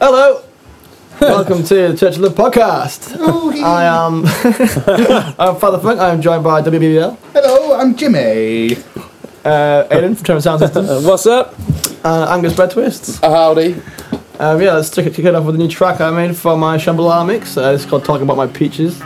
Hello. 0.00 0.42
Welcome 1.20 1.62
to 1.64 1.88
the 1.88 1.96
Church 1.96 2.16
of 2.16 2.22
Love 2.22 2.34
podcast. 2.34 3.14
I 3.62 3.84
am 3.84 4.24
I'm 5.38 5.56
Father 5.60 5.78
Funk. 5.78 6.00
I 6.00 6.10
am 6.10 6.22
joined 6.22 6.42
by 6.42 6.62
WBBL, 6.62 7.16
Hello, 7.34 7.78
I'm 7.78 7.94
Jimmy. 7.94 8.76
uh, 9.44 9.86
Aidan 9.90 10.14
from 10.14 10.24
Tremor 10.24 10.40
Sound 10.40 10.60
System, 10.60 10.86
Uh, 10.88 11.00
what's 11.02 11.26
up? 11.26 11.54
uh, 12.04 12.26
Angus 12.30 12.56
Bear 12.56 12.68
Twists. 12.68 13.22
Uh, 13.22 13.30
howdy. 13.30 13.74
Um, 14.38 14.60
yeah, 14.62 14.72
let's 14.74 14.88
kick 14.88 15.06
it, 15.06 15.14
kick 15.14 15.26
it 15.26 15.34
off 15.34 15.44
with 15.44 15.54
a 15.56 15.58
new 15.58 15.68
track 15.68 16.00
I 16.00 16.10
made 16.10 16.34
for 16.34 16.56
my 16.56 16.78
Shambhala 16.78 17.26
mix. 17.26 17.58
Uh, 17.58 17.72
it's 17.74 17.84
called 17.84 18.04
Talking 18.06 18.22
About 18.22 18.38
My 18.38 18.46
Peaches. 18.46 19.02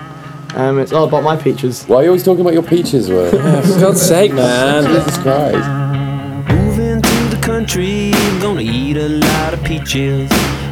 Um, 0.54 0.78
it's 0.78 0.92
all 0.92 1.02
about 1.08 1.24
my 1.24 1.36
peaches. 1.36 1.82
Why 1.86 1.96
are 1.96 2.02
you 2.04 2.08
always 2.10 2.22
talking 2.22 2.42
about 2.42 2.52
your 2.52 2.62
peaches, 2.62 3.08
Will? 3.08 3.28
For 3.32 3.80
God's 3.80 4.00
sake, 4.00 4.32
man. 4.34 4.84
Jesus 4.84 5.18
Christ. 5.18 5.68
Moving 6.54 7.02
to 7.02 7.36
the 7.36 7.40
country, 7.42 8.12
gonna 8.40 8.60
eat 8.60 8.96
a 8.96 9.08
lot 9.08 9.52
of 9.54 9.64
peaches. 9.64 10.30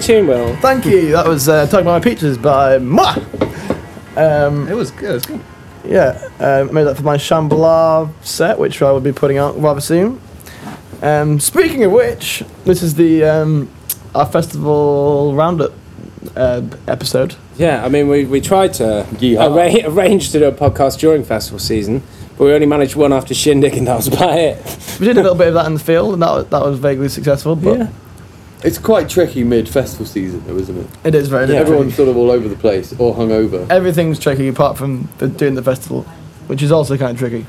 Pretty, 0.00 0.06
pretty 0.06 0.18
in 0.18 0.26
tune, 0.26 0.26
Will. 0.26 0.56
Thank 0.56 0.84
you. 0.86 1.12
That 1.12 1.26
was 1.26 1.48
uh, 1.48 1.66
Talking 1.66 1.80
About 1.86 2.02
My 2.02 2.10
Peaches 2.10 2.38
by 2.38 2.78
Ma. 2.78 3.14
Um, 4.16 4.68
It 4.68 4.74
was 4.74 4.90
good. 4.90 5.10
It 5.10 5.14
was 5.14 5.26
good. 5.26 5.40
yeah, 5.84 6.28
uh, 6.38 6.68
made 6.72 6.84
that 6.84 6.96
for 6.96 7.02
my 7.02 7.16
Shambhala 7.16 8.10
set, 8.22 8.58
which 8.58 8.80
I 8.82 8.90
will 8.92 9.00
be 9.00 9.12
putting 9.12 9.38
out 9.38 9.58
rather 9.60 9.80
soon. 9.80 10.20
Um, 11.02 11.40
speaking 11.40 11.82
of 11.84 11.92
which, 11.92 12.44
this 12.64 12.82
is 12.82 12.94
the 12.94 13.24
um, 13.24 13.68
our 14.14 14.26
festival 14.26 15.34
roundup 15.34 15.72
uh, 16.36 16.62
episode. 16.86 17.34
Yeah, 17.58 17.84
I 17.84 17.88
mean, 17.88 18.08
we, 18.08 18.24
we 18.24 18.40
tried 18.40 18.74
to 18.74 19.06
arra- 19.38 19.84
arrange 19.90 20.30
to 20.30 20.38
do 20.38 20.44
a 20.46 20.52
podcast 20.52 20.98
during 21.00 21.24
festival 21.24 21.58
season, 21.58 22.02
but 22.38 22.44
we 22.44 22.52
only 22.52 22.66
managed 22.66 22.94
one 22.96 23.12
after 23.12 23.34
Shindig, 23.34 23.74
and 23.76 23.86
that 23.88 23.96
was 23.96 24.06
about 24.08 24.38
it. 24.38 24.56
We 25.00 25.06
did 25.06 25.16
a 25.18 25.22
little 25.22 25.36
bit 25.36 25.48
of 25.48 25.54
that 25.54 25.66
in 25.66 25.74
the 25.74 25.80
field, 25.80 26.12
and 26.14 26.22
that 26.22 26.30
was, 26.30 26.46
that 26.48 26.62
was 26.62 26.78
vaguely 26.78 27.08
successful. 27.08 27.56
But 27.56 27.78
Yeah. 27.78 27.88
It's 28.64 28.78
quite 28.78 29.08
tricky 29.08 29.42
mid 29.44 29.68
festival 29.68 30.06
season, 30.06 30.42
though, 30.46 30.56
isn't 30.56 30.76
it? 30.78 30.86
it 31.04 31.14
is 31.14 31.28
very 31.28 31.52
Yeah. 31.52 31.60
Everyone's 31.60 31.94
sort 31.94 32.08
of 32.08 32.16
all 32.16 32.30
over 32.30 32.48
the 32.48 32.56
place 32.56 32.92
or 32.98 33.14
hungover. 33.14 33.68
Everything's 33.70 34.18
tricky 34.18 34.48
apart 34.48 34.78
from 34.78 35.08
the, 35.18 35.26
doing 35.28 35.54
the 35.54 35.62
festival, 35.62 36.02
which 36.46 36.62
is 36.62 36.70
also 36.70 36.96
kind 36.96 37.12
of 37.12 37.18
tricky. 37.18 37.46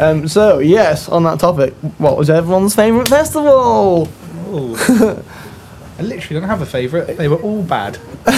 Um, 0.00 0.28
so 0.28 0.58
yes, 0.58 1.08
on 1.08 1.24
that 1.24 1.40
topic, 1.40 1.74
what 1.98 2.16
was 2.16 2.30
everyone's 2.30 2.74
favourite 2.74 3.08
festival? 3.08 4.08
Oh. 4.46 5.24
I 5.98 6.02
literally 6.02 6.40
don't 6.40 6.48
have 6.48 6.62
a 6.62 6.66
favourite. 6.66 7.16
They 7.16 7.28
were 7.28 7.42
all 7.42 7.62
bad. 7.62 7.98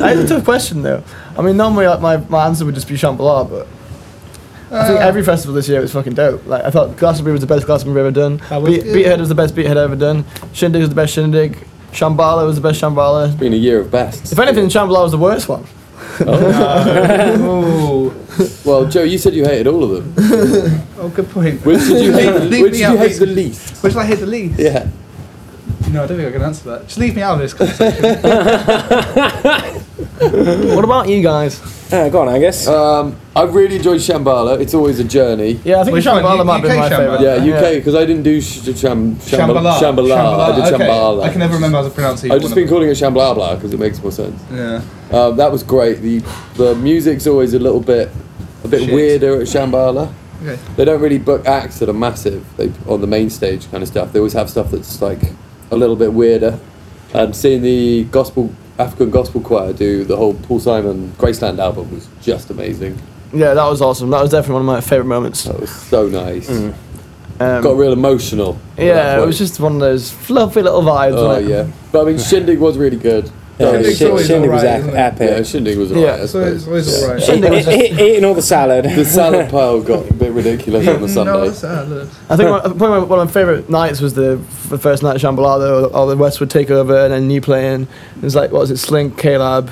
That 0.00 0.12
is 0.16 0.30
a 0.30 0.34
tough 0.34 0.44
question 0.44 0.82
though. 0.82 1.02
I 1.36 1.42
mean, 1.42 1.56
normally 1.56 1.86
like, 1.86 2.00
my, 2.00 2.16
my 2.18 2.46
answer 2.46 2.64
would 2.64 2.74
just 2.74 2.88
be 2.88 2.94
Shambhala, 2.94 3.48
but 3.48 3.66
I 4.72 4.86
think 4.86 5.00
Uh, 5.00 5.02
every 5.02 5.22
festival 5.24 5.54
this 5.54 5.68
year 5.68 5.80
was 5.80 5.92
fucking 5.92 6.14
dope. 6.14 6.46
Like 6.46 6.64
I 6.64 6.70
thought 6.70 6.96
Glastonbury 6.96 7.32
was 7.32 7.40
the 7.40 7.46
best 7.46 7.66
Glastonbury 7.66 8.02
we've 8.04 8.16
ever 8.16 8.20
done. 8.20 8.36
That 8.50 8.64
Beat, 8.64 8.84
good. 8.84 8.94
Beathead 9.04 9.18
was 9.18 9.28
the 9.28 9.34
best 9.34 9.54
Beathead 9.54 9.76
ever 9.76 9.96
done. 9.96 10.24
Shindig 10.52 10.80
was 10.80 10.88
the 10.90 10.94
best 10.94 11.12
Shindig. 11.14 11.58
Shambhala 11.92 12.46
was 12.46 12.54
the 12.56 12.62
best 12.62 12.80
Shambhala. 12.80 13.26
It's 13.28 13.34
been 13.36 13.52
a 13.52 13.56
year 13.56 13.80
of 13.80 13.90
bests. 13.90 14.32
If 14.32 14.38
anything, 14.38 14.66
Shambhala 14.68 15.02
was 15.02 15.10
the 15.12 15.18
worst 15.18 15.48
one. 15.48 15.64
oh, 16.26 18.14
Well, 18.64 18.86
Joe, 18.86 19.02
you 19.02 19.18
said 19.18 19.34
you 19.34 19.44
hated 19.44 19.66
all 19.66 19.82
of 19.84 19.90
them. 19.90 20.14
oh, 20.98 21.08
good 21.08 21.28
point. 21.30 21.64
Which 21.64 21.80
did 21.80 22.04
you 22.04 22.12
hate? 22.12 22.40
Leave 22.42 22.62
which 22.62 22.72
me 22.72 22.78
did 22.78 22.84
out, 22.86 22.92
you 22.92 22.98
hate 22.98 23.06
please. 23.08 23.18
the 23.18 23.26
least? 23.26 23.82
Which 23.82 23.92
did 23.94 23.98
I 24.00 24.04
hate 24.06 24.20
the 24.20 24.26
least? 24.26 24.58
Yeah. 24.58 24.86
No, 25.90 26.04
I 26.04 26.06
don't 26.06 26.16
think 26.18 26.28
I 26.28 26.32
can 26.32 26.42
answer 26.42 26.70
that. 26.70 26.86
Just 26.86 26.98
leave 26.98 27.16
me 27.16 27.22
out 27.22 27.34
of 27.34 27.40
this 27.40 27.54
conversation. 27.54 28.20
What 30.76 30.84
about 30.84 31.08
you 31.08 31.22
guys? 31.22 31.58
Uh, 31.92 32.08
go 32.08 32.20
on, 32.22 32.28
Angus. 32.28 32.68
Um, 32.68 33.16
I 33.34 33.42
really 33.42 33.76
enjoyed 33.76 33.98
Shambhala. 34.00 34.60
It's 34.60 34.74
always 34.74 35.00
a 35.00 35.04
journey. 35.04 35.58
Yeah, 35.64 35.80
I 35.80 35.84
think 35.84 35.94
Which 35.94 36.06
one? 36.06 36.22
Shambhala 36.22 36.38
U- 36.38 36.44
might 36.44 36.62
be 36.62 36.68
UK 36.68 36.76
my 36.76 36.88
Shambhala? 36.88 37.18
favourite. 37.18 37.46
Yeah, 37.46 37.56
UK, 37.56 37.74
because 37.74 37.94
I 37.96 38.04
didn't 38.04 38.22
do 38.22 38.40
sh- 38.40 38.62
sham, 38.78 39.16
Shambhala. 39.16 39.72
Shambhala. 39.78 40.08
Shambhala. 40.16 40.38
I 40.52 40.54
did 40.70 40.74
okay. 40.74 40.84
Shambhala. 40.86 41.22
I 41.24 41.28
can 41.30 41.38
never 41.40 41.54
remember 41.54 41.78
how 41.78 41.84
to 41.84 41.90
pronounce 41.90 42.22
it. 42.22 42.30
I've 42.30 42.40
just 42.42 42.54
been 42.54 42.68
calling 42.68 42.88
it 42.88 42.92
Shambhala 42.92 43.34
Blah 43.34 43.54
because 43.56 43.72
it 43.74 43.80
makes 43.80 44.00
more 44.00 44.12
sense. 44.12 44.40
Yeah. 44.52 44.82
Um, 45.10 45.36
that 45.36 45.50
was 45.50 45.64
great. 45.64 46.00
The 46.00 46.20
the 46.54 46.76
music's 46.76 47.26
always 47.26 47.54
a 47.54 47.58
little 47.58 47.80
bit 47.80 48.08
a 48.62 48.68
bit 48.68 48.82
Shit. 48.84 48.94
weirder 48.94 49.40
at 49.40 49.48
Shambhala. 49.48 50.12
Okay. 50.42 50.58
They 50.76 50.84
don't 50.84 51.00
really 51.00 51.18
book 51.18 51.44
acts 51.46 51.80
that 51.80 51.88
are 51.88 51.92
massive. 51.92 52.44
They 52.56 52.72
on 52.86 53.00
the 53.00 53.06
main 53.08 53.30
stage 53.30 53.68
kind 53.70 53.82
of 53.82 53.88
stuff. 53.88 54.12
They 54.12 54.20
always 54.20 54.34
have 54.34 54.48
stuff 54.48 54.70
that's 54.70 55.02
like 55.02 55.20
a 55.72 55.76
little 55.76 55.96
bit 55.96 56.12
weirder. 56.12 56.58
And 57.12 57.34
seeing 57.34 57.62
the 57.62 58.04
gospel 58.04 58.54
African 58.80 59.10
gospel 59.10 59.40
choir 59.40 59.72
do 59.72 60.04
the 60.04 60.16
whole 60.16 60.34
Paul 60.34 60.58
Simon 60.60 61.12
Graceland 61.18 61.58
album 61.58 61.90
was 61.92 62.08
just 62.22 62.50
amazing. 62.50 62.98
Yeah, 63.32 63.54
that 63.54 63.66
was 63.66 63.80
awesome. 63.82 64.10
That 64.10 64.22
was 64.22 64.30
definitely 64.30 64.54
one 64.54 64.62
of 64.62 64.66
my 64.66 64.80
favourite 64.80 65.06
moments. 65.08 65.44
That 65.44 65.60
was 65.60 65.70
so 65.70 66.08
nice. 66.08 66.48
Um, 66.50 66.74
Got 67.62 67.76
real 67.76 67.92
emotional. 67.92 68.58
yeah, 68.76 69.20
it 69.22 69.26
was 69.26 69.38
just 69.38 69.60
one 69.60 69.74
of 69.74 69.80
those 69.80 70.10
fluffy 70.10 70.62
little 70.62 70.82
vibes. 70.82 71.14
Oh 71.14 71.38
yeah, 71.38 71.68
but 71.92 72.02
I 72.02 72.04
mean 72.04 72.18
Shindig 72.30 72.58
was 72.58 72.76
really 72.76 72.96
good. 72.96 73.30
Yeah, 73.60 73.82
Shindig's 73.92 74.26
Shindig 74.26 74.50
was 74.50 74.62
alright, 74.62 74.64
ep- 74.64 74.80
isn't 74.80 74.90
it? 74.94 74.96
epic. 74.96 75.30
Yeah, 75.30 75.42
Shindig 75.42 75.78
was 75.78 75.92
alright. 75.92 76.20
I 76.20 76.26
So 76.26 76.40
it's 76.40 76.64
suppose. 76.64 76.66
always 76.66 77.00
Yeah. 77.00 77.06
alright. 77.08 77.22
Shindig 77.22 77.50
was 77.50 77.64
just- 77.64 77.78
eating 78.00 78.24
all 78.24 78.34
the 78.34 78.42
salad. 78.42 78.84
The 78.86 79.04
salad 79.04 79.50
pile 79.50 79.80
got 79.82 80.10
a 80.10 80.14
bit 80.14 80.32
ridiculous 80.32 80.86
on 80.88 80.94
the 80.94 81.00
No 81.00 81.06
Sunday. 81.50 81.50
salad. 81.54 82.08
I 82.28 82.36
think 82.36 82.50
one, 82.50 82.60
probably 82.78 83.06
one 83.08 83.18
of 83.20 83.26
my 83.28 83.32
favourite 83.32 83.68
nights 83.68 84.00
was 84.00 84.14
the, 84.14 84.40
the 84.68 84.78
first 84.78 85.02
night 85.02 85.16
of 85.16 85.22
Shambhala, 85.22 85.58
though, 85.58 85.86
all 85.90 86.06
the 86.06 86.16
Westwood 86.16 86.50
takeover 86.50 87.04
and 87.04 87.12
then 87.12 87.26
new 87.28 87.40
playing. 87.40 87.82
It 88.16 88.22
was 88.22 88.34
like, 88.34 88.50
what 88.52 88.60
was 88.60 88.70
it, 88.70 88.74
Slynk, 88.74 89.18
K-Lab, 89.18 89.70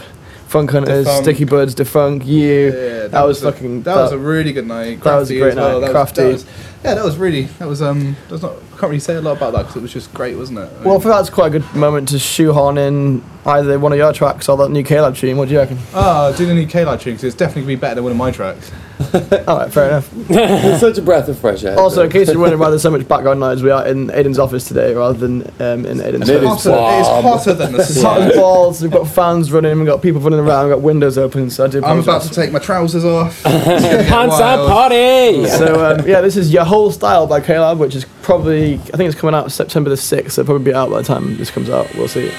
Funk 0.49 0.71
Hunters, 0.71 1.07
Defunk. 1.07 1.23
Sticky 1.23 1.45
Buds, 1.45 1.75
Defunk, 1.75 2.25
You. 2.27 2.73
Yeah, 2.73 3.07
that, 3.09 3.23
was 3.27 3.43
a- 3.43 3.53
fucking. 3.53 3.83
That, 3.83 3.97
was 3.97 4.13
a 4.13 4.19
really 4.19 4.53
good 4.53 4.67
night. 4.67 5.03
that 5.03 5.17
was 5.17 5.31
a 5.31 5.39
great 5.39 5.55
well. 5.57 5.75
night, 5.81 5.87
That 5.87 5.91
crafty. 5.93 6.25
Was, 6.25 6.45
that 6.45 6.51
was, 6.57 6.65
yeah, 6.85 6.95
that 6.95 7.05
was 7.05 7.17
really. 7.19 7.43
That 7.59 7.69
was 7.69 7.83
um. 7.83 8.17
There's 8.31 8.41
not. 8.43 8.53
I 8.53 8.71
can't 8.81 8.83
really 8.91 8.99
say 9.01 9.17
a 9.17 9.21
lot 9.21 9.37
about 9.37 9.53
that 9.53 9.59
because 9.63 9.77
it 9.77 9.83
was 9.83 9.93
just 9.93 10.15
great, 10.15 10.37
wasn't 10.39 10.61
it? 10.61 10.63
I 10.63 10.85
well, 10.85 10.91
I 10.91 10.93
mean- 10.93 11.01
thought 11.03 11.17
that's 11.19 11.29
quite 11.29 11.49
a 11.49 11.59
good 11.59 11.75
moment 11.75 12.09
to 12.11 12.19
shoehorn 12.19 12.79
in 12.79 13.23
either 13.49 13.79
one 13.79 13.93
of 13.93 13.99
your 13.99 14.13
tracks 14.13 14.49
or 14.49 14.57
that 14.59 14.71
new 14.71 14.83
K-Lab 14.85 15.17
tune. 15.17 15.37
What 15.37 15.49
do 15.49 15.55
you 15.55 15.61
reckon? 15.61 15.79
Ah, 15.95 16.33
doing 16.33 16.51
any 16.51 16.67
K-Light 16.67 17.01
tunes, 17.01 17.25
it's 17.25 17.35
definitely 17.35 17.63
gonna 17.63 17.77
be 17.77 17.81
better 17.81 17.95
than 17.97 18.05
one 18.05 18.13
of 18.13 18.19
my 18.19 18.31
tracks. 18.31 18.71
Alright, 19.15 19.73
fair 19.73 19.89
enough. 19.89 20.11
It's 20.29 20.81
such 20.81 20.99
a 20.99 21.03
breath 21.03 21.29
of 21.29 21.39
fresh 21.39 21.63
air. 21.65 21.79
Also, 21.79 22.03
in 22.03 22.11
case 22.11 22.29
you're 22.29 22.39
wondering 22.39 22.61
why 22.61 22.69
there's 22.69 22.83
so 22.83 22.91
much 22.97 23.07
background 23.07 23.41
noise, 23.41 23.63
we 23.63 23.71
are 23.71 23.87
in 23.87 24.11
Aidan's 24.11 24.39
office 24.39 24.67
today 24.67 24.93
rather 24.93 25.17
than 25.17 25.43
um, 25.61 25.87
in 25.87 26.01
Aidan's 26.01 26.29
And 26.29 26.43
it 26.43 26.47
Hotter, 26.47 26.71
it 26.71 27.01
is 27.01 27.07
hotter 27.07 27.55
than 27.55 27.73
the 27.73 27.79
It's 27.79 28.03
hot 28.03 28.21
as 28.21 28.35
balls. 28.37 28.83
We've 28.83 28.91
got 28.91 29.07
fans 29.07 29.53
running. 29.53 29.79
We've 29.79 29.87
got 29.87 30.03
people 30.03 30.21
running 30.21 30.41
around. 30.41 30.67
We've 30.67 30.75
got 30.77 30.83
windows 30.83 31.17
open. 31.17 31.49
So 31.51 31.65
I 31.65 31.69
do. 31.69 31.83
I'm 31.85 32.01
about 32.01 32.23
to 32.23 32.31
take 32.31 32.53
my 32.53 32.59
trousers 32.59 33.05
off. 33.05 33.41
It's 33.47 33.65
gonna 33.65 33.81
get 33.81 34.09
Pants 34.09 34.35
out 34.41 34.59
wild. 34.59 34.71
party! 34.71 35.47
So 35.47 35.93
um, 35.93 36.07
yeah, 36.07 36.21
this 36.21 36.37
is 36.37 36.53
Your 36.53 36.65
Whole 36.65 36.91
Style 36.91 37.27
by 37.27 37.41
K-Lab, 37.41 37.79
which 37.79 37.95
is 37.95 38.05
probably 38.23 38.75
I 38.75 38.97
think 38.97 39.11
it's 39.11 39.19
coming 39.19 39.35
out 39.35 39.51
September 39.53 39.91
the 39.91 39.97
sixth. 39.97 40.33
So 40.35 40.43
it'll 40.43 40.53
probably 40.55 40.73
be 40.73 40.75
out 40.75 40.91
by 40.91 40.99
the 40.99 41.05
time 41.05 41.37
this 41.37 41.51
comes 41.51 41.71
out. 41.71 41.93
We'll 41.95 42.09
see. 42.09 42.33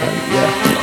Yeah. 0.00 0.77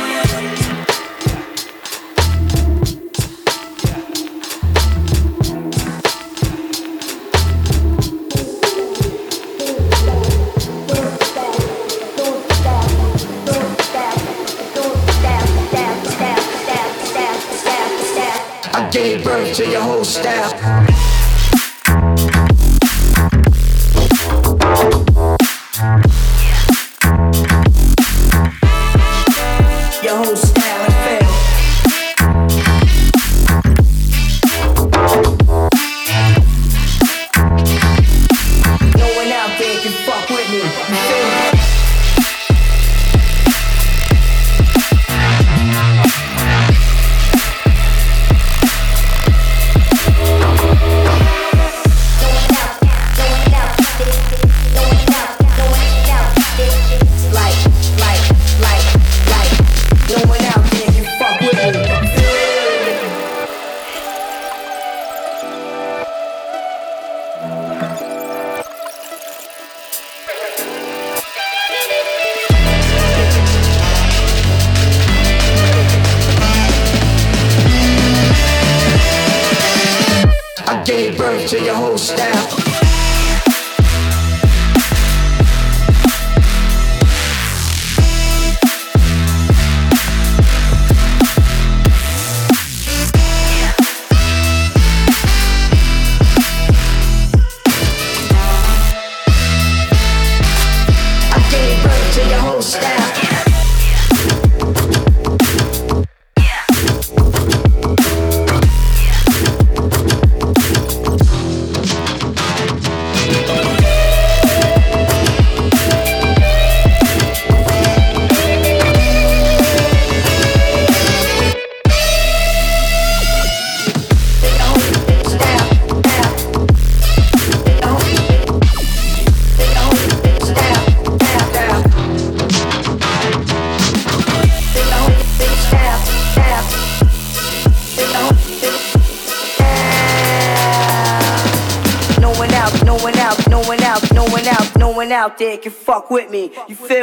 You 146.68 146.74
feel? 146.74 146.95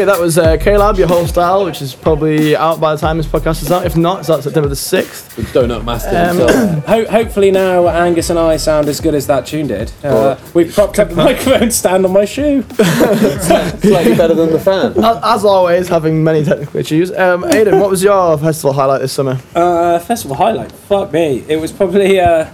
Okay, 0.00 0.06
that 0.06 0.18
was 0.18 0.38
uh, 0.38 0.56
K-Lab, 0.56 0.96
Your 0.96 1.08
Whole 1.08 1.26
Style, 1.26 1.62
which 1.66 1.82
is 1.82 1.94
probably 1.94 2.56
out 2.56 2.80
by 2.80 2.94
the 2.94 2.98
time 3.02 3.18
this 3.18 3.26
podcast 3.26 3.60
is 3.60 3.70
out. 3.70 3.84
If 3.84 3.98
not, 3.98 4.20
it's 4.20 4.30
out 4.30 4.42
September 4.42 4.66
the 4.70 4.74
6th. 4.74 5.36
With 5.36 5.48
Donut 5.52 5.84
Master 5.84 6.08
Um, 6.16 6.38
himself. 6.38 6.84
Ho- 6.86 7.04
hopefully 7.04 7.50
now 7.50 7.86
Angus 7.86 8.30
and 8.30 8.38
I 8.38 8.56
sound 8.56 8.88
as 8.88 8.98
good 8.98 9.14
as 9.14 9.26
that 9.26 9.44
tune 9.44 9.66
did. 9.66 9.92
Uh, 10.02 10.38
we 10.54 10.64
propped 10.72 10.98
up 10.98 11.10
the 11.10 11.16
microphone 11.26 11.70
stand 11.70 12.06
on 12.06 12.14
my 12.14 12.24
shoe. 12.24 12.62
Slightly 12.72 14.14
better 14.16 14.32
than 14.32 14.52
the 14.52 14.58
fan. 14.64 14.92
As, 15.04 15.18
as 15.22 15.44
always, 15.44 15.88
having 15.88 16.24
many 16.24 16.44
technical 16.46 16.80
issues. 16.80 17.12
Um, 17.12 17.44
Aidan, 17.44 17.78
what 17.78 17.90
was 17.90 18.02
your 18.02 18.38
festival 18.38 18.72
highlight 18.72 19.02
this 19.02 19.12
summer? 19.12 19.38
Uh, 19.54 19.98
festival 19.98 20.34
highlight. 20.34 20.72
Fuck 20.72 21.12
me. 21.12 21.44
It 21.46 21.56
was 21.60 21.72
probably 21.72 22.18
uh, 22.20 22.46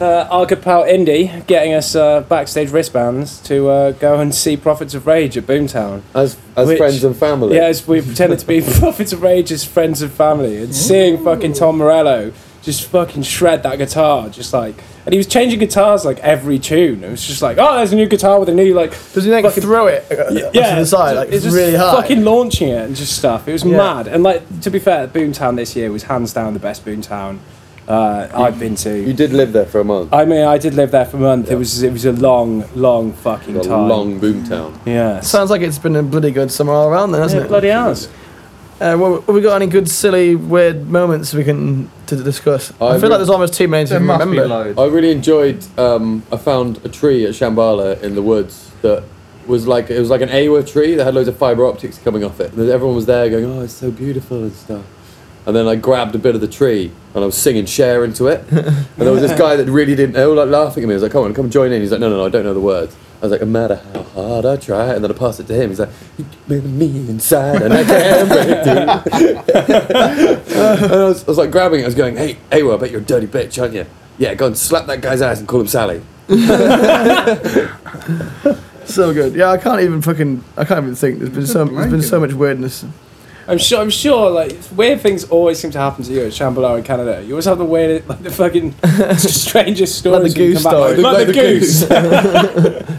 uh, 0.00 0.28
our 0.30 0.46
good 0.46 0.62
pal 0.62 0.84
Indy 0.84 1.30
getting 1.46 1.74
us 1.74 1.94
uh, 1.96 2.20
backstage 2.20 2.70
wristbands 2.70 3.40
to 3.42 3.68
uh, 3.68 3.90
go 3.92 4.20
and 4.20 4.34
see 4.34 4.56
Prophets 4.56 4.94
of 4.94 5.06
Rage 5.06 5.36
at 5.36 5.44
Boomtown. 5.44 6.02
As 6.14 6.36
as 6.56 6.68
Which- 6.68 6.78
friends 6.78 7.02
and 7.04 7.16
family. 7.16 7.54
Yes, 7.56 7.86
we 7.86 8.00
pretended 8.00 8.38
to 8.38 8.46
be 8.46 8.60
Prophets 8.78 9.12
of 9.12 9.22
Rage 9.22 9.50
as 9.52 9.64
friends 9.64 10.02
and 10.02 10.10
family, 10.12 10.58
and 10.62 10.74
seeing 10.74 11.22
fucking 11.24 11.54
Tom 11.54 11.78
Morello 11.78 12.32
just 12.62 12.88
fucking 12.90 13.22
shred 13.22 13.62
that 13.62 13.78
guitar, 13.78 14.28
just 14.28 14.52
like, 14.52 14.74
and 15.06 15.12
he 15.14 15.16
was 15.16 15.26
changing 15.26 15.58
guitars 15.58 16.04
like 16.04 16.18
every 16.18 16.58
tune. 16.58 17.02
It 17.02 17.08
was 17.10 17.24
just 17.26 17.40
like, 17.40 17.56
oh, 17.58 17.76
there's 17.76 17.92
a 17.92 17.96
new 17.96 18.08
guitar 18.08 18.38
with 18.38 18.48
a 18.50 18.54
new 18.54 18.74
like, 18.74 18.90
Does 19.14 19.24
he 19.24 19.30
like 19.30 19.44
Fucking- 19.44 19.62
throw 19.62 19.86
it 19.86 20.04
uh, 20.10 20.50
yeah, 20.52 20.74
to 20.74 20.80
the 20.80 20.84
side, 20.86 21.16
like 21.16 21.28
it's 21.32 21.44
just 21.44 21.56
really 21.56 21.76
hard. 21.76 22.02
fucking 22.02 22.24
launching 22.24 22.68
it 22.68 22.84
and 22.84 22.94
just 22.96 23.16
stuff. 23.16 23.48
It 23.48 23.52
was 23.52 23.64
Yeah. 23.64 23.76
mad, 23.76 24.06
and 24.08 24.22
like 24.22 24.60
to 24.62 24.70
be 24.70 24.78
fair, 24.80 25.08
Boomtown 25.08 25.56
this 25.56 25.74
year 25.76 25.90
was 25.90 26.02
hands 26.04 26.32
down 26.34 26.52
the 26.52 26.60
best 26.60 26.84
Boomtown 26.84 27.38
uh, 27.88 28.28
I've 28.34 28.58
been 28.58 28.74
to. 28.76 28.90
You 29.00 29.12
did 29.14 29.32
live 29.32 29.52
there 29.52 29.64
for 29.66 29.80
a 29.80 29.84
month. 29.84 30.12
I 30.12 30.24
mean, 30.24 30.44
I 30.44 30.58
did 30.58 30.74
live 30.74 30.90
there 30.90 31.06
for 31.06 31.16
a 31.16 31.20
month. 31.20 31.50
It 31.50 31.56
was 31.56 31.82
it 31.82 31.92
was 31.92 32.04
a 32.04 32.12
long, 32.12 32.64
long 32.74 33.12
fucking 33.12 33.56
A 33.56 33.62
time. 33.62 33.88
long 33.88 34.20
boomtown. 34.20 34.78
yeah. 34.86 35.20
Sounds 35.20 35.50
like 35.50 35.62
it's 35.62 35.78
been 35.78 35.96
a 35.96 36.02
bloody 36.02 36.30
good 36.30 36.50
summer 36.52 36.72
all 36.72 36.88
around 36.88 37.12
then, 37.12 37.22
hasn't 37.22 37.40
Yeah, 37.40 37.46
it? 37.46 37.48
bloody 37.48 37.70
hours. 37.70 38.08
Uh, 38.80 38.96
well, 38.96 39.20
have 39.22 39.34
we 39.34 39.40
got 39.40 39.56
any 39.60 39.66
good, 39.66 39.88
silly, 39.88 40.36
weird 40.36 40.86
moments 40.88 41.34
we 41.34 41.42
can 41.42 41.90
to 42.06 42.14
discuss? 42.22 42.72
I, 42.80 42.88
I 42.88 42.92
feel 42.92 43.02
re- 43.04 43.08
like 43.08 43.18
there's 43.18 43.28
almost 43.30 43.54
too 43.54 43.66
many 43.66 43.86
to 43.86 43.94
There 43.94 44.00
must 44.00 44.24
be 44.24 44.30
remember. 44.38 44.48
loads. 44.54 44.78
I 44.78 44.86
really 44.86 45.10
enjoyed. 45.10 45.64
Um, 45.78 46.22
I 46.30 46.36
found 46.36 46.84
a 46.84 46.88
tree 46.88 47.24
at 47.24 47.32
Shambhala 47.32 48.00
in 48.02 48.14
the 48.14 48.22
woods 48.22 48.70
that 48.82 49.02
was 49.48 49.66
like 49.66 49.88
it 49.90 49.98
was 49.98 50.10
like 50.10 50.20
an 50.20 50.28
Awa 50.28 50.62
tree 50.62 50.94
that 50.94 51.04
had 51.04 51.14
loads 51.14 51.26
of 51.26 51.36
fiber 51.36 51.64
optics 51.66 51.98
coming 51.98 52.22
off 52.22 52.38
it. 52.38 52.52
And 52.52 52.68
everyone 52.68 52.94
was 52.94 53.06
there 53.06 53.28
going, 53.30 53.46
"Oh, 53.46 53.62
it's 53.62 53.72
so 53.72 53.90
beautiful 53.90 54.42
and 54.44 54.52
stuff." 54.52 54.84
And 55.48 55.56
then 55.56 55.66
I 55.66 55.74
grabbed 55.76 56.14
a 56.14 56.18
bit 56.18 56.34
of 56.34 56.42
the 56.42 56.46
tree 56.46 56.92
and 57.14 57.24
I 57.24 57.26
was 57.26 57.34
singing 57.34 57.64
"Cher" 57.64 58.04
into 58.04 58.26
it. 58.26 58.44
And 58.52 59.06
there 59.06 59.12
was 59.12 59.22
this 59.22 59.38
guy 59.38 59.56
that 59.56 59.64
really 59.66 59.96
didn't 59.96 60.14
know, 60.14 60.34
like 60.34 60.48
laughing 60.48 60.82
at 60.82 60.88
me. 60.88 60.92
I 60.92 60.96
was 60.96 61.02
like, 61.02 61.12
"Come 61.12 61.24
on, 61.24 61.32
come 61.32 61.48
join 61.48 61.72
in." 61.72 61.80
He's 61.80 61.90
like, 61.90 62.00
"No, 62.00 62.10
no, 62.10 62.18
no, 62.18 62.26
I 62.26 62.28
don't 62.28 62.44
know 62.44 62.52
the 62.52 62.60
words." 62.60 62.94
I 63.22 63.24
was 63.26 63.32
like, 63.32 63.40
"No 63.40 63.46
matter 63.46 63.80
how 63.94 64.02
hard 64.02 64.44
I 64.44 64.56
try," 64.56 64.92
and 64.92 65.02
then 65.02 65.10
I 65.10 65.14
passed 65.14 65.40
it 65.40 65.46
to 65.46 65.54
him. 65.54 65.70
He's 65.70 65.80
like, 65.80 65.88
"You 66.18 66.26
made 66.48 66.64
me 66.64 66.84
inside 67.08 67.62
and 67.62 67.72
I 67.72 67.82
can't 67.82 68.28
break 68.28 68.62
through." 68.62 68.74
and 70.54 70.92
I 70.92 71.04
was, 71.04 71.24
I 71.24 71.26
was 71.26 71.38
like 71.38 71.50
grabbing 71.50 71.80
it. 71.80 71.84
I 71.84 71.86
was 71.86 71.94
going, 71.94 72.16
"Hey, 72.16 72.36
hey, 72.52 72.62
well, 72.62 72.76
I 72.76 72.80
bet 72.80 72.90
you're 72.90 73.00
a 73.00 73.04
dirty 73.04 73.26
bitch, 73.26 73.58
aren't 73.58 73.72
you?" 73.72 73.86
Yeah, 74.18 74.34
go 74.34 74.48
and 74.48 74.58
slap 74.58 74.84
that 74.88 75.00
guy's 75.00 75.22
ass 75.22 75.38
and 75.38 75.48
call 75.48 75.62
him 75.62 75.68
Sally. 75.68 76.02
So 78.84 79.12
good. 79.12 79.34
Yeah, 79.34 79.50
I 79.50 79.58
can't 79.58 79.82
even 79.82 80.00
fucking. 80.00 80.42
I 80.56 80.64
can't 80.64 80.82
even 80.82 80.94
think. 80.94 81.18
There's 81.18 81.30
been 81.30 81.46
so. 81.46 81.66
There's 81.66 81.90
been 81.90 82.02
so 82.02 82.20
much 82.20 82.32
weirdness. 82.32 82.86
I'm 83.48 83.58
sure. 83.58 83.80
I'm 83.80 83.90
sure. 83.90 84.30
Like 84.30 84.56
weird 84.76 85.00
things 85.00 85.24
always 85.24 85.58
seem 85.58 85.70
to 85.72 85.78
happen 85.78 86.04
to 86.04 86.12
you 86.12 86.20
at 86.24 86.32
Shambhala 86.32 86.78
in 86.78 86.84
Canada. 86.84 87.22
You 87.24 87.32
always 87.32 87.46
have 87.46 87.58
the 87.58 87.64
weirdest, 87.64 88.08
like 88.08 88.22
the 88.22 88.30
fucking 88.30 88.72
strangest 89.16 89.98
stories. 89.98 90.22
Like 90.22 90.32
the 90.34 90.40
when 90.40 90.50
goose 90.52 90.60
story. 90.60 90.96
Like, 90.96 91.16
Like 91.16 91.26
the, 91.26 91.32
the 91.32 91.42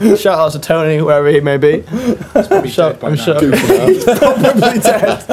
goose. 0.09 0.19
Shout 0.21 0.39
out 0.39 0.51
to 0.53 0.59
Tony, 0.59 1.01
wherever 1.01 1.29
he 1.29 1.39
may 1.39 1.57
be. 1.57 1.83
Probably 1.83 2.69
Shout, 2.69 2.93
dead 2.93 2.99
by 2.99 3.07
I'm 3.09 3.15
now. 3.15 3.23
sure. 3.23 3.35
probably 4.17 4.79
dead. 4.79 5.25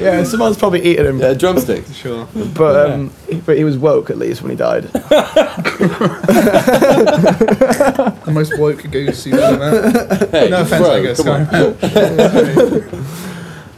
yeah, 0.00 0.22
someone's 0.24 0.56
probably 0.56 0.82
eaten 0.84 1.06
him. 1.06 1.18
Yeah, 1.18 1.34
drumstick. 1.34 1.84
Sure. 1.92 2.26
But 2.54 2.90
um, 2.90 3.10
he, 3.28 3.40
but 3.40 3.56
he 3.56 3.64
was 3.64 3.76
woke 3.76 4.10
at 4.10 4.18
least 4.18 4.40
when 4.42 4.50
he 4.50 4.56
died. 4.56 4.84
The 8.24 8.30
most 8.32 8.56
woke 8.58 8.82
goose 8.90 9.26
you've 9.26 9.38
ever 9.38 9.58
met. 9.58 10.30
Hey, 10.30 10.48
No 10.48 10.62
offense, 10.62 10.82
bro, 10.82 10.92
I 10.92 11.02
guess. 11.02 11.20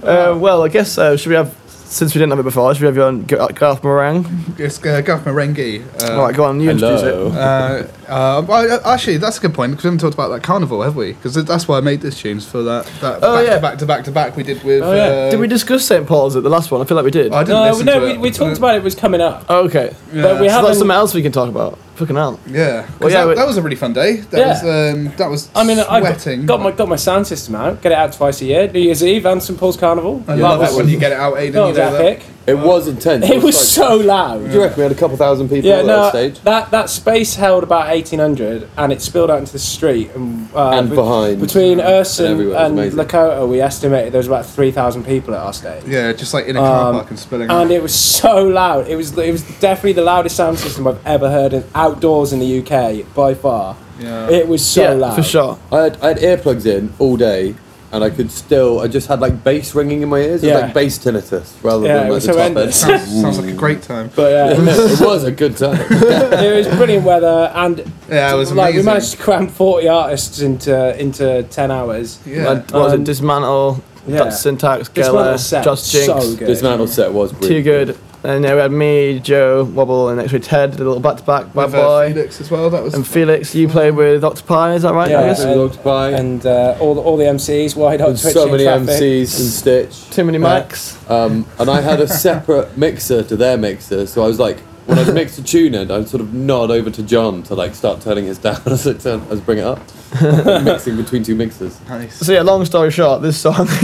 Come 0.00 0.08
on. 0.10 0.28
Uh, 0.36 0.38
well, 0.38 0.62
I 0.64 0.68
guess 0.68 0.96
uh, 0.98 1.16
should 1.16 1.28
we 1.30 1.34
have 1.36 1.54
since 1.68 2.14
we 2.14 2.20
didn't 2.20 2.30
have 2.30 2.38
it 2.38 2.44
before? 2.44 2.72
Should 2.72 2.82
we 2.82 2.86
have 2.86 2.96
you 2.96 3.02
on 3.02 3.26
G- 3.26 3.34
Garth 3.54 3.82
Meringue? 3.82 4.24
It's 4.58 4.78
uh, 4.84 5.00
Garth 5.00 5.24
Marenghi. 5.24 5.82
Uh, 6.00 6.12
All 6.14 6.22
right, 6.22 6.32
go 6.34 6.44
on. 6.44 6.60
You 6.60 6.70
introduce 6.70 7.02
it. 7.02 7.12
Uh, 7.14 7.84
uh, 8.06 8.44
well, 8.46 8.80
actually, 8.86 9.16
that's 9.16 9.38
a 9.38 9.40
good 9.40 9.54
point 9.54 9.72
because 9.72 9.84
we 9.84 9.88
haven't 9.88 9.98
talked 10.00 10.14
about 10.14 10.28
that 10.28 10.44
carnival, 10.44 10.82
have 10.82 10.94
we? 10.94 11.14
Because 11.14 11.34
that's 11.44 11.66
why 11.66 11.78
I 11.78 11.80
made 11.80 12.00
this 12.00 12.20
tunes 12.20 12.46
for 12.46 12.62
that. 12.62 12.86
that 13.00 13.18
Oh, 13.22 13.36
back 13.38 13.46
yeah. 13.46 13.54
to 13.56 13.60
back 13.60 13.78
to 13.78 13.86
back 13.86 14.04
to 14.04 14.12
back 14.12 14.36
we 14.36 14.44
did 14.44 14.62
with. 14.62 14.82
Oh, 14.84 14.94
yeah. 14.94 15.02
uh, 15.02 15.30
Did 15.32 15.40
we 15.40 15.48
discuss 15.48 15.84
St 15.84 16.06
Paul's 16.06 16.36
at 16.36 16.44
the 16.44 16.48
last 16.50 16.70
one? 16.70 16.80
I 16.80 16.84
feel 16.84 16.94
like 16.96 17.04
we 17.04 17.10
did. 17.10 17.32
I 17.32 17.42
didn't 17.42 17.84
No, 17.86 17.92
no, 17.94 17.98
to 18.00 18.06
we, 18.06 18.12
it. 18.12 18.20
we 18.20 18.30
talked 18.30 18.58
about 18.58 18.76
it 18.76 18.84
was 18.84 18.94
coming 18.94 19.20
up, 19.20 19.46
Oh, 19.48 19.64
okay. 19.64 19.92
Yeah. 20.12 20.22
but 20.22 20.40
we 20.40 20.46
So 20.48 20.52
haven't. 20.54 20.66
that's 20.68 20.78
something 20.78 20.94
else 20.94 21.12
we 21.12 21.22
can 21.22 21.32
talk 21.32 21.48
about. 21.48 21.76
Fucking 22.00 22.16
hell. 22.16 22.40
Yeah, 22.48 22.82
'cause 22.82 23.00
Well, 23.00 23.10
yeah, 23.10 23.20
that, 23.20 23.28
we- 23.28 23.34
that 23.34 23.46
was 23.46 23.56
a 23.58 23.62
really 23.62 23.76
fun 23.76 23.92
day. 23.92 24.16
That 24.30 24.38
Yeah. 24.40 24.48
was 24.48 24.62
um, 24.94 25.12
that 25.18 25.28
was. 25.30 25.48
I 25.54 25.64
mean, 25.64 25.78
I 25.78 26.00
got, 26.00 26.18
sweating. 26.20 26.46
got 26.46 26.60
my 26.62 26.70
got 26.70 26.88
my 26.88 26.96
sound 26.96 27.26
system 27.26 27.54
out. 27.54 27.82
Get 27.82 27.92
it 27.92 27.98
out 27.98 28.12
twice 28.14 28.40
a 28.40 28.46
year. 28.46 28.70
New 28.72 28.80
Year's 28.80 29.04
Eve 29.04 29.26
and 29.26 29.42
St 29.42 29.58
Paul's 29.58 29.76
Carnival. 29.76 30.22
I 30.26 30.36
That 30.36 30.42
love 30.42 30.60
was- 30.60 30.72
it 30.72 30.76
when 30.78 30.88
you 30.88 30.98
get 30.98 31.12
it 31.12 31.18
out, 31.18 31.36
Aidan. 31.38 31.60
You 31.60 31.68
was 31.68 31.76
know 31.76 31.92
that. 31.92 32.00
epic. 32.00 32.22
It 32.50 32.58
was 32.58 32.88
intense. 32.88 33.28
It 33.28 33.42
was 33.42 33.54
like- 33.56 33.64
so 33.88 33.96
loud. 33.96 34.46
Do 34.46 34.52
you 34.52 34.60
reckon 34.62 34.76
we 34.78 34.82
had 34.84 34.92
a 34.92 34.94
couple 34.94 35.16
thousand 35.16 35.48
people 35.48 35.68
Yeah, 35.68 35.78
at 35.80 35.86
no, 35.86 36.02
that 36.02 36.10
stage? 36.10 36.40
that 36.40 36.70
that 36.70 36.90
space 36.90 37.34
held 37.36 37.62
about 37.62 37.90
eighteen 37.90 38.18
hundred, 38.18 38.68
and 38.76 38.92
it 38.92 39.00
spilled 39.02 39.30
out 39.30 39.38
into 39.38 39.52
the 39.52 39.58
street 39.58 40.10
and, 40.14 40.48
uh, 40.54 40.70
And 40.70 40.90
be- 40.90 40.96
behind. 40.96 41.40
between 41.40 41.80
Urson 41.80 42.26
And 42.26 42.32
and, 42.32 42.40
everywhere. 42.40 42.60
It 42.66 42.72
was 42.72 42.94
amazing. 42.94 42.98
Lakota. 43.20 43.48
We 43.48 43.60
estimated 43.60 44.12
there 44.12 44.18
was 44.18 44.26
about 44.26 44.46
three 44.46 44.70
thousand 44.70 45.04
people 45.04 45.34
at 45.34 45.40
our 45.40 45.52
stage. 45.52 45.82
Yeah, 45.86 46.12
just 46.12 46.34
like 46.34 46.46
in 46.46 46.56
a 46.56 46.60
car 46.60 46.88
Um, 46.90 46.94
park 46.96 47.10
and 47.10 47.18
spilling. 47.18 47.50
And 47.50 47.70
it 47.70 47.82
was 47.82 47.94
so 47.94 48.44
loud. 48.46 48.88
It 48.88 48.96
was 48.96 49.16
it 49.16 49.32
was 49.32 49.42
definitely 49.60 49.92
the 49.94 50.02
loudest 50.02 50.36
sound 50.36 50.58
system 50.58 50.86
I've 50.86 51.04
ever 51.06 51.30
heard 51.30 51.52
in, 51.52 51.64
outdoors 51.74 52.32
in 52.32 52.38
the 52.40 52.58
UK 52.60 53.04
by 53.14 53.34
far. 53.34 53.76
yeah. 54.00 54.28
It 54.30 54.48
was 54.48 54.64
so 54.64 54.82
yeah, 54.82 54.90
loud 54.90 55.14
for 55.16 55.22
sure. 55.22 55.58
I 55.70 55.78
had, 55.80 55.98
I 56.02 56.08
had 56.08 56.18
earplugs 56.18 56.64
in 56.66 56.92
all 56.98 57.16
day, 57.16 57.54
and 57.92 58.04
I 58.04 58.10
could 58.10 58.30
still. 58.30 58.80
I 58.80 58.88
just 58.88 59.08
had 59.08 59.20
like 59.20 59.42
bass 59.42 59.74
ringing 59.74 60.02
in 60.02 60.08
my 60.08 60.18
ears. 60.18 60.42
It 60.42 60.46
was 60.46 60.54
Yeah. 60.54 60.58
like 60.66 60.74
bass 60.74 60.98
tinnitus 60.98 61.52
rather 61.62 61.86
Yeah, 61.86 61.94
than 61.94 62.06
it 62.06 62.10
like 62.10 62.12
was 62.14 62.26
the 62.26 62.32
top 62.32 62.40
end. 62.42 62.54
horrendous. 62.54 62.80
sounds, 62.80 63.20
sounds 63.22 63.38
like 63.40 63.48
a 63.50 63.56
great 63.56 63.82
time. 63.82 64.10
But 64.14 64.30
yeah, 64.32 64.50
it 64.56 65.00
was, 65.00 65.24
a 65.24 65.32
good 65.32 65.56
time. 65.56 65.78
it 65.90 66.56
was 66.56 66.68
brilliant 66.76 67.04
weather, 67.04 67.50
and 67.54 67.84
Yeah, 68.08 68.32
it 68.32 68.36
was 68.36 68.52
like 68.52 68.74
we 68.74 68.80
amazing. 68.80 68.84
managed 68.86 69.10
to 69.12 69.16
cram 69.18 69.48
forty 69.48 69.88
artists 69.88 70.40
into 70.40 70.98
into 71.00 71.42
ten 71.44 71.70
hours. 71.70 72.18
Yeah. 72.24 72.52
And 72.52 72.70
what 72.70 72.82
was 72.84 72.92
Um, 72.92 73.00
it? 73.00 73.04
Dismantle, 73.04 73.82
yeah. 74.06 74.18
Dot 74.18 74.32
Syntax, 74.34 74.88
Dismantle 74.88 75.22
Geller, 75.34 75.38
set 75.38 75.64
Just 75.64 75.92
Jinx. 75.92 76.06
so 76.06 76.36
good. 76.36 76.46
Dismantle 76.46 76.86
set 76.86 77.12
was 77.12 77.32
Too 77.40 77.62
good. 77.62 77.96
And 78.22 78.44
yeah, 78.44 78.54
we 78.54 78.60
had 78.60 78.70
me, 78.70 79.18
Joe, 79.18 79.64
Wobble, 79.64 80.08
and 80.10 80.18
next 80.18 80.32
week 80.32 80.42
Ted, 80.42 80.72
did 80.72 80.80
a 80.80 80.84
little 80.84 81.00
back 81.00 81.16
to 81.16 81.22
back, 81.22 81.46
bad 81.54 81.66
With, 81.66 81.74
uh, 81.74 81.78
boy. 81.82 82.12
Felix 82.12 82.40
as 82.40 82.50
well. 82.50 82.68
That 82.68 82.82
was. 82.82 82.92
And 82.92 83.06
Felix, 83.06 83.54
you 83.54 83.66
played 83.66 83.92
with 83.96 84.22
Octopi, 84.22 84.74
is 84.74 84.82
that 84.82 84.92
right? 84.92 85.10
Yeah, 85.10 85.20
I 85.20 85.28
and- 85.28 85.60
With 85.60 85.70
Octopi. 85.72 86.10
and 86.10 86.44
uh, 86.44 86.76
all 86.80 86.94
the, 86.94 87.00
all 87.00 87.16
the 87.16 87.24
MCs, 87.24 87.76
wide 87.76 88.00
hot 88.00 88.10
And 88.10 88.20
Twitch 88.20 88.34
so 88.34 88.44
in 88.44 88.50
many 88.52 88.64
traffic. 88.64 88.88
MCs 88.88 89.40
and 89.40 89.48
Stitch. 89.48 90.10
Too 90.10 90.24
many 90.24 90.38
Yeah. 90.38 90.62
mics. 90.62 91.10
Um, 91.10 91.46
and 91.58 91.70
I 91.70 91.80
had 91.80 92.00
a 92.00 92.06
separate 92.08 92.76
mixer 92.76 93.22
to 93.22 93.36
their 93.36 93.56
mixer, 93.56 94.06
so 94.06 94.22
I 94.22 94.26
was 94.26 94.38
like, 94.38 94.58
when 94.90 94.98
I'd 94.98 95.14
mix 95.14 95.38
a 95.38 95.42
tune 95.42 95.74
in, 95.74 95.90
I'd 95.90 96.08
sort 96.08 96.20
of 96.20 96.34
nod 96.34 96.70
over 96.70 96.90
to 96.90 97.02
John 97.02 97.42
to 97.44 97.54
like 97.54 97.74
start 97.74 98.00
turning 98.00 98.24
his 98.24 98.38
down 98.38 98.60
as 98.66 98.86
I 98.86 98.94
turn, 98.94 99.22
as 99.30 99.40
bring 99.40 99.58
it 99.58 99.64
up, 99.64 99.78
mixing 100.64 100.96
between 100.96 101.22
two 101.22 101.36
mixers. 101.36 101.80
Nice. 101.88 102.16
So 102.16 102.32
yeah, 102.32 102.42
long 102.42 102.64
story 102.64 102.90
short, 102.90 103.22
this 103.22 103.38
song, 103.38 103.66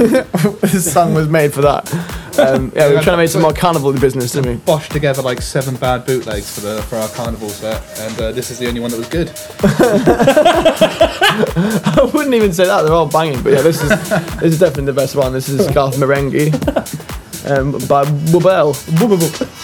this 0.61 0.93
song 0.93 1.15
was 1.15 1.29
made 1.29 1.55
for 1.55 1.63
that. 1.63 1.93
Um, 2.39 2.73
yeah, 2.75 2.89
we 2.89 2.97
were 2.97 3.03
trying 3.03 3.15
to 3.15 3.23
make 3.23 3.31
some 3.31 3.43
more 3.43 3.53
carnival 3.53 3.93
business, 3.93 4.33
didn't 4.33 4.51
we? 4.51 4.57
Bosh 4.57 4.89
together 4.89 5.23
like 5.23 5.41
seven 5.41 5.77
bad 5.77 6.05
bootlegs 6.05 6.53
for 6.55 6.61
the 6.61 6.83
for 6.83 6.97
our 6.97 7.09
carnival 7.11 7.49
set, 7.49 7.83
and 8.01 8.21
uh, 8.21 8.33
this 8.33 8.51
is 8.51 8.59
the 8.59 8.67
only 8.67 8.81
one 8.81 8.91
that 8.91 8.99
was 8.99 9.09
good. 9.09 9.31
I 11.97 12.11
wouldn't 12.13 12.35
even 12.35 12.53
say 12.53 12.67
that; 12.67 12.83
they're 12.83 12.93
all 12.93 13.09
banging. 13.09 13.43
But 13.43 13.53
yeah, 13.53 13.63
this 13.63 13.81
is 13.81 13.89
this 14.11 14.53
is 14.55 14.59
definitely 14.59 14.87
the 14.87 14.93
best 14.93 15.15
one. 15.15 15.33
This 15.33 15.49
is 15.49 15.67
Garth 15.71 15.97
Merengue 15.97 16.53
um, 17.49 17.73
by 17.87 18.05
WBBL. 18.05 19.56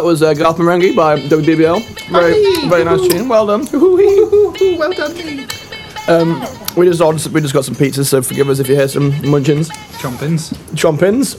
That 0.00 0.06
was 0.06 0.22
uh, 0.22 0.32
Garth 0.32 0.56
Merengue 0.56 0.96
by 0.96 1.20
WBBL. 1.20 2.08
Very, 2.08 2.68
very 2.70 2.84
nice 2.84 3.06
tune. 3.06 3.28
Well 3.28 3.46
done. 3.46 3.66
well 4.78 4.92
done. 4.94 5.46
Um, 6.08 6.40
we 6.74 6.86
just 6.86 7.02
ordered, 7.02 7.26
we 7.34 7.42
just 7.42 7.52
got 7.52 7.66
some 7.66 7.74
pizzas, 7.74 8.06
so 8.06 8.22
forgive 8.22 8.48
us 8.48 8.60
if 8.60 8.68
you 8.70 8.76
hear 8.76 8.88
some 8.88 9.12
munchins, 9.12 9.68
Chompins. 10.00 10.54
chompins. 10.74 11.36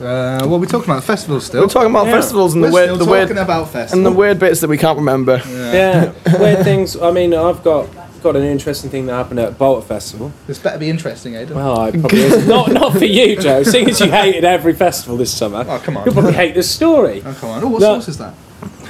Uh, 0.00 0.46
what 0.48 0.56
are 0.56 0.60
we 0.60 0.66
talking 0.66 0.90
about? 0.90 1.04
Festivals 1.04 1.44
still. 1.44 1.60
We're 1.64 1.68
talking 1.68 1.90
about 1.90 2.06
Yeah. 2.06 2.12
festivals 2.12 2.54
and 2.54 2.62
We're 2.62 2.68
the 2.70 2.74
weird, 2.74 2.84
still 2.86 2.96
the 2.96 3.04
talking 3.04 3.10
weird, 3.12 3.30
about 3.38 3.92
and 3.92 4.06
the 4.06 4.10
weird 4.12 4.38
bits 4.38 4.60
that 4.60 4.70
we 4.70 4.78
can't 4.78 4.96
remember. 4.96 5.42
Yeah, 5.46 6.12
weird 6.38 6.64
things. 6.64 6.96
I 6.96 7.10
mean, 7.10 7.34
I've 7.34 7.62
got 7.62 7.88
got 8.22 8.36
an 8.36 8.42
interesting 8.42 8.90
thing 8.90 9.06
that 9.06 9.14
happened 9.14 9.40
at 9.40 9.58
Balter 9.58 9.84
Festival. 9.84 10.32
This 10.46 10.58
better 10.58 10.78
be 10.78 10.90
interesting, 10.90 11.34
Aidan. 11.34 11.56
Well, 11.56 11.78
I 11.78 11.90
probably 12.00 12.20
is. 12.20 12.46
not 12.46 12.72
not 12.72 12.92
for 12.92 13.04
you, 13.04 13.36
Joe. 13.36 13.62
Seeing 13.64 13.88
as 13.88 14.00
you 14.00 14.10
hated 14.10 14.44
every 14.44 14.72
festival 14.74 15.16
this 15.16 15.32
summer, 15.36 15.64
oh, 15.68 15.78
come 15.78 15.96
on. 15.96 16.04
you'll 16.04 16.14
probably 16.14 16.32
hate 16.34 16.54
this 16.54 16.70
story. 16.70 17.22
Oh, 17.24 17.34
come 17.40 17.50
on. 17.50 17.64
Oh, 17.64 17.68
what 17.68 17.80
No. 17.80 18.00
sauce 18.00 18.08
is 18.08 18.18
that? 18.18 18.34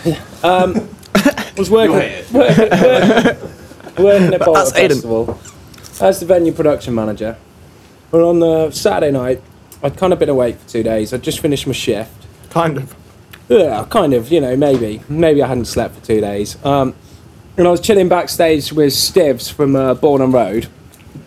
was 1.56 1.70
working, 1.70 1.94
working, 1.94 2.24
working, 2.32 2.68
working 4.04 4.34
at 4.34 4.40
Balter 4.40 4.54
That's 4.54 4.74
Aidan. 4.76 4.90
Festival 4.96 5.38
as 6.00 6.20
the 6.20 6.26
venue 6.26 6.52
production 6.52 6.94
manager. 6.94 7.36
But 8.10 8.22
on 8.22 8.38
the 8.38 8.70
Saturday 8.70 9.10
night, 9.12 9.42
I'd 9.82 9.96
kind 9.96 10.12
of 10.12 10.18
been 10.18 10.28
awake 10.28 10.58
for 10.58 10.68
two 10.68 10.82
days. 10.82 11.12
I'd 11.12 11.22
just 11.22 11.40
finished 11.40 11.66
my 11.66 11.72
shift. 11.72 12.12
Kind 12.50 12.76
of. 12.76 12.94
Yeah, 13.48 13.84
kind 13.90 14.12
of, 14.14 14.30
you 14.30 14.40
know, 14.40 14.56
maybe. 14.56 15.02
Maybe 15.08 15.42
I 15.42 15.46
hadn't 15.48 15.66
slept 15.66 15.94
for 15.96 16.04
two 16.04 16.20
days. 16.20 16.56
Um, 16.64 16.94
and 17.56 17.66
I 17.66 17.70
was 17.70 17.80
chilling 17.80 18.08
backstage 18.08 18.72
with 18.72 18.92
Stivs 18.92 19.50
from 19.50 19.76
uh, 19.76 19.94
Born 19.94 20.20
on 20.20 20.30
Road. 20.30 20.68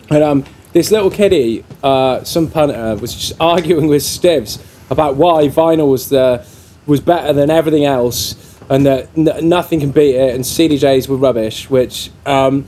And 0.10 0.24
um, 0.24 0.46
this 0.74 0.92
little 0.92 1.10
kiddie, 1.10 1.66
uh, 1.82 2.24
some 2.24 2.50
punter, 2.50 2.96
was 2.96 3.14
just 3.14 3.34
arguing 3.40 3.88
with 3.88 4.04
Stivs 4.04 4.64
about 4.92 5.16
why 5.16 5.48
vinyl 5.48 5.90
was 5.92 6.10
the 6.10 6.46
was 6.86 7.00
better 7.00 7.34
than 7.34 7.52
everything 7.52 7.86
else, 7.86 8.58
and 8.70 8.86
that 8.86 9.10
n- 9.16 9.48
nothing 9.48 9.80
can 9.80 9.92
beat 9.92 10.16
it, 10.16 10.34
and 10.34 10.44
CDJs 10.44 11.08
were 11.08 11.18
rubbish. 11.18 11.70
Which 11.70 12.12
um, 12.26 12.66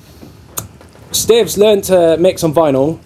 Stivs 1.11 1.57
learned 1.57 1.83
to 1.85 2.17
mix 2.17 2.43
on 2.43 2.53
vinyl, 2.53 2.99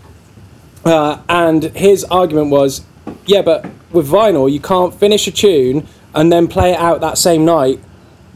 uh, 0.83 1.21
and 1.29 1.63
his 1.63 2.03
argument 2.05 2.49
was, 2.49 2.81
yeah, 3.25 3.41
but 3.41 3.65
with 3.91 4.07
vinyl 4.09 4.51
you 4.51 4.59
can't 4.59 4.93
finish 4.93 5.25
a 5.27 5.31
tune 5.31 5.87
and 6.13 6.31
then 6.31 6.47
play 6.47 6.71
it 6.71 6.79
out 6.79 7.01
that 7.01 7.17
same 7.17 7.45
night 7.45 7.79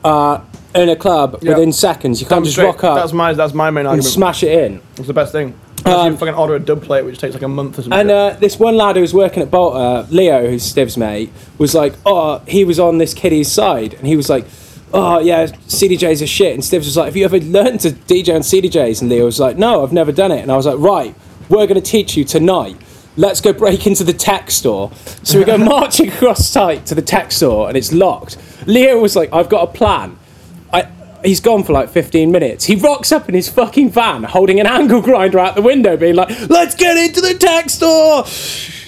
uh, 0.03 0.39
in 0.75 0.89
a 0.89 0.95
club 0.95 1.39
Yeah. 1.41 1.51
within 1.55 1.73
seconds. 1.73 2.21
You 2.21 2.27
can't 2.27 2.37
Damn 2.39 2.43
just 2.45 2.55
straight. 2.55 2.65
rock 2.67 2.83
up 2.83 2.95
That's 2.95 3.13
my 3.13 3.33
that's 3.33 3.53
my 3.53 3.69
main 3.69 3.85
argument. 3.85 4.11
smash 4.13 4.43
it 4.43 4.51
in. 4.51 4.81
It's 4.97 5.07
the 5.07 5.13
best 5.13 5.31
thing. 5.31 5.53
Unless 5.85 5.99
Um, 6.05 6.11
you 6.11 6.17
fucking 6.17 6.35
order 6.35 6.55
a 6.55 6.59
dub 6.59 6.83
plate, 6.83 7.05
which 7.05 7.19
takes 7.19 7.33
like 7.33 7.43
a 7.43 7.47
month 7.47 7.79
or 7.79 7.83
something. 7.83 7.97
And 7.99 8.11
uh, 8.11 8.35
this 8.39 8.59
one 8.59 8.75
lad 8.75 8.97
who 8.97 9.01
was 9.01 9.13
working 9.13 9.41
at 9.41 9.49
Balter, 9.49 10.09
Leo, 10.11 10.49
who's 10.49 10.63
Stiv's 10.63 10.97
mate, 10.97 11.31
was 11.57 11.73
like, 11.73 11.93
oh, 12.05 12.39
he 12.47 12.65
was 12.65 12.79
on 12.79 12.97
this 12.97 13.13
kiddie's 13.13 13.49
side, 13.49 13.93
and 13.93 14.05
he 14.05 14.17
was 14.17 14.29
like, 14.29 14.45
oh 14.93 15.19
yeah, 15.19 15.45
CDJs 15.45 16.21
are 16.21 16.27
shit. 16.27 16.53
And 16.53 16.61
Stivs 16.61 16.79
was 16.85 16.97
like, 16.97 17.05
have 17.05 17.15
you 17.15 17.23
ever 17.23 17.39
learned 17.39 17.79
to 17.81 17.91
DJ 17.91 18.35
on 18.35 18.41
CDJs? 18.41 19.01
And 19.01 19.09
Leo 19.09 19.23
was 19.25 19.39
like, 19.39 19.57
no, 19.57 19.81
I've 19.83 19.93
never 19.93 20.11
done 20.11 20.31
it. 20.33 20.41
And 20.41 20.51
I 20.51 20.57
was 20.57 20.65
like, 20.65 20.77
right, 20.79 21.15
we're 21.47 21.65
going 21.67 21.81
to 21.81 21.91
teach 21.91 22.17
you 22.17 22.25
tonight. 22.25 22.75
Let's 23.15 23.39
go 23.39 23.53
break 23.53 23.87
into 23.87 24.03
the 24.03 24.13
tech 24.13 24.51
store. 24.51 24.91
So 25.23 25.39
we 25.39 25.45
go 25.45 25.57
marching 25.75 26.09
across 26.09 26.45
site 26.47 26.85
to 26.87 26.95
the 26.95 27.01
tech 27.01 27.31
store, 27.31 27.69
and 27.69 27.77
it's 27.77 27.93
locked. 27.93 28.37
Leo 28.69 28.99
was 28.99 29.15
like, 29.15 29.33
I've 29.33 29.49
got 29.49 29.67
a 29.67 29.71
plan. 29.71 30.17
I, 30.71 30.87
he's 31.23 31.39
gone 31.39 31.63
for 31.63 31.73
like 31.73 31.89
15 31.89 32.31
minutes. 32.31 32.65
He 32.65 32.75
rocks 32.75 33.11
up 33.11 33.27
in 33.27 33.33
his 33.33 33.49
fucking 33.49 33.89
van 33.89 34.23
holding 34.23 34.59
an 34.59 34.67
angle 34.67 35.01
grinder 35.01 35.39
out 35.39 35.55
the 35.55 35.63
window, 35.63 35.97
being 35.97 36.15
like, 36.15 36.29
let's 36.49 36.75
get 36.75 36.95
into 36.95 37.19
the 37.19 37.33
tech 37.33 37.71
store. 37.71 38.25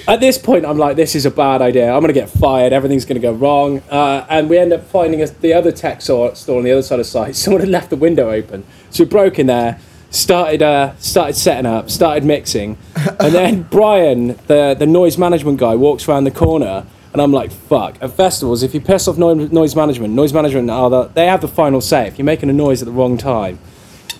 At 0.07 0.19
this 0.19 0.37
point, 0.37 0.65
I'm 0.65 0.77
like, 0.77 0.95
this 0.95 1.15
is 1.15 1.25
a 1.25 1.31
bad 1.31 1.61
idea. 1.61 1.91
I'm 1.91 2.01
going 2.01 2.13
to 2.13 2.19
get 2.19 2.29
fired. 2.29 2.73
Everything's 2.73 3.05
going 3.05 3.19
to 3.19 3.27
go 3.27 3.33
wrong. 3.33 3.79
Uh, 3.89 4.25
and 4.29 4.49
we 4.49 4.57
end 4.57 4.71
up 4.71 4.83
finding 4.85 5.21
us 5.21 5.31
the 5.31 5.53
other 5.53 5.71
tech 5.71 6.01
store, 6.01 6.35
store 6.35 6.59
on 6.59 6.63
the 6.63 6.71
other 6.71 6.81
side 6.83 6.99
of 6.99 7.05
the 7.05 7.11
site. 7.11 7.35
Someone 7.41 7.61
had 7.61 7.69
left 7.69 7.89
the 7.89 7.95
window 7.95 8.29
open. 8.29 8.63
So 8.91 9.03
we 9.03 9.09
broke 9.09 9.39
in 9.39 9.47
there, 9.47 9.79
started 10.11 10.61
uh, 10.61 10.95
started 10.97 11.35
setting 11.35 11.65
up, 11.65 11.89
started 11.89 12.23
mixing. 12.23 12.77
And 13.19 13.33
then 13.33 13.63
Brian, 13.71 14.39
the, 14.45 14.75
the 14.77 14.85
noise 14.87 15.17
management 15.17 15.59
guy, 15.59 15.75
walks 15.75 16.07
around 16.07 16.25
the 16.25 16.31
corner. 16.31 16.85
And 17.13 17.21
I'm 17.21 17.31
like, 17.33 17.51
fuck. 17.51 17.97
At 18.01 18.11
festivals, 18.11 18.63
if 18.63 18.73
you 18.73 18.79
piss 18.81 19.07
off 19.07 19.17
noise 19.17 19.75
management, 19.75 20.13
noise 20.13 20.31
management 20.33 20.69
are 20.69 20.89
the, 20.89 21.03
they 21.07 21.25
have 21.27 21.41
the 21.41 21.47
final 21.47 21.81
say. 21.81 22.07
If 22.07 22.17
you're 22.17 22.25
making 22.25 22.49
a 22.49 22.53
noise 22.53 22.81
at 22.81 22.85
the 22.85 22.91
wrong 22.93 23.17
time, 23.17 23.59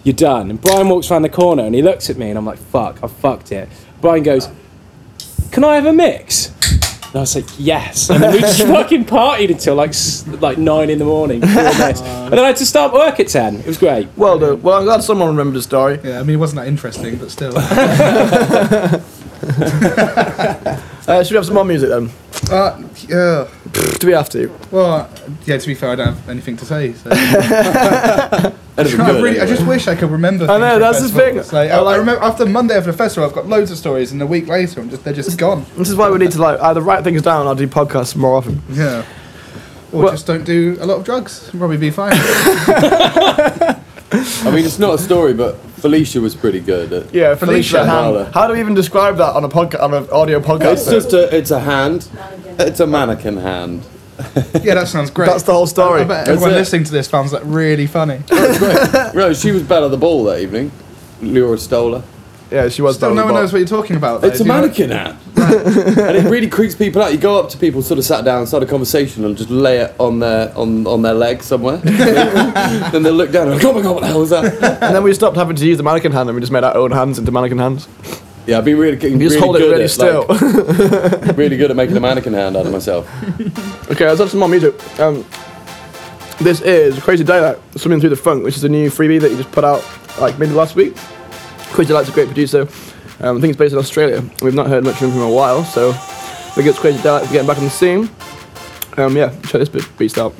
you're 0.03 0.13
done. 0.13 0.49
And 0.49 0.59
Brian 0.59 0.89
walks 0.89 1.09
around 1.09 1.21
the 1.21 1.29
corner 1.29 1.63
and 1.63 1.73
he 1.73 1.81
looks 1.81 2.09
at 2.09 2.17
me 2.17 2.29
and 2.29 2.37
I'm 2.37 2.45
like, 2.45 2.59
fuck, 2.59 3.01
I 3.03 3.07
fucked 3.07 3.51
it. 3.53 3.69
Brian 4.01 4.23
goes, 4.23 4.49
can 5.51 5.63
I 5.63 5.75
have 5.75 5.85
a 5.85 5.93
mix? 5.93 6.47
And 7.07 7.17
I 7.17 7.19
was 7.21 7.35
like, 7.35 7.45
yes. 7.57 8.09
And 8.13 8.23
then 8.23 8.33
we 8.33 8.39
just 8.39 8.61
fucking 8.61 9.05
partied 9.05 9.51
until 9.51 9.75
like 9.75 9.89
s- 9.89 10.25
like 10.27 10.57
nine 10.57 10.89
in 10.89 10.97
the 10.97 11.05
morning. 11.05 11.41
before 11.41 11.63
this. 11.63 12.01
and 12.01 12.31
then 12.33 12.39
I 12.39 12.47
had 12.47 12.55
to 12.57 12.65
start 12.65 12.93
work 12.93 13.19
at 13.19 13.27
ten. 13.27 13.57
It 13.57 13.65
was 13.67 13.77
great. 13.77 14.07
well 14.15 14.39
done. 14.39 14.61
Well, 14.61 14.77
I'm 14.79 14.85
glad 14.85 15.03
someone 15.03 15.27
remembered 15.27 15.55
the 15.57 15.61
story. 15.61 15.99
Yeah, 16.03 16.19
I 16.19 16.23
mean, 16.23 16.35
it 16.35 16.39
wasn't 16.39 16.61
that 16.61 16.67
interesting, 16.67 17.17
but 17.17 17.29
still. 17.31 17.51
Uh, 21.07 21.23
should 21.23 21.31
we 21.33 21.37
have 21.37 21.45
some 21.45 21.55
more 21.55 21.65
music 21.65 21.89
then? 21.89 22.09
uh, 22.51 22.81
yeah. 23.07 23.47
Do 23.99 24.07
we 24.07 24.13
have 24.13 24.29
to? 24.29 24.51
Well, 24.71 25.09
yeah. 25.45 25.57
To 25.57 25.67
be 25.67 25.73
fair, 25.75 25.91
I 25.91 25.95
don't 25.95 26.07
have 26.15 26.29
anything 26.29 26.57
to 26.57 26.65
say. 26.65 26.93
So. 26.93 27.09
I, 28.77 28.83
good, 28.83 29.23
really, 29.23 29.39
I 29.39 29.45
just 29.45 29.65
wish 29.67 29.87
I 29.87 29.95
could 29.95 30.09
remember. 30.09 30.45
I 30.49 30.57
know, 30.57 30.79
that's 30.79 31.01
the 31.01 31.09
thing. 31.09 31.35
Like, 31.37 31.53
I 31.53 31.69
I, 31.69 31.79
like- 31.79 31.95
I 31.95 31.97
remember 31.97 32.23
after 32.23 32.45
Monday 32.45 32.75
after 32.75 32.91
the 32.91 32.97
festival, 32.97 33.27
I've 33.29 33.35
got 33.35 33.45
loads 33.47 33.69
of 33.71 33.77
stories, 33.77 34.11
and 34.11 34.21
a 34.21 34.25
week 34.25 34.47
later, 34.47 34.79
I'm 34.81 34.89
just 34.89 35.03
they're 35.03 35.13
just 35.13 35.37
gone. 35.37 35.65
This 35.77 35.89
is 35.89 35.95
why 35.95 36.09
we 36.09 36.17
need 36.19 36.31
to 36.31 36.41
like 36.41 36.59
either 36.61 36.81
write 36.81 37.03
things 37.03 37.21
down 37.21 37.47
or 37.47 37.53
do 37.55 37.67
podcasts 37.67 38.15
more 38.15 38.35
often. 38.37 38.61
Yeah. 38.71 39.05
Or 39.91 40.03
Well- 40.03 40.11
just 40.13 40.25
don't 40.25 40.43
do 40.45 40.77
a 40.79 40.85
lot 40.85 40.97
of 40.97 41.03
drugs. 41.05 41.49
Probably 41.51 41.77
be 41.77 41.91
fine. 41.91 42.13
I 44.13 44.51
mean, 44.51 44.65
it's 44.65 44.79
not 44.79 44.95
a 44.95 44.97
story, 44.97 45.33
but 45.33 45.57
Felicia 45.81 46.21
was 46.21 46.35
pretty 46.35 46.59
good. 46.59 46.93
At, 46.93 47.13
Yeah, 47.13 47.33
Felicia, 47.35 47.79
Felicia 47.79 47.85
hand. 47.85 48.33
How 48.33 48.47
do 48.47 48.53
we 48.53 48.59
even 48.59 48.75
describe 48.75 49.17
that 49.17 49.35
on 49.35 49.43
a 49.43 49.49
podcast, 49.49 49.81
on 49.81 49.93
an 49.93 50.09
audio 50.11 50.39
podcast? 50.39 50.73
It's 50.73 50.85
just 50.89 51.13
a, 51.13 51.35
it's 51.35 51.49
a 51.51 51.59
hand. 51.59 52.07
It's 52.59 52.79
a 52.79 52.85
mannequin 52.87 53.37
hand. 53.37 53.83
yeah, 54.61 54.75
that 54.75 54.87
sounds 54.87 55.09
great. 55.09 55.25
That's 55.25 55.41
the 55.43 55.53
whole 55.53 55.65
story. 55.65 56.01
I 56.01 56.03
bet 56.03 56.27
everyone 56.27 56.51
listening 56.51 56.83
to 56.83 56.91
this 56.91 57.07
finds 57.07 57.31
that 57.31 57.43
really 57.43 57.87
funny. 57.87 58.19
No, 59.15 59.33
she 59.33 59.51
was 59.51 59.63
better 59.63 59.85
at 59.85 59.91
the 59.91 59.97
ball 59.97 60.23
that 60.25 60.39
evening. 60.41 60.71
Laura 61.21 61.57
Stoller. 61.57 62.03
yeah, 62.51 62.69
she 62.69 62.83
was. 62.83 62.97
Still, 62.97 63.09
no 63.09 63.23
one 63.25 63.33
bottom. 63.33 63.43
knows 63.43 63.51
what 63.53 63.59
you're 63.59 63.67
talking 63.67 63.95
about. 63.95 64.21
Though. 64.21 64.27
It's 64.27 64.39
a 64.39 64.43
Do 64.43 64.49
you 64.49 64.53
mannequin 64.53 64.91
hand. 64.91 65.17
and 65.99 66.17
it 66.17 66.29
really 66.29 66.47
creeps 66.47 66.75
people 66.75 67.01
out. 67.01 67.11
You 67.11 67.17
go 67.17 67.39
up 67.39 67.49
to 67.49 67.57
people, 67.57 67.81
sort 67.81 67.97
of 67.97 68.05
sat 68.05 68.23
down, 68.23 68.47
start 68.47 68.63
a 68.63 68.65
conversation, 68.65 69.25
and 69.25 69.37
just 69.37 69.49
lay 69.49 69.79
it 69.79 69.95
on 69.99 70.19
their 70.19 70.57
on, 70.57 70.87
on 70.87 71.01
their 71.01 71.13
leg 71.13 71.43
somewhere. 71.43 71.77
then 71.77 73.03
they'll 73.03 73.13
look 73.13 73.31
down 73.31 73.47
and 73.47 73.55
like, 73.55 73.65
oh 73.65 73.73
my 73.73 73.81
god, 73.81 73.93
what 73.95 74.01
the 74.01 74.07
hell 74.07 74.19
was 74.19 74.29
that? 74.29 74.45
And 74.81 74.95
then 74.95 75.03
we 75.03 75.13
stopped 75.13 75.37
having 75.37 75.55
to 75.55 75.65
use 75.65 75.77
the 75.77 75.83
mannequin 75.83 76.11
hand, 76.11 76.29
and 76.29 76.35
we 76.35 76.41
just 76.41 76.51
made 76.51 76.63
our 76.63 76.75
own 76.75 76.91
hands 76.91 77.19
into 77.19 77.31
mannequin 77.31 77.59
hands. 77.59 77.87
Yeah, 78.47 78.57
I've 78.57 78.65
been 78.65 78.77
really, 78.77 78.97
getting 78.97 79.21
You 79.21 79.29
just 79.29 79.35
really 79.35 79.45
hold 79.45 79.55
it 79.57 79.59
good 79.59 79.71
really 79.71 79.83
at, 79.83 79.91
still. 79.91 80.25
like, 80.27 81.37
really 81.37 81.57
good 81.57 81.69
at 81.69 81.77
making 81.77 81.95
a 81.95 81.99
mannequin 81.99 82.33
hand 82.33 82.57
out 82.57 82.65
of 82.65 82.71
myself. 82.71 83.07
okay, 83.91 84.07
let's 84.07 84.19
have 84.19 84.31
some 84.31 84.39
more 84.39 84.49
music. 84.49 84.73
Um, 84.99 85.25
this 86.39 86.59
is 86.61 86.97
Crazy 86.99 87.23
Daylight, 87.23 87.59
Swimming 87.75 87.99
Through 87.99 88.09
the 88.09 88.15
Funk, 88.15 88.43
which 88.43 88.57
is 88.57 88.63
a 88.63 88.69
new 88.69 88.89
freebie 88.89 89.21
that 89.21 89.29
you 89.29 89.37
just 89.37 89.51
put 89.51 89.63
out 89.63 89.85
like 90.19 90.39
maybe 90.39 90.53
last 90.53 90.75
week. 90.75 90.95
Crazy 91.69 91.89
Daylight's 91.89 92.09
a 92.09 92.13
great 92.13 92.25
producer. 92.25 92.67
Um, 93.21 93.37
I 93.37 93.41
think 93.41 93.51
it's 93.51 93.57
based 93.57 93.73
in 93.73 93.79
Australia. 93.79 94.23
We've 94.41 94.55
not 94.55 94.67
heard 94.67 94.83
much 94.83 94.95
from 94.95 95.11
him 95.11 95.17
in 95.17 95.27
a 95.27 95.31
while, 95.31 95.63
so 95.63 95.91
I 95.91 96.53
think 96.55 96.67
it's 96.67 96.79
Crazy 96.79 96.97
for 96.97 97.19
getting 97.31 97.47
back 97.47 97.57
on 97.57 97.65
the 97.65 97.69
scene. 97.69 98.09
Um, 98.97 99.15
yeah, 99.15 99.29
check 99.41 99.69
this 99.69 99.87
beast 99.87 100.17
out. 100.17 100.33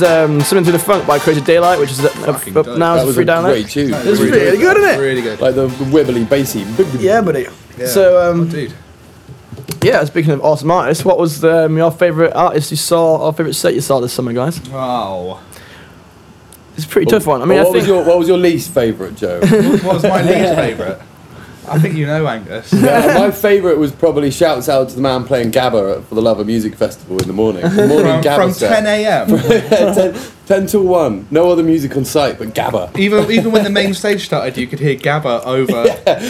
Was 0.00 0.10
um, 0.10 0.40
Something 0.40 0.64
to 0.66 0.72
the 0.72 0.78
Funk 0.78 1.06
by 1.06 1.18
Crazy 1.18 1.40
Daylight, 1.40 1.78
which 1.78 1.90
is 1.90 2.04
up, 2.04 2.12
Fucking 2.12 2.56
up 2.56 2.66
now 2.78 2.96
as 2.96 3.08
a 3.08 3.14
free 3.14 3.24
download. 3.24 3.52
great 3.52 3.68
tune. 3.68 3.92
It's 3.92 4.20
really 4.20 4.58
good, 4.58 4.76
isn't 4.76 4.88
it? 4.90 4.98
Really 4.98 5.22
good. 5.22 5.40
Like 5.40 5.54
the, 5.54 5.66
the 5.66 5.84
wibbly 5.84 6.28
bassy. 6.28 6.60
Yeah, 6.98 7.20
buddy. 7.20 7.46
Yeah. 7.76 7.86
So, 7.86 8.30
um, 8.30 8.48
Dude. 8.48 8.74
yeah, 9.82 10.04
speaking 10.04 10.32
of 10.32 10.42
awesome 10.42 10.70
artists, 10.70 11.04
what 11.04 11.18
was 11.18 11.44
um, 11.44 11.76
your 11.76 11.90
favourite 11.90 12.32
artist 12.32 12.70
you 12.70 12.76
saw, 12.76 13.18
or 13.26 13.32
favourite 13.32 13.54
set 13.54 13.74
you 13.74 13.80
saw 13.80 14.00
this 14.00 14.12
summer, 14.12 14.32
guys? 14.32 14.60
Wow. 14.68 15.40
It's 16.76 16.86
a 16.86 16.88
pretty 16.88 17.10
tough 17.10 17.26
one. 17.26 17.42
I 17.42 17.44
mean, 17.44 17.58
what 17.58 17.68
I 17.68 17.70
think 17.72 17.74
was 17.76 17.86
your 17.86 18.04
what 18.04 18.18
was 18.18 18.28
your 18.28 18.38
least 18.38 18.72
favourite, 18.72 19.14
Joe? 19.16 19.40
What 19.82 19.94
was 19.94 20.02
my 20.02 20.22
least 20.22 20.54
favourite? 20.54 20.98
I 21.70 21.78
think 21.78 21.94
you 21.96 22.06
know, 22.06 22.26
Angus. 22.26 22.72
Yeah, 22.80 23.14
my 23.18 23.30
favourite 23.30 23.78
was 23.78 23.92
probably 23.92 24.30
shouts 24.30 24.68
out 24.68 24.88
to 24.90 24.94
the 24.96 25.00
man 25.00 25.24
playing 25.24 25.52
Gabba 25.52 25.98
at- 25.98 26.04
for 26.04 26.14
the 26.16 26.22
Love 26.22 26.40
of 26.40 26.46
Music 26.46 26.74
Festival 26.74 27.18
in 27.20 27.26
the 27.28 27.32
morning. 27.32 27.62
The 27.62 27.86
morning 27.86 28.06
From, 28.22 28.22
Gabba 28.22 28.36
from 28.36 28.52
set. 28.52 28.84
10 28.84 28.86
a.m. 28.86 29.28
10, 30.14 30.22
10 30.50 30.66
till 30.66 30.82
1. 30.82 31.28
No 31.30 31.48
other 31.48 31.62
music 31.62 31.96
on 31.96 32.04
site 32.04 32.36
but 32.36 32.48
Gabba. 32.48 32.98
even 32.98 33.30
even 33.30 33.52
when 33.52 33.62
the 33.62 33.70
main 33.70 33.94
stage 34.02 34.24
started, 34.26 34.56
you 34.58 34.66
could 34.66 34.80
hear 34.80 34.96
Gabba 34.96 35.44
over 35.46 35.76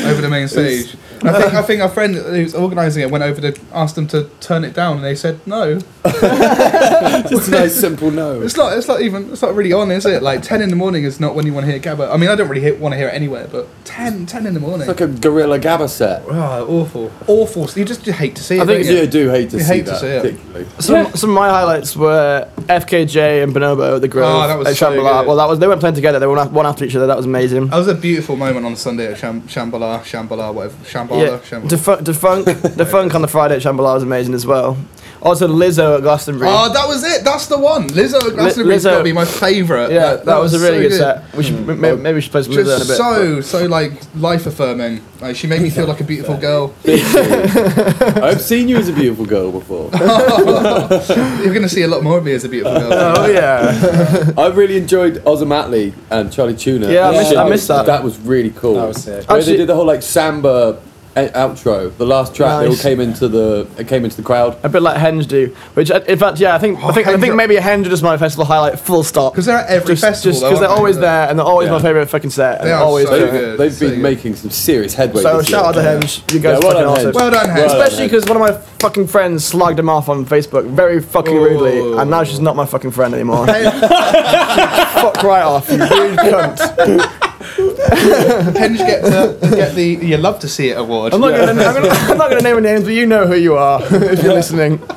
over 0.07 0.21
the 0.21 0.29
main 0.29 0.47
stage. 0.47 0.95
I 1.23 1.33
think 1.41 1.55
I 1.55 1.63
think 1.69 1.81
our 1.81 1.89
friend 1.89 2.15
who's 2.15 2.55
organising 2.55 3.03
it 3.03 3.11
went 3.11 3.25
over 3.25 3.41
to 3.51 3.59
ask 3.73 3.95
them 3.95 4.07
to 4.09 4.29
turn 4.41 4.63
it 4.65 4.75
down, 4.75 4.97
and 4.97 5.05
they 5.07 5.15
said 5.15 5.41
no. 5.47 5.79
Just 6.05 7.49
a 7.49 7.51
nice 7.53 7.75
simple 7.75 8.11
no. 8.11 8.43
It's 8.43 8.59
not 8.59 8.77
it's 8.77 8.89
not 8.89 9.01
even 9.01 9.31
it's 9.33 9.41
not 9.41 9.55
really 9.55 9.73
on, 9.73 9.91
is 9.91 10.05
it? 10.05 10.23
Like 10.23 10.43
10 10.43 10.61
in 10.61 10.69
the 10.69 10.77
morning 10.77 11.05
is 11.05 11.19
not 11.19 11.35
when 11.35 11.47
you 11.47 11.55
want 11.55 11.65
to 11.65 11.73
hear 11.73 11.81
Gabba. 11.81 12.13
I 12.13 12.19
mean, 12.19 12.29
I 12.29 12.35
don't 12.35 12.49
really 12.51 12.73
want 12.73 12.93
to 12.93 12.99
hear 12.99 13.09
it 13.09 13.15
anywhere, 13.15 13.49
but 13.51 13.69
10 13.87 14.27
10 14.27 14.45
in 14.47 14.53
the 14.53 14.61
morning. 14.61 14.81
It's 14.89 15.01
like 15.01 15.01
a 15.01 15.07
gorilla 15.13 15.59
Gabba 15.59 15.89
set. 15.89 16.23
Oh, 16.29 16.67
awful, 16.83 17.11
awful. 17.27 17.71
You 17.75 17.87
just 17.87 18.07
you 18.07 18.13
hate 18.13 18.37
to 18.37 18.43
see 18.43 18.57
it. 18.57 18.61
I 18.63 18.67
think 18.67 18.87
don't 18.87 18.97
you? 18.97 19.07
Do 19.07 19.31
hate 19.31 19.49
to 19.51 19.57
You 19.57 19.63
see 19.63 19.75
hate 19.77 19.87
to 19.87 19.99
see 19.99 20.07
it. 20.09 20.39
some, 20.83 20.95
Yeah. 20.97 21.11
some 21.13 21.31
of 21.31 21.37
my 21.37 21.49
highlights 21.49 21.97
were 21.97 22.47
FKJ 22.69 23.43
and 23.43 23.55
Bonobo 23.55 23.99
the 24.01 24.10
Grove 24.11 24.27
Oh, 24.27 24.39
ah, 24.41 24.47
that 24.47 24.59
was 24.59 24.69
at 24.69 24.77
so 24.77 24.91
Shambhala. 24.91 25.21
good. 25.21 25.27
Well, 25.29 25.37
that 25.37 25.49
was 25.49 25.59
they 25.59 25.67
weren't 25.67 25.81
playing 25.81 25.95
together; 25.95 26.19
they 26.19 26.27
were 26.27 26.45
one 26.47 26.67
after 26.67 26.85
each 26.85 26.95
other. 26.97 27.07
That 27.07 27.17
was 27.17 27.27
amazing. 27.27 27.69
That 27.69 27.79
was 27.79 27.89
a 27.89 27.95
beautiful 27.95 28.37
moment 28.37 28.67
on 28.67 28.77
Sunday 28.77 29.07
at 29.13 29.19
Sham- 29.19 29.43
Shambhala, 29.43 30.01
Shambhala, 30.03 30.53
whatever, 30.53 30.75
Shambhala, 30.85 31.21
Yeah, 31.21 31.39
Shambhala. 31.39 31.69
Defunk, 31.69 32.45
Defunk, 32.45 32.45
Defunk 32.77 33.15
on 33.15 33.23
the 33.23 33.29
Friday 33.29 33.57
at 33.57 33.63
Shambhala 33.63 33.95
was 33.95 34.03
amazing 34.03 34.35
as 34.35 34.45
well. 34.47 34.77
Oh, 35.23 35.31
also, 35.31 35.49
Lizzo 35.49 35.97
at 35.97 36.03
Glastonbury. 36.03 36.49
Oh, 36.51 36.73
that 36.73 36.89
was 36.89 37.05
it. 37.05 37.25
That's 37.25 37.47
the 37.47 37.59
one. 37.59 37.89
Lizzo 37.89 38.15
at 38.27 38.35
Glastonbury's 38.37 38.83
Lizzo- 38.85 38.91
got 38.93 38.99
to 38.99 39.05
be 39.05 39.13
my 39.13 39.25
favourite. 39.27 39.91
yeah, 39.93 40.17
that, 40.17 40.39
was, 40.39 40.55
a 40.55 40.59
really 40.59 40.83
so 40.85 40.89
good, 40.89 40.99
set. 40.99 41.35
We 41.37 41.45
should 41.45 41.57
m- 41.69 41.81
maybe, 41.81 41.97
maybe 42.01 42.15
we 42.15 42.21
should 42.23 42.33
play 42.33 42.43
some 42.43 42.53
Lizzo 42.55 42.61
in 42.61 42.67
a 42.67 42.79
Just 42.79 42.89
bit. 42.89 42.97
so 42.97 43.41
so 43.43 43.67
like 43.67 43.93
life 44.17 44.47
affirming. 44.47 45.03
Like 45.21 45.37
she 45.37 45.47
made 45.47 45.61
me 45.61 45.69
feel 45.69 45.87
like 45.87 46.01
a 46.01 46.05
beautiful 46.05 46.39
girl. 46.39 46.75
I've 46.87 48.41
seen 48.41 48.69
you 48.69 48.77
as 48.79 48.89
a 48.89 48.93
beautiful 48.93 49.27
girl 49.27 49.53
before. 49.53 49.91
You're 51.45 51.53
gonna 51.55 51.69
see 51.69 51.83
a 51.83 51.89
lot 51.89 52.03
more 52.03 52.19
of 52.19 52.25
me 52.25 52.33
as 52.33 52.45
a 52.45 52.49
beautiful 52.49 52.79
girl. 52.79 52.91
Oh 53.21 53.27
yeah, 53.27 54.33
I 54.39 54.47
really 54.49 54.77
enjoyed 54.77 55.17
Ozomatli 55.25 55.93
and 56.11 56.33
Charlie 56.33 56.57
Tuna. 56.57 56.91
Yeah, 56.91 57.09
I 57.09 57.13
missed- 57.13 57.37
I 57.37 57.49
missed 57.49 57.69
that. 57.69 57.87
That 57.87 58.03
was 58.05 58.19
really 58.21 58.51
cool. 58.51 58.75
That 58.75 58.89
was 58.89 59.03
sick. 59.05 59.29
Where 59.29 59.39
Actually- 59.39 59.53
they 59.53 59.59
did 59.59 59.67
the 59.69 59.75
whole 59.75 59.85
like 59.85 60.03
samba 60.03 60.81
outro. 61.17 61.97
The 61.97 62.07
last 62.07 62.35
track, 62.35 62.61
they 62.63 62.69
all 62.69 62.77
came 62.77 63.01
into 63.01 63.29
the 63.29 63.67
it 63.79 63.89
came 63.89 64.05
into 64.05 64.17
the 64.17 64.23
crowd. 64.23 64.57
a 64.63 64.69
bit 64.69 64.81
like 64.83 64.97
Henge 64.97 65.27
do. 65.27 65.55
Which, 65.75 65.91
uh, 65.91 66.01
in 66.07 66.19
fact, 66.19 66.39
yeah, 66.39 66.55
I 66.55 66.59
think 66.59 66.79
I 66.79 66.89
Oh, 66.89 66.93
think 66.93 67.09
I 67.09 67.17
think 67.19 67.33
are- 67.33 67.37
maybe 67.37 67.57
Henge 67.57 67.87
is 67.91 68.03
my 68.03 68.17
festival 68.17 68.45
highlight. 68.45 68.79
Full 68.79 69.03
stop. 69.03 69.33
Because 69.33 69.47
they're 69.47 69.59
at 69.59 69.69
every 69.69 69.95
Just 69.95 70.03
festival. 70.05 70.33
just 70.33 70.43
because 70.45 70.61
they're 70.61 70.69
aren't 70.69 70.79
always 70.79 70.97
they? 70.97 71.03
there 71.03 71.29
and 71.29 71.39
they're 71.39 71.47
always 71.47 71.67
Yeah. 71.67 71.73
my 71.73 71.83
favorite 71.83 72.07
fucking 72.09 72.31
set. 72.31 72.63
They 72.63 72.71
and 72.73 72.75
are 72.81 72.85
always 72.85 73.09
so 73.09 73.19
doing 73.19 73.29
it. 73.35 73.39
good. 73.39 73.59
They've 73.59 73.73
so 73.73 73.81
been 73.87 73.95
good. 73.97 74.03
making 74.03 74.37
some 74.37 74.51
serious 74.51 74.95
headway. 74.95 75.23
So 75.23 75.39
this 75.39 75.47
shout 75.49 75.75
year. 75.77 75.85
out 75.87 76.01
to 76.01 76.07
Henge. 76.07 76.33
You 76.33 76.41
guys 76.41 76.43
Yeah, 76.43 76.57
are 76.57 76.61
well 76.61 76.61
fucking 76.61 76.83
done, 76.83 76.87
awesome. 76.89 77.11
Henge. 77.11 77.15
Well 77.15 77.31
done, 77.31 77.47
Henge. 77.49 77.67
Especially 77.67 78.07
because 78.07 78.25
one 78.27 78.37
of 78.37 78.43
my 78.43 78.53
fucking 78.79 79.07
friends 79.09 79.53
slagged 79.53 79.79
him 79.79 79.89
off 79.89 80.09
on 80.09 80.25
Facebook 80.27 80.65
very 80.71 81.01
fucking 81.01 81.35
rudely, 81.37 81.81
Oh. 81.81 81.99
and 81.99 82.11
now 82.11 82.23
she's 82.25 82.41
not 82.41 82.55
my 82.57 82.67
fucking 82.67 82.93
friend 82.93 83.15
anymore. 83.15 83.47
Fuck 83.47 85.23
right 85.23 85.43
off, 85.43 85.69
you 85.71 85.79
rude 85.79 86.19
cunt. 86.19 87.27
Henge 87.91 88.79
get 88.79 89.03
to 89.03 89.57
get 89.57 89.75
the 89.75 89.85
you 89.85 90.17
love 90.17 90.39
to 90.41 90.49
see 90.49 90.69
it 90.71 90.79
award. 90.79 91.15
I'm 91.15 91.21
not, 91.21 91.31
gonna, 91.31 91.63
I'm, 91.63 92.11
I'm 92.11 92.19
gonna 92.19 92.41
name 92.41 92.57
any 92.59 92.67
names, 92.69 92.85
but 92.85 92.93
you 92.93 93.07
know 93.07 93.27
who 93.27 93.37
you 93.37 93.57
are 93.57 93.81
if 93.91 94.23
you're 94.23 94.35
listening. 94.35 94.81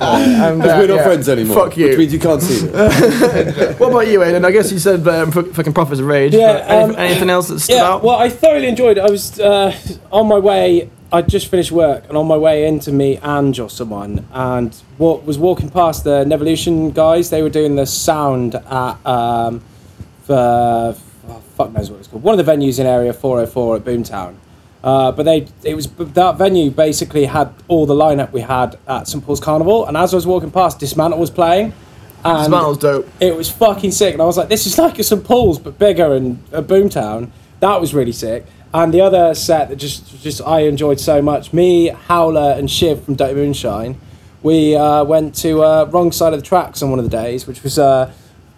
And, 0.00 0.62
uh, 0.62 0.76
We're 0.78 0.86
not 0.86 0.94
yeah, 0.96 1.02
friends 1.04 1.28
anymore. 1.28 1.56
Fuck 1.56 1.76
you. 1.76 1.88
Which 1.88 1.98
means 1.98 2.12
you 2.12 2.18
can't 2.18 2.40
see 2.42 2.66
me. 2.66 2.72
What 2.72 3.90
about 3.90 4.08
you, 4.08 4.22
Aidan? 4.22 4.44
I 4.44 4.50
guess 4.50 4.70
you 4.72 4.78
said 4.78 5.06
um, 5.06 5.28
f- 5.28 5.48
fucking 5.48 5.72
Prophet's 5.72 6.00
Rage. 6.00 6.34
Yeah, 6.34 6.64
anything, 6.66 6.96
um, 6.96 7.00
anything 7.00 7.30
else 7.30 7.48
that 7.48 7.60
stood 7.60 7.74
Yeah, 7.74 7.84
out? 7.84 8.02
well, 8.02 8.16
I 8.18 8.28
thoroughly 8.28 8.68
enjoyed 8.68 8.98
it. 8.98 9.02
I 9.02 9.10
was 9.10 9.38
uh, 9.40 9.76
on 10.12 10.26
my 10.28 10.38
way. 10.38 10.90
I'd 11.12 11.28
just 11.28 11.48
finished 11.48 11.72
work 11.72 12.04
and 12.08 12.16
on 12.16 12.26
my 12.26 12.36
way 12.36 12.66
in 12.66 12.78
to 12.80 12.92
meet 12.92 13.20
Ange 13.24 13.58
or 13.60 13.68
someone, 13.68 14.26
and 14.32 14.74
what 14.96 15.24
was 15.24 15.38
walking 15.38 15.68
past 15.68 16.04
the 16.04 16.24
Nevolution 16.24 16.94
guys. 16.94 17.30
They 17.30 17.42
were 17.42 17.50
doing 17.50 17.74
the 17.76 17.86
sound 17.86 18.54
at 18.54 19.06
um, 19.06 19.62
the 20.26 20.96
oh, 20.96 20.96
fuck 21.64 21.72
knows 21.72 21.90
what 21.90 21.98
it's 21.98 22.08
called. 22.08 22.22
One 22.22 22.38
of 22.38 22.44
the 22.44 22.50
venues 22.50 22.78
in 22.78 22.86
Area 22.86 23.12
404 23.12 23.76
at 23.76 23.84
Boomtown. 23.84 24.36
Uh, 24.82 25.12
but 25.12 25.24
they, 25.24 25.46
it 25.62 25.74
was 25.74 25.88
that 25.88 26.38
venue 26.38 26.70
basically 26.70 27.26
had 27.26 27.52
all 27.68 27.84
the 27.84 27.94
lineup 27.94 28.32
we 28.32 28.40
had 28.40 28.78
at 28.88 29.06
St 29.06 29.22
Paul's 29.22 29.40
Carnival. 29.40 29.86
And 29.86 29.96
as 29.96 30.14
I 30.14 30.16
was 30.16 30.26
walking 30.26 30.50
past, 30.50 30.78
Dismantle 30.78 31.18
was 31.18 31.30
playing. 31.30 31.74
And 32.24 32.38
Dismantle's 32.38 32.78
dope. 32.78 33.08
it 33.20 33.34
was 33.34 33.50
fucking 33.50 33.92
sick, 33.92 34.12
and 34.12 34.22
I 34.22 34.26
was 34.26 34.36
like, 34.36 34.50
"This 34.50 34.66
is 34.66 34.76
like 34.76 34.98
a 34.98 35.02
St 35.02 35.24
Paul's 35.24 35.58
but 35.58 35.78
bigger 35.78 36.14
and 36.14 36.42
a 36.52 36.62
Boomtown." 36.62 37.30
That 37.60 37.80
was 37.80 37.94
really 37.94 38.12
sick. 38.12 38.44
And 38.74 38.92
the 38.92 39.00
other 39.00 39.34
set 39.34 39.70
that 39.70 39.76
just 39.76 40.22
just 40.22 40.42
I 40.46 40.60
enjoyed 40.60 41.00
so 41.00 41.22
much, 41.22 41.54
me, 41.54 41.88
Howler, 41.88 42.54
and 42.58 42.70
Shiv 42.70 43.04
from 43.04 43.14
Dirty 43.14 43.34
Moonshine, 43.34 43.98
we 44.42 44.76
uh, 44.76 45.04
went 45.04 45.34
to 45.36 45.62
uh, 45.62 45.84
wrong 45.90 46.12
side 46.12 46.34
of 46.34 46.40
the 46.40 46.46
tracks 46.46 46.82
on 46.82 46.90
one 46.90 46.98
of 46.98 47.06
the 47.06 47.10
days, 47.10 47.46
which 47.46 47.62
was 47.62 47.78
uh, 47.78 48.12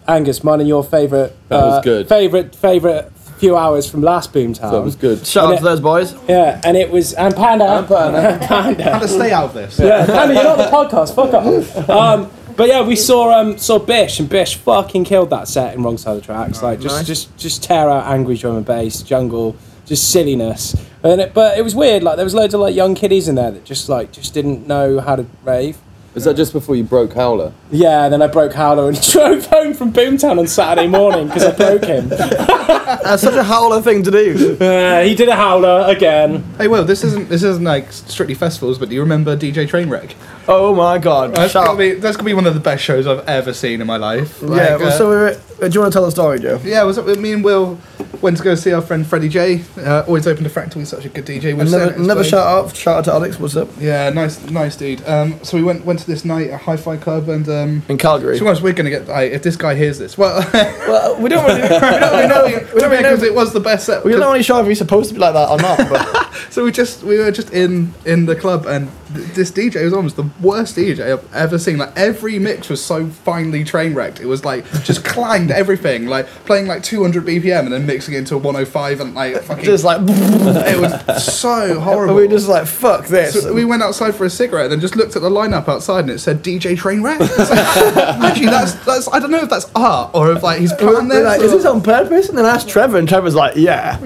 Angus, 0.07 0.43
mine 0.43 0.59
and 0.59 0.69
your 0.69 0.83
favourite. 0.83 1.31
That 1.49 1.63
was 1.63 1.73
uh, 1.73 1.81
good. 1.81 2.09
Favorite 2.09 2.55
favorite 2.55 3.11
few 3.37 3.57
hours 3.57 3.89
from 3.89 4.01
last 4.01 4.31
Boomtown. 4.31 4.71
That 4.71 4.81
was 4.81 4.95
good. 4.95 5.25
Shout 5.25 5.45
out 5.45 5.49
And 5.51 5.57
to 5.59 5.63
those 5.65 5.81
boys. 5.81 6.15
Yeah, 6.29 6.61
and 6.63 6.77
it 6.77 6.89
was 6.89 7.13
and 7.13 7.35
Panda. 7.35 7.65
And 7.65 7.87
Panda. 7.87 8.45
Panda. 8.47 8.91
How 8.91 8.99
to 8.99 9.07
stay 9.07 9.31
out 9.31 9.45
of 9.45 9.53
this? 9.53 9.79
Yeah, 9.79 10.05
Panda, 10.05 10.33
you're 10.33 10.43
not 10.43 10.57
the 10.57 10.63
podcast. 10.65 11.15
Fuck 11.15 11.33
off. 11.33 11.89
Um, 11.89 12.31
but 12.55 12.67
yeah, 12.67 12.85
we 12.85 12.95
saw 12.95 13.31
um, 13.37 13.57
saw 13.57 13.79
Bish, 13.79 14.19
and 14.19 14.29
Bish 14.29 14.55
fucking 14.55 15.05
killed 15.05 15.29
that 15.31 15.47
set 15.47 15.73
in 15.73 15.83
Wrong 15.83 15.97
Side 15.97 16.11
of 16.11 16.21
the 16.21 16.25
Tracks. 16.25 16.61
Like 16.61 16.79
just 16.79 16.95
nice. 16.97 17.07
just 17.07 17.37
just 17.37 17.63
tear 17.63 17.89
out 17.89 18.05
angry 18.05 18.37
drum 18.37 18.57
and 18.57 18.65
bass, 18.65 19.01
jungle, 19.01 19.55
just 19.85 20.11
silliness. 20.11 20.75
And 21.03 21.19
it, 21.19 21.33
but 21.33 21.57
it 21.57 21.63
was 21.63 21.75
weird. 21.75 22.03
Like 22.03 22.15
there 22.15 22.25
was 22.25 22.35
loads 22.35 22.53
of 22.53 22.61
like 22.61 22.75
young 22.75 22.95
kiddies 22.95 23.27
in 23.27 23.35
there 23.35 23.51
that 23.51 23.65
just 23.65 23.89
like 23.89 24.11
just 24.11 24.33
didn't 24.33 24.67
know 24.67 24.99
how 24.99 25.15
to 25.15 25.25
rave. 25.43 25.77
Was 26.13 26.25
that 26.25 26.35
just 26.35 26.53
before 26.53 26.75
you 26.75 26.83
broke 26.83 27.13
Howler? 27.13 27.53
Yeah, 27.71 28.07
then 28.09 28.21
I 28.21 28.27
broke 28.27 28.53
Howler 28.53 28.89
and 28.89 29.01
drove 29.11 29.47
home 29.47 29.73
from 29.73 29.91
Boomtown 29.91 30.37
on 30.37 30.47
Saturday 30.47 30.87
morning 30.87 31.27
because 31.27 31.43
I 31.43 31.55
broke 31.55 31.85
him. 31.85 32.09
That's 33.03 33.21
such 33.21 33.35
a 33.35 33.43
howler 33.43 33.81
thing 33.81 34.03
to 34.03 34.11
do. 34.11 34.57
Uh, 34.59 35.01
he 35.03 35.15
did 35.15 35.29
a 35.29 35.35
Howler 35.35 35.85
again. 35.87 36.43
Hey, 36.57 36.67
well, 36.67 36.83
this 36.83 37.03
isn't 37.03 37.29
this 37.29 37.43
isn't 37.43 37.63
like 37.63 37.91
strictly 37.91 38.35
festivals, 38.35 38.77
but 38.77 38.89
do 38.89 38.95
you 38.95 39.01
remember 39.01 39.35
DJ 39.37 39.67
Trainwreck? 39.67 40.13
Oh 40.47 40.75
my 40.75 40.97
god. 40.97 41.35
That's 41.35 41.53
Shout 41.53 41.65
gonna 41.65 41.77
be 41.77 41.93
that's 41.93 42.17
gonna 42.17 42.27
be 42.27 42.33
one 42.33 42.45
of 42.45 42.53
the 42.53 42.59
best 42.59 42.83
shows 42.83 43.07
I've 43.07 43.27
ever 43.27 43.53
seen 43.53 43.81
in 43.81 43.87
my 43.87 43.97
life. 43.97 44.41
Yeah, 44.41 44.75
well, 44.75 44.87
uh, 44.87 44.91
so 44.91 45.09
we 45.09 45.15
were, 45.15 45.27
uh, 45.29 45.67
do 45.67 45.73
you 45.73 45.79
want 45.79 45.93
to 45.93 45.97
tell 45.97 46.05
the 46.05 46.11
story, 46.11 46.39
Joe? 46.39 46.59
Yeah, 46.63 46.83
was 46.83 46.97
it 46.97 47.19
me 47.19 47.31
and 47.33 47.43
Will 47.43 47.79
went 48.23 48.37
to 48.37 48.43
go 48.43 48.55
see 48.55 48.71
our 48.71 48.81
friend 48.81 49.05
Freddie 49.05 49.29
J. 49.29 49.63
Uh, 49.77 50.03
always 50.07 50.25
open 50.25 50.43
to 50.45 50.49
Fractal, 50.49 50.75
he's 50.75 50.89
such 50.89 51.05
a 51.05 51.09
good 51.09 51.25
DJ. 51.25 51.55
We've 51.55 51.69
never, 51.69 51.83
at 51.83 51.95
his 51.95 52.07
never 52.07 52.23
shout 52.23 52.47
out, 52.47 52.75
shout 52.75 52.99
out 52.99 53.05
to 53.05 53.11
Alex. 53.11 53.39
What's 53.39 53.55
up? 53.55 53.67
Yeah, 53.79 54.09
nice, 54.09 54.41
nice 54.49 54.75
dude. 54.77 55.05
Um, 55.07 55.43
so 55.43 55.57
we 55.57 55.63
went 55.63 55.85
went 55.85 55.99
to 55.99 56.07
this 56.07 56.23
night 56.23 56.49
at 56.49 56.61
Hi-Fi 56.61 56.97
Club, 56.97 57.27
and 57.29 57.47
um, 57.49 57.83
In 57.89 57.97
Calgary. 57.97 58.39
to 58.39 58.43
be 58.43 58.61
we're 58.61 58.73
gonna 58.73 58.89
get 58.89 59.07
like, 59.07 59.31
if 59.31 59.43
this 59.43 59.57
guy 59.57 59.75
hears 59.75 59.99
this. 59.99 60.17
Well, 60.17 60.39
Well, 60.87 61.21
we 61.21 61.29
don't 61.29 61.45
really, 61.45 61.61
we 61.63 61.67
don't 61.69 62.53
really 62.53 62.72
We 62.73 62.79
don't 62.81 62.89
really 62.91 63.03
because 63.03 63.21
know. 63.21 63.27
it 63.27 63.35
was 63.35 63.53
the 63.53 63.59
best 63.59 63.85
set. 63.85 64.03
We're 64.03 64.17
not 64.19 64.31
really 64.31 64.43
sure 64.43 64.59
if 64.61 64.67
he's 64.67 64.77
supposed 64.77 65.09
to 65.09 65.13
be 65.13 65.19
like 65.19 65.33
that 65.33 65.49
or 65.49 65.57
not. 65.57 65.77
But 65.77 66.33
So 66.49 66.63
we 66.63 66.71
just 66.71 67.03
we 67.03 67.17
were 67.17 67.31
just 67.31 67.51
in 67.51 67.93
in 68.05 68.25
the 68.25 68.35
club, 68.35 68.65
and 68.65 68.89
this 69.13 69.51
DJ 69.51 69.83
was 69.83 69.93
almost 69.93 70.15
the 70.15 70.29
worst 70.41 70.75
DJ 70.75 71.13
I've 71.13 71.33
ever 71.33 71.57
seen. 71.59 71.77
Like 71.77 71.97
every 71.97 72.39
mix 72.39 72.69
was 72.69 72.83
so 72.83 73.07
finely 73.07 73.63
train 73.63 73.93
wrecked. 73.93 74.19
It 74.19 74.25
was 74.25 74.43
like 74.45 74.65
just 74.83 75.03
clanged 75.13 75.51
everything, 75.51 76.07
like 76.07 76.25
playing 76.45 76.67
like 76.67 76.83
200 76.83 77.25
BPM 77.25 77.61
and 77.61 77.71
then 77.73 77.85
mixing 77.85 78.13
it 78.15 78.19
into 78.19 78.35
a 78.35 78.37
105 78.37 78.99
and 79.01 79.15
like 79.15 79.35
fucking. 79.43 79.63
just 79.65 79.83
like, 79.83 79.99
it 80.03 80.79
was 80.79 81.23
so 81.25 81.79
horrible. 81.79 82.15
we 82.15 82.23
were 82.23 82.27
just 82.27 82.47
like, 82.47 82.65
fuck 82.67 83.07
this. 83.07 83.41
So 83.41 83.53
we 83.53 83.65
went 83.65 83.83
outside 83.83 84.15
for 84.15 84.25
a 84.25 84.29
cigarette 84.29 84.65
and 84.65 84.73
then 84.73 84.79
just 84.81 84.95
looked 84.95 85.15
at 85.15 85.21
the 85.21 85.29
lineup 85.29 85.67
outside 85.67 86.01
and 86.01 86.11
it 86.11 86.19
said 86.19 86.43
DJ 86.43 86.75
Trainwreck. 86.77 87.17
It's 87.21 87.49
like, 87.49 87.97
Actually, 88.23 88.45
that's 88.47 88.73
that's 88.85 89.07
I 89.11 89.19
don't 89.19 89.31
know 89.31 89.39
if 89.43 89.49
that's 89.49 89.69
art 89.75 90.11
or 90.13 90.31
if 90.33 90.43
like 90.43 90.59
he's 90.59 90.71
We 90.79 90.85
were 90.85 90.93
planned 90.93 91.11
this. 91.11 91.23
like, 91.25 91.41
is 91.41 91.51
this 91.51 91.65
on 91.65 91.81
purpose? 91.81 92.29
And 92.29 92.37
then 92.37 92.45
I 92.45 92.49
asked 92.55 92.69
Trevor, 92.69 92.97
and 92.97 93.07
Trevor's 93.07 93.35
like, 93.35 93.55
yeah. 93.55 93.97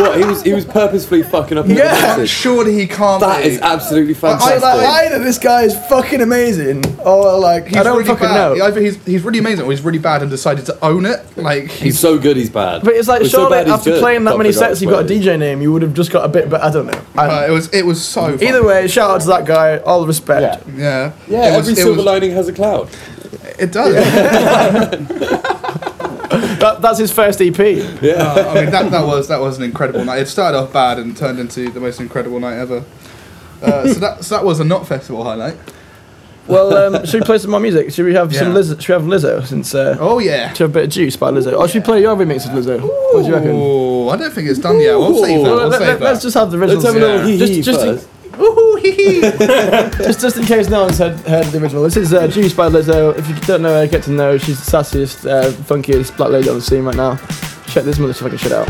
What 0.00 0.18
he 0.18 0.24
was 0.24 0.42
he 0.42 0.52
was 0.52 0.64
purposefully 0.64 1.22
fucking 1.22 1.56
up. 1.58 1.66
Yeah. 1.66 1.74
the 1.74 1.82
I'm 1.84 2.18
message. 2.18 2.30
sure 2.30 2.66
he 2.68 2.86
can't. 2.86 3.20
That 3.20 3.42
be. 3.42 3.50
is 3.50 3.60
absolutely 3.60 4.14
I 4.44 4.54
was 4.54 4.62
fantastic. 4.62 4.86
like, 4.88 5.06
either 5.12 5.24
this 5.24 5.38
guy 5.38 5.62
is 5.62 5.76
fucking 5.88 6.20
amazing, 6.20 6.84
or 7.00 7.38
like, 7.38 7.66
He's 7.68 7.76
I 7.76 7.82
don't 7.82 7.94
really 7.96 8.06
fucking 8.08 8.26
bad. 8.26 8.56
know. 8.58 8.64
Either 8.64 8.80
he's 8.80 9.04
he's 9.04 9.22
really 9.22 9.38
amazing 9.38 9.64
or 9.66 9.70
he's 9.70 9.82
really 9.82 9.98
bad 9.98 10.22
and 10.22 10.30
decided 10.30 10.66
to 10.66 10.78
own 10.84 11.06
it. 11.06 11.24
Like 11.36 11.64
he's 11.64 11.80
he's 11.80 11.98
so 11.98 12.18
good, 12.18 12.36
he's 12.36 12.50
bad. 12.50 12.82
But 12.84 12.94
it's 12.94 13.08
like, 13.08 13.22
He's 13.22 13.30
so 13.32 13.38
surely 13.48 13.64
bad, 13.64 13.68
after 13.68 13.90
good. 13.92 14.00
playing 14.00 14.24
that 14.24 14.30
Can't 14.32 14.38
many 14.38 14.52
sets, 14.52 14.80
you've 14.82 14.90
got 14.90 15.00
a 15.00 15.02
where 15.04 15.12
it 15.12 15.18
is. 15.20 15.26
DJ 15.26 15.38
name, 15.38 15.62
you 15.62 15.72
would 15.72 15.82
have 15.82 15.94
just 15.94 16.10
got 16.10 16.24
a 16.24 16.28
bit, 16.28 16.48
but 16.50 16.62
I 16.62 16.70
don't 16.70 16.86
know. 16.86 17.00
Uh, 17.16 17.46
it 17.48 17.52
was 17.52 17.68
it 17.72 17.84
was 17.86 18.02
so. 18.04 18.36
fun. 18.36 18.42
either 18.46 18.64
way, 18.64 18.86
shout 18.88 19.10
out 19.10 19.20
to 19.22 19.26
that 19.28 19.44
guy, 19.46 19.78
all 19.78 20.00
the 20.02 20.06
respect. 20.06 20.66
yeah, 20.76 21.12
Yeah, 21.28 21.54
It 21.54 21.56
was- 21.56 21.68
every 21.68 21.72
it 21.72 21.76
silver 21.76 21.96
was- 21.96 22.04
lining 22.06 22.30
has 22.32 22.48
a 22.48 22.52
cloud. 22.52 22.88
It 23.58 23.72
does. 23.72 23.94
That, 26.64 26.80
that's 26.80 26.98
his 26.98 27.12
first 27.12 27.40
EP. 27.42 27.58
Uh, 27.58 27.60
I 27.60 28.54
mean, 28.54 28.70
that, 28.70 28.90
that 28.90 29.06
was 29.06 29.28
that 29.28 29.38
was 29.40 29.58
an 29.58 29.64
incredible 29.64 30.04
night. 30.04 30.20
It 30.20 30.26
started 30.28 30.56
off 30.58 30.72
bad 30.72 30.98
and 30.98 31.14
turned 31.16 31.38
into 31.38 31.70
the 31.70 31.78
most 31.80 32.00
incredible 32.00 32.40
night 32.40 32.56
ever. 32.56 32.84
Uh, 33.62 33.86
so 33.92 34.00
that 34.00 34.24
so 34.24 34.34
that 34.36 34.44
was 34.44 34.60
a 34.60 34.64
not 34.64 34.86
festival 34.86 35.24
highlight. 35.24 35.56
Well, 36.46 36.94
um, 36.94 37.06
should 37.06 37.20
we 37.22 37.24
play 37.26 37.38
some 37.38 37.52
more 37.52 37.60
music? 37.60 37.90
Should 37.90 38.04
we 38.04 38.12
have 38.14 38.34
some 38.34 38.48
Lizzo? 38.52 38.78
Should 38.78 38.88
we 38.88 39.10
have 39.12 39.22
Lizzo? 39.22 39.46
Since 39.46 39.74
uh, 39.74 39.96
Oh 39.98 40.18
yeah. 40.18 40.52
should 40.52 40.58
we 40.60 40.62
have 40.64 40.70
a 40.70 40.74
bit 40.80 40.84
of 40.84 40.90
Juice 40.90 41.16
by 41.16 41.30
Lizzo? 41.30 41.58
Or 41.58 41.66
should 41.66 41.82
we 41.82 41.86
play 41.86 42.00
your 42.02 42.14
remix 42.16 42.44
of 42.44 42.52
Lizzo? 42.52 42.80
What 42.82 43.22
do 43.22 43.28
you 43.28 43.34
reckon? 43.34 43.50
I 44.10 44.16
don't 44.22 44.34
think 44.34 44.48
it's 44.50 44.58
done 44.58 44.78
yet. 44.78 44.94
We'll 44.96 45.22
save 45.24 45.42
that. 45.42 45.50
Well, 45.50 45.68
let, 45.68 45.80
us 45.80 45.98
that. 46.00 46.20
just 46.22 46.34
have 46.34 46.50
the 46.50 46.58
original. 46.58 46.82
Let's 46.82 46.94
have 46.94 47.02
a 47.02 47.06
little 47.06 47.30
Yeah. 47.30 47.46
hee 47.46 47.54
hee 47.56 47.62
Just- 47.62 47.80
first. 47.80 48.08
Woohoo, 48.32 48.78
hee 48.80 48.90
hee. 48.90 49.20
just, 50.04 50.20
just 50.20 50.36
in 50.36 50.44
case 50.44 50.68
no 50.68 50.82
one's 50.82 50.98
heard, 50.98 51.16
heard 51.20 51.46
the 51.46 51.58
original, 51.62 51.84
this 51.84 51.96
is 51.96 52.12
uh, 52.12 52.26
Juice 52.26 52.52
by 52.52 52.68
Lizzo. 52.68 53.16
If 53.16 53.28
you 53.28 53.34
don't 53.46 53.62
know 53.62 53.72
her, 53.80 53.86
get 53.86 54.02
to 54.02 54.10
know. 54.10 54.36
She's 54.38 54.62
the 54.62 54.70
sassiest, 54.76 55.24
uh, 55.30 55.52
funkiest 55.52 56.16
black 56.16 56.30
lady 56.30 56.48
on 56.48 56.56
the 56.56 56.60
scene 56.62 56.84
right 56.84 56.96
now. 56.96 57.14
Check 57.68 57.84
this 57.84 57.98
motherfucking 57.98 58.38
shit 58.40 58.50
out. 58.52 58.68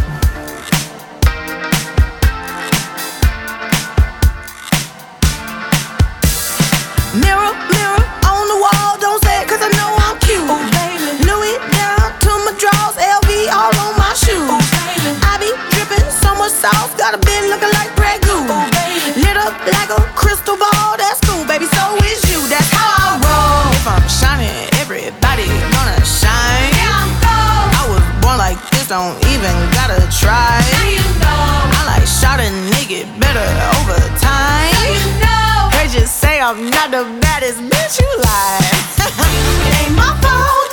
Got 17.15 17.23
a 17.23 17.27
bit 17.27 17.49
looking 17.49 17.71
like 17.71 17.95
Grey 17.95 18.19
Goose. 18.27 19.17
Lit 19.17 19.37
up 19.37 19.55
like 19.71 19.91
a 19.91 20.03
crystal 20.15 20.57
ball, 20.57 20.97
that's 20.97 21.21
cool, 21.23 21.45
baby, 21.47 21.67
so 21.67 21.95
is 22.03 22.23
you. 22.31 22.41
That's 22.49 22.69
how 22.71 22.83
I 22.83 23.23
roll. 23.23 23.71
If 23.73 23.87
I'm 23.87 24.09
shining, 24.09 24.51
everybody 24.81 25.47
gonna 25.47 26.03
shine. 26.05 26.75
I'm 26.83 27.11
I 27.23 27.83
was 27.87 28.03
born 28.23 28.39
like 28.39 28.59
this, 28.71 28.89
don't 28.89 29.15
even 29.31 29.55
gotta 29.71 30.03
try. 30.11 30.59
Now 30.75 30.91
you 30.91 31.05
know. 31.23 31.79
I 31.79 31.99
like 31.99 32.07
shot 32.07 32.41
a 32.41 32.49
nigga 32.75 33.07
better 33.21 33.47
over 33.79 33.99
time. 34.19 34.75
Now 34.75 34.87
you 34.91 35.07
know. 35.23 35.71
They 35.77 35.87
just 35.87 36.19
say 36.19 36.41
I'm 36.41 36.71
not 36.71 36.91
the 36.91 37.05
baddest 37.21 37.61
bitch 37.61 38.01
you 38.01 38.11
like. 38.27 38.75
Ain't 39.87 39.95
my 39.95 40.11
fault 40.19 40.64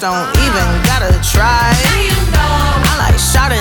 don't 0.00 0.28
even 0.44 0.68
gotta 0.84 1.12
try. 1.22 1.72
I 1.72 2.96
like 2.98 3.18
shot 3.18 3.52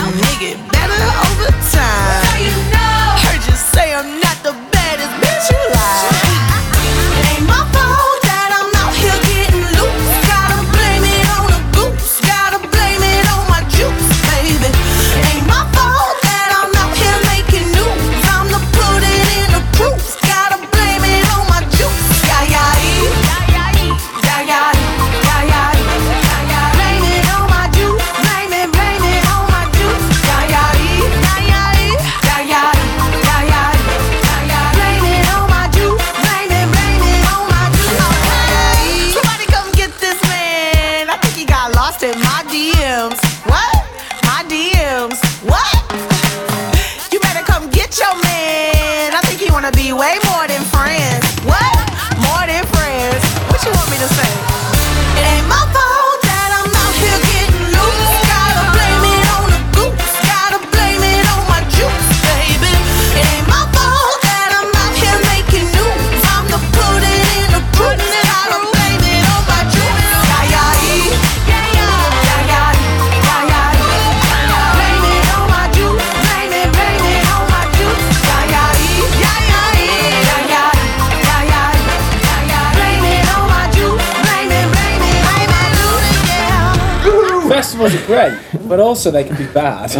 but 89.05 89.05
also 89.05 89.11
they 89.11 89.23
can 89.23 89.37
be 89.37 89.45
bad. 89.53 89.91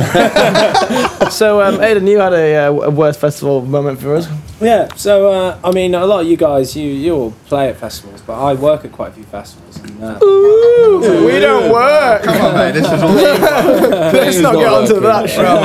So, 1.32 1.62
um, 1.62 1.82
Aidan, 1.82 2.06
you 2.08 2.20
had 2.20 2.34
a, 2.34 2.68
uh, 2.68 2.72
a 2.72 2.90
worst 2.90 3.20
festival 3.20 3.62
moment 3.66 4.00
for 4.00 4.16
us. 4.16 4.28
yeah, 4.62 4.88
so 4.96 5.32
uh, 5.32 5.58
I 5.64 5.72
mean, 5.72 5.96
a 5.96 6.06
lot 6.06 6.22
of 6.22 6.28
you 6.28 6.38
guys, 6.38 6.76
you 6.76 6.88
you 6.88 7.16
all 7.16 7.32
play 7.48 7.70
at 7.70 7.78
festivals, 7.78 8.22
but 8.22 8.34
I 8.40 8.54
work 8.54 8.86
at 8.86 8.92
quite 8.92 9.10
a 9.10 9.14
few 9.14 9.24
festivals. 9.24 9.78
And, 9.80 10.04
uh, 10.04 10.20
We 10.22 11.40
don't 11.40 11.72
work. 11.74 12.24
Come 12.24 12.42
on, 12.42 12.54
mate. 12.56 12.74
This 12.74 12.86
is 12.86 13.02
all. 13.04 13.14
Let's 13.16 14.38
not 14.40 14.54
not 14.54 14.62
get 14.62 14.74
onto 14.74 14.94
working. 14.94 15.04
that 15.04 15.30
shit. 15.30 15.46
Come 15.46 15.64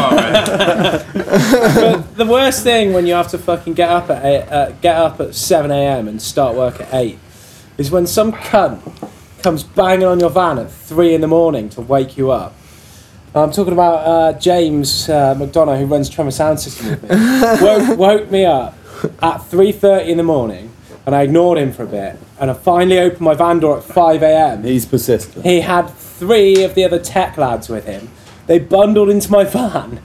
on, 1.94 2.02
but 2.02 2.16
the 2.16 2.26
worst 2.26 2.62
thing 2.62 2.92
when 2.94 3.06
you 3.06 3.14
have 3.14 3.28
to 3.28 3.38
fucking 3.38 3.74
get 3.74 3.90
up 3.90 4.08
at 4.10 4.24
eight, 4.24 4.48
uh, 4.50 4.70
get 4.80 4.96
up 4.96 5.20
at 5.20 5.34
seven 5.34 5.70
a.m. 5.70 6.08
and 6.08 6.20
start 6.22 6.56
work 6.56 6.80
at 6.80 6.92
eight 6.94 7.18
is 7.76 7.90
when 7.90 8.06
some 8.06 8.32
cunt 8.32 8.80
comes 9.42 9.62
banging 9.62 10.06
on 10.06 10.20
your 10.20 10.30
van 10.30 10.58
at 10.58 10.70
three 10.70 11.14
in 11.14 11.20
the 11.20 11.28
morning 11.28 11.68
to 11.70 11.80
wake 11.80 12.16
you 12.16 12.30
up. 12.30 12.54
I'm 13.32 13.52
talking 13.52 13.72
about 13.72 14.06
uh, 14.06 14.38
James 14.40 15.08
uh, 15.08 15.36
McDonough, 15.36 15.78
who 15.78 15.86
runs 15.86 16.08
Tremor 16.08 16.32
Sound 16.32 16.58
System 16.58 16.90
with 16.90 17.02
me. 17.04 17.08
woke, 17.62 17.98
woke 17.98 18.30
me 18.30 18.44
up 18.44 18.74
at 19.22 19.40
3.30 19.42 20.08
in 20.08 20.16
the 20.16 20.24
morning, 20.24 20.72
and 21.06 21.14
I 21.14 21.22
ignored 21.22 21.58
him 21.58 21.72
for 21.72 21.84
a 21.84 21.86
bit, 21.86 22.18
and 22.40 22.50
I 22.50 22.54
finally 22.54 22.98
opened 22.98 23.20
my 23.20 23.34
van 23.34 23.60
door 23.60 23.78
at 23.78 23.84
5 23.84 24.24
a.m. 24.24 24.64
He's 24.64 24.84
persistent. 24.84 25.44
He 25.44 25.60
had 25.60 25.88
three 25.90 26.64
of 26.64 26.74
the 26.74 26.84
other 26.84 26.98
tech 26.98 27.36
lads 27.36 27.68
with 27.68 27.86
him. 27.86 28.08
They 28.48 28.58
bundled 28.58 29.08
into 29.08 29.30
my 29.30 29.44
van 29.44 30.02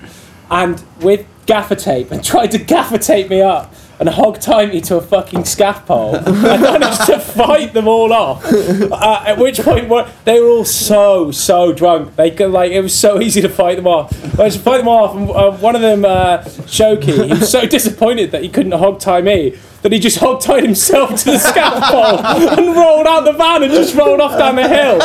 and 0.51 0.83
with 1.01 1.25
gaffer 1.47 1.75
tape 1.75 2.11
and 2.11 2.23
tried 2.23 2.51
to 2.51 2.59
gaffer 2.59 2.99
tape 2.99 3.29
me 3.29 3.41
up 3.41 3.73
and 3.99 4.09
hog 4.09 4.39
tie 4.39 4.65
me 4.65 4.81
to 4.81 4.97
a 4.97 5.01
fucking 5.01 5.45
scaffold. 5.45 6.15
I 6.25 6.57
managed 6.57 7.05
to 7.05 7.19
fight 7.19 7.73
them 7.73 7.87
all 7.87 8.11
off. 8.13 8.43
Uh, 8.45 9.23
at 9.25 9.37
which 9.37 9.59
point 9.59 9.89
they 10.25 10.39
were 10.39 10.49
all 10.49 10.65
so 10.65 11.31
so 11.31 11.73
drunk. 11.73 12.15
They 12.15 12.31
could 12.31 12.51
like 12.51 12.71
it 12.71 12.81
was 12.81 12.97
so 12.97 13.21
easy 13.21 13.41
to 13.41 13.49
fight 13.49 13.75
them 13.75 13.87
off. 13.87 14.11
I 14.39 14.43
managed 14.43 14.61
fight 14.61 14.79
them 14.79 14.87
off, 14.87 15.15
and 15.15 15.29
uh, 15.29 15.51
one 15.57 15.75
of 15.75 15.81
them, 15.81 16.05
uh, 16.05 16.39
Shoki, 16.39 17.25
he 17.25 17.33
was 17.33 17.51
so 17.51 17.65
disappointed 17.77 18.31
that 18.31 18.43
he 18.43 18.49
couldn't 18.49 18.73
hog 18.73 18.99
tie 18.99 19.21
me 19.21 19.57
that 19.85 19.91
he 19.91 19.99
just 19.99 20.17
hog 20.17 20.41
tied 20.41 20.63
himself 20.63 21.11
to 21.19 21.25
the 21.25 21.37
scaffold 21.37 22.19
and 22.57 22.75
rolled 22.75 23.05
out 23.05 23.23
the 23.23 23.33
van 23.33 23.61
and 23.61 23.71
just 23.71 23.93
rolled 23.93 24.19
off 24.19 24.35
down 24.35 24.55
the 24.55 24.67
hill. 24.67 24.99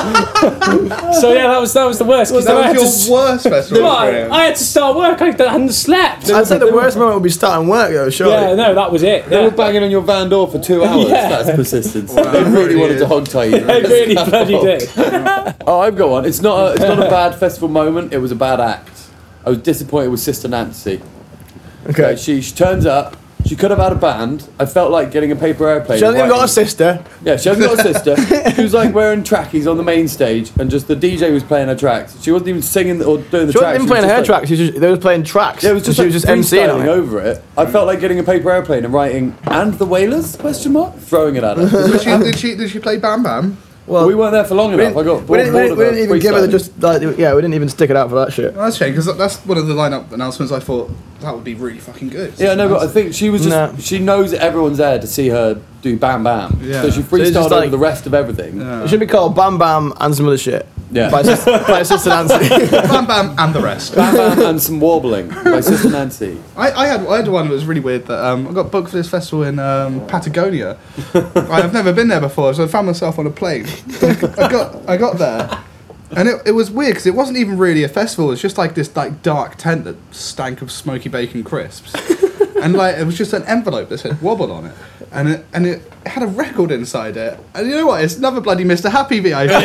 so 1.20 1.34
yeah, 1.34 1.48
that 1.48 1.60
was 1.60 1.74
that 1.74 1.84
was 1.84 1.98
the 1.98 2.04
worst. 2.04 2.32
'cause 2.32 2.46
that 2.46 2.54
then 2.54 2.64
I 2.64 2.66
had 2.68 2.76
your 2.76 2.84
to 2.84 2.88
s- 2.88 3.08
worst 3.10 3.42
festival 3.46 3.86
I. 3.86 4.26
I 4.30 4.44
had 4.46 4.56
to 4.56 4.64
start 4.64 4.96
work. 4.96 5.20
I 5.20 5.26
hadn't 5.26 5.72
slept. 5.74 6.30
I'd 6.30 6.46
say 6.46 6.56
the 6.56 6.72
worst 6.72 6.96
moment 6.96 7.16
would 7.16 7.22
be 7.22 7.28
starting 7.28 7.68
work 7.68 7.90
though. 7.92 8.08
Surely. 8.08 8.32
Yeah, 8.32 8.54
no, 8.54 8.74
that 8.74 8.90
was 8.90 9.02
it. 9.02 9.28
They 9.28 9.36
Yeah. 9.36 9.44
were 9.44 9.50
banging 9.50 9.82
on 9.82 9.90
your 9.90 10.00
van 10.00 10.30
door 10.30 10.48
for 10.48 10.58
two 10.58 10.82
hours. 10.82 11.10
Yeah. 11.10 11.28
That's 11.42 11.50
persistence. 11.56 12.12
Wow, 12.14 12.22
they 12.30 12.42
really 12.42 12.54
really 12.54 12.76
wanted 12.76 12.98
to 13.00 13.06
hog 13.06 13.28
tie 13.28 13.44
you. 13.44 13.60
They 13.66 13.82
really 13.82 14.14
bloody 14.14 14.58
did. 14.60 14.88
Oh, 15.66 15.80
I've 15.80 15.96
got 15.96 16.08
one. 16.08 16.24
It's 16.24 16.40
not 16.40 16.58
a, 16.58 16.72
it's 16.72 16.80
not 16.80 16.98
a 16.98 17.10
bad 17.10 17.34
festival 17.34 17.68
moment. 17.68 18.14
It 18.14 18.18
was 18.18 18.32
a 18.32 18.36
bad 18.36 18.60
act. 18.60 18.88
I 19.44 19.50
was 19.50 19.58
disappointed 19.58 20.08
with 20.08 20.20
Sister 20.20 20.48
Nancy. 20.48 21.02
Okay. 21.88 22.02
Like, 22.08 22.18
she, 22.18 22.40
she 22.40 22.54
turns 22.54 22.86
up. 22.86 23.16
She 23.50 23.56
could 23.56 23.72
have 23.72 23.80
had 23.80 23.90
a 23.90 23.96
band. 23.96 24.48
I 24.60 24.64
felt 24.64 24.92
like 24.92 25.10
getting 25.10 25.32
a 25.32 25.34
paper 25.34 25.66
airplane. 25.66 25.98
She 25.98 26.04
hasn't 26.04 26.18
even 26.20 26.30
got 26.30 26.44
a 26.44 26.46
sister. 26.46 27.04
Yeah, 27.24 27.36
she 27.36 27.48
hasn't 27.48 27.66
got 27.66 27.84
a 27.84 27.92
sister. 27.92 28.14
She 28.54 28.62
was 28.62 28.72
like 28.72 28.94
wearing 28.94 29.24
trackies 29.24 29.66
on 29.66 29.76
the 29.76 29.82
main 29.82 30.06
stage, 30.06 30.52
and 30.60 30.70
just 30.70 30.86
the 30.86 30.94
DJ 30.94 31.32
was 31.32 31.42
playing 31.42 31.66
her 31.66 31.74
tracks. 31.74 32.16
She 32.22 32.30
wasn't 32.30 32.50
even 32.50 32.62
singing 32.62 33.02
or 33.02 33.18
doing 33.18 33.48
the 33.48 33.52
tracks. 33.52 33.52
She 33.52 33.58
tracks. 33.58 33.62
wasn't 33.62 33.74
even 33.74 33.82
was 33.82 33.90
playing 33.90 34.08
her 34.08 34.16
like- 34.18 34.24
tracks. 34.24 34.46
She 34.46 34.52
was 34.52 34.60
just, 34.60 34.80
they 34.80 34.88
were 34.88 34.96
playing 34.96 35.24
tracks. 35.24 35.64
Yeah, 35.64 35.70
it 35.70 35.74
was 35.74 35.82
just 35.84 35.96
she 35.96 36.02
like 36.04 36.12
was 36.12 36.22
just 36.22 36.26
emceeing 36.26 36.72
on 36.72 36.80
freestyling 36.82 36.84
it. 36.84 36.88
over 36.90 37.20
it. 37.22 37.42
I 37.58 37.66
felt 37.66 37.88
like 37.88 37.98
getting 37.98 38.20
a 38.20 38.22
paper 38.22 38.52
airplane 38.52 38.84
and 38.84 38.94
writing 38.94 39.36
"and 39.48 39.74
the 39.74 39.84
Wailers?" 39.86 40.36
question 40.36 40.72
mark 40.74 40.96
throwing 40.98 41.34
it 41.34 41.42
at 41.42 41.56
her. 41.56 41.68
Did 41.88 42.02
she, 42.02 42.10
did 42.18 42.38
she 42.38 42.54
did 42.54 42.70
she 42.70 42.78
play 42.78 42.98
Bam 42.98 43.24
Bam? 43.24 43.56
Well, 43.90 44.06
we 44.06 44.14
weren't 44.14 44.32
there 44.32 44.44
for 44.44 44.54
long 44.54 44.72
enough. 44.72 44.96
I 44.96 45.02
didn't, 45.02 45.04
got 45.04 45.28
we 45.28 45.38
didn't, 45.38 45.54
we 45.54 45.60
didn't, 45.60 45.72
of 45.72 45.78
we 45.78 45.84
didn't 45.84 45.98
even 46.04 46.18
give 46.20 46.34
her 46.34 46.40
the 46.40 46.46
freestyling. 46.46 46.50
just 46.50 46.78
like 46.80 47.18
yeah 47.18 47.34
we 47.34 47.42
didn't 47.42 47.54
even 47.54 47.68
stick 47.68 47.90
it 47.90 47.96
out 47.96 48.08
for 48.08 48.14
that 48.24 48.32
shit. 48.32 48.54
Well, 48.54 48.64
that's 48.64 48.76
a 48.76 48.78
shame 48.78 48.92
because 48.92 49.16
that's 49.16 49.44
one 49.44 49.58
of 49.58 49.66
the 49.66 49.74
lineup 49.74 50.12
announcements. 50.12 50.52
I 50.52 50.60
thought 50.60 50.90
that 51.20 51.34
would 51.34 51.42
be 51.42 51.54
really 51.54 51.80
fucking 51.80 52.08
good. 52.08 52.34
Yeah, 52.38 52.54
no, 52.54 52.68
but 52.68 52.82
I 52.82 52.86
think 52.86 53.14
she 53.14 53.30
was 53.30 53.42
just. 53.42 53.50
Nah. 53.50 53.76
She 53.78 53.98
knows 53.98 54.32
everyone's 54.32 54.78
there 54.78 54.98
to 55.00 55.06
see 55.06 55.28
her 55.28 55.60
do 55.82 55.96
Bam 55.96 56.24
Bam. 56.24 56.58
Yeah. 56.62 56.82
So 56.82 56.90
she 56.90 56.94
So 56.94 57.00
it's 57.00 57.08
freestyled 57.08 57.32
just 57.32 57.52
over 57.52 57.68
the 57.68 57.78
rest 57.78 58.06
of 58.06 58.14
everything. 58.14 58.60
Yeah. 58.60 58.84
It 58.84 58.88
should 58.88 59.00
be 59.00 59.06
called 59.06 59.34
Bam 59.34 59.58
Bam 59.58 59.92
and 60.00 60.14
some 60.14 60.26
other 60.26 60.38
shit. 60.38 60.66
Yeah. 60.92 61.08
By, 61.10 61.22
sis- 61.22 61.44
by 61.44 61.82
Sister 61.84 62.08
Nancy. 62.10 62.48
Bam 62.70 63.06
Bam 63.06 63.34
and 63.38 63.54
the 63.54 63.60
rest. 63.60 63.94
Bam 63.94 64.14
Bam 64.14 64.38
and 64.44 64.60
some 64.60 64.80
warbling 64.80 65.28
by 65.28 65.60
Sister 65.60 65.88
Nancy. 65.88 66.38
I, 66.56 66.72
I 66.72 66.86
had 66.86 67.06
I 67.06 67.16
had 67.18 67.28
one 67.28 67.46
that 67.46 67.54
was 67.54 67.64
really 67.64 67.80
weird 67.80 68.06
that 68.06 68.24
um, 68.24 68.48
I 68.48 68.52
got 68.52 68.72
booked 68.72 68.90
for 68.90 68.96
this 68.96 69.08
festival 69.08 69.44
in 69.44 69.58
um, 69.60 70.04
Patagonia. 70.08 70.78
I've 71.14 71.72
never 71.72 71.92
been 71.92 72.08
there 72.08 72.20
before, 72.20 72.52
so 72.54 72.64
I 72.64 72.66
found 72.66 72.86
myself 72.88 73.18
on 73.20 73.26
a 73.26 73.30
plane. 73.30 73.66
I 74.02 74.48
got 74.50 74.88
I 74.88 74.96
got 74.96 75.18
there, 75.18 75.62
and 76.16 76.28
it, 76.28 76.42
it 76.44 76.52
was 76.52 76.72
weird 76.72 76.94
because 76.94 77.06
it 77.06 77.14
wasn't 77.14 77.38
even 77.38 77.56
really 77.56 77.84
a 77.84 77.88
festival. 77.88 78.26
It 78.26 78.30
was 78.32 78.42
just 78.42 78.58
like 78.58 78.74
this 78.74 78.94
like 78.96 79.22
dark 79.22 79.56
tent 79.56 79.84
that 79.84 79.96
stank 80.10 80.60
of 80.60 80.72
smoky 80.72 81.08
bacon 81.08 81.44
crisps, 81.44 81.94
and 82.60 82.74
like 82.74 82.96
it 82.96 83.04
was 83.04 83.16
just 83.16 83.32
an 83.32 83.44
envelope 83.44 83.90
that 83.90 83.98
said 83.98 84.20
wobble 84.20 84.50
on 84.50 84.66
it, 84.66 84.74
and 85.12 85.28
it 85.28 85.44
and 85.52 85.66
it 85.66 85.82
had 86.06 86.22
a 86.22 86.26
record 86.26 86.70
inside 86.70 87.16
it. 87.16 87.38
And 87.54 87.68
you 87.68 87.76
know 87.76 87.86
what? 87.86 88.02
It's 88.02 88.16
another 88.16 88.40
bloody 88.40 88.64
Mr. 88.64 88.90
Happy 88.90 89.20
VIP. 89.20 89.50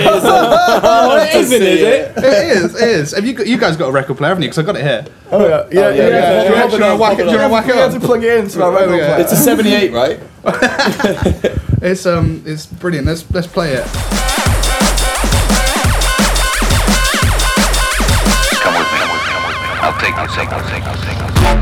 Oh, 0.88 1.18
it 1.18 1.36
isn't, 1.36 1.62
is 1.62 1.82
it? 1.82 2.18
it 2.18 2.58
is, 2.58 2.76
it 2.82 2.88
is. 2.90 3.12
Have 3.12 3.26
you 3.26 3.34
got, 3.34 3.48
you 3.48 3.58
guys 3.58 3.78
got 3.78 3.88
a 3.88 3.92
record 3.92 4.18
player, 4.18 4.30
haven't 4.30 4.44
you? 4.44 4.50
Because 4.50 4.60
I 4.60 4.64
got 4.64 4.76
it 4.76 4.84
here. 4.84 5.06
oh 5.32 5.48
yeah, 5.48 5.68
yeah, 5.72 5.90
yeah, 5.90 5.90
yeah. 5.90 6.08
yeah. 6.08 6.44
yeah, 6.44 6.44
Do 6.44 6.48
you 6.50 6.56
yeah. 6.56 6.60
want- 6.62 6.72
do 6.72 6.78
you 6.78 6.84
want 6.84 6.94
to 6.94 7.02
whack 7.02 7.14
it? 7.20 7.24
Do 7.26 7.32
you 7.32 7.38
want 7.38 7.50
to 7.50 7.54
whack 7.54 7.66
We 7.66 7.72
it 7.74 7.76
had 7.78 7.92
to 7.92 8.00
plug 8.00 8.24
it 8.24 8.38
into 8.40 8.64
our 8.64 8.72
record 8.72 8.98
yeah. 8.98 9.08
player. 9.16 9.22
It's 9.24 9.32
a 9.32 9.36
78, 9.38 9.94
right? 9.94 10.20
It's 11.82 12.06
um, 12.08 12.42
it's 12.48 12.66
brilliant. 12.66 13.06
Let's 13.06 13.30
let's 13.32 13.46
play 13.48 13.74
it. 13.74 13.84
Come 18.64 18.74
with 18.74 18.90
me. 18.90 18.98
Come 18.98 19.12
with 19.14 19.22
me. 19.22 19.30
Come 19.30 19.44
with 19.46 19.60
me. 19.62 19.68
I'll 19.86 20.00
take 20.00 20.16
you. 20.18 20.28
Take 20.34 20.50
you. 20.50 20.62
Take 20.72 20.84
you. 20.84 20.96
Take 21.06 21.20
you. 21.20 21.55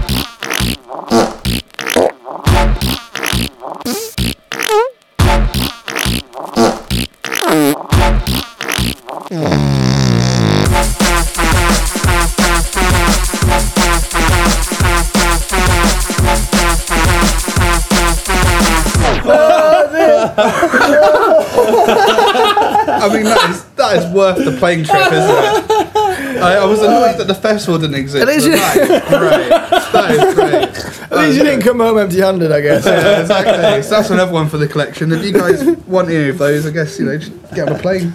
I 22.95 23.09
mean, 23.11 23.23
that 23.25 23.49
is 23.49 23.63
that 23.75 23.97
is 23.97 24.13
worth 24.13 24.37
the 24.43 24.51
plane 24.57 24.83
trip, 24.83 25.11
isn't 25.11 25.15
it? 25.15 26.41
I, 26.41 26.55
I 26.61 26.65
was 26.65 26.79
annoyed 26.81 27.17
that 27.17 27.27
the 27.27 27.35
festival 27.35 27.79
didn't 27.79 27.95
exist. 27.95 28.21
At 28.21 28.27
least 28.27 28.47
but 28.47 28.51
you- 28.51 28.87
that 28.87 28.91
is 28.91 29.03
great. 29.09 29.49
That 29.93 30.11
is 30.11 30.33
great. 30.33 31.11
At 31.11 31.17
least 31.17 31.37
you 31.37 31.43
didn't 31.43 31.61
come 31.63 31.79
home 31.79 31.97
empty-handed, 31.97 32.51
I 32.51 32.61
guess. 32.61 32.85
Yeah, 32.85 33.21
exactly. 33.21 33.83
So 33.83 33.89
that's 33.91 34.09
another 34.09 34.31
one 34.31 34.49
for 34.49 34.57
the 34.57 34.67
collection. 34.67 35.11
If 35.11 35.23
you 35.25 35.33
guys 35.33 35.63
want 35.87 36.09
any 36.09 36.29
of 36.29 36.37
those, 36.37 36.65
I 36.65 36.71
guess 36.71 36.99
you 36.99 37.05
know, 37.05 37.17
just 37.17 37.31
get 37.53 37.69
on 37.69 37.75
a 37.75 37.79
plane. 37.79 38.13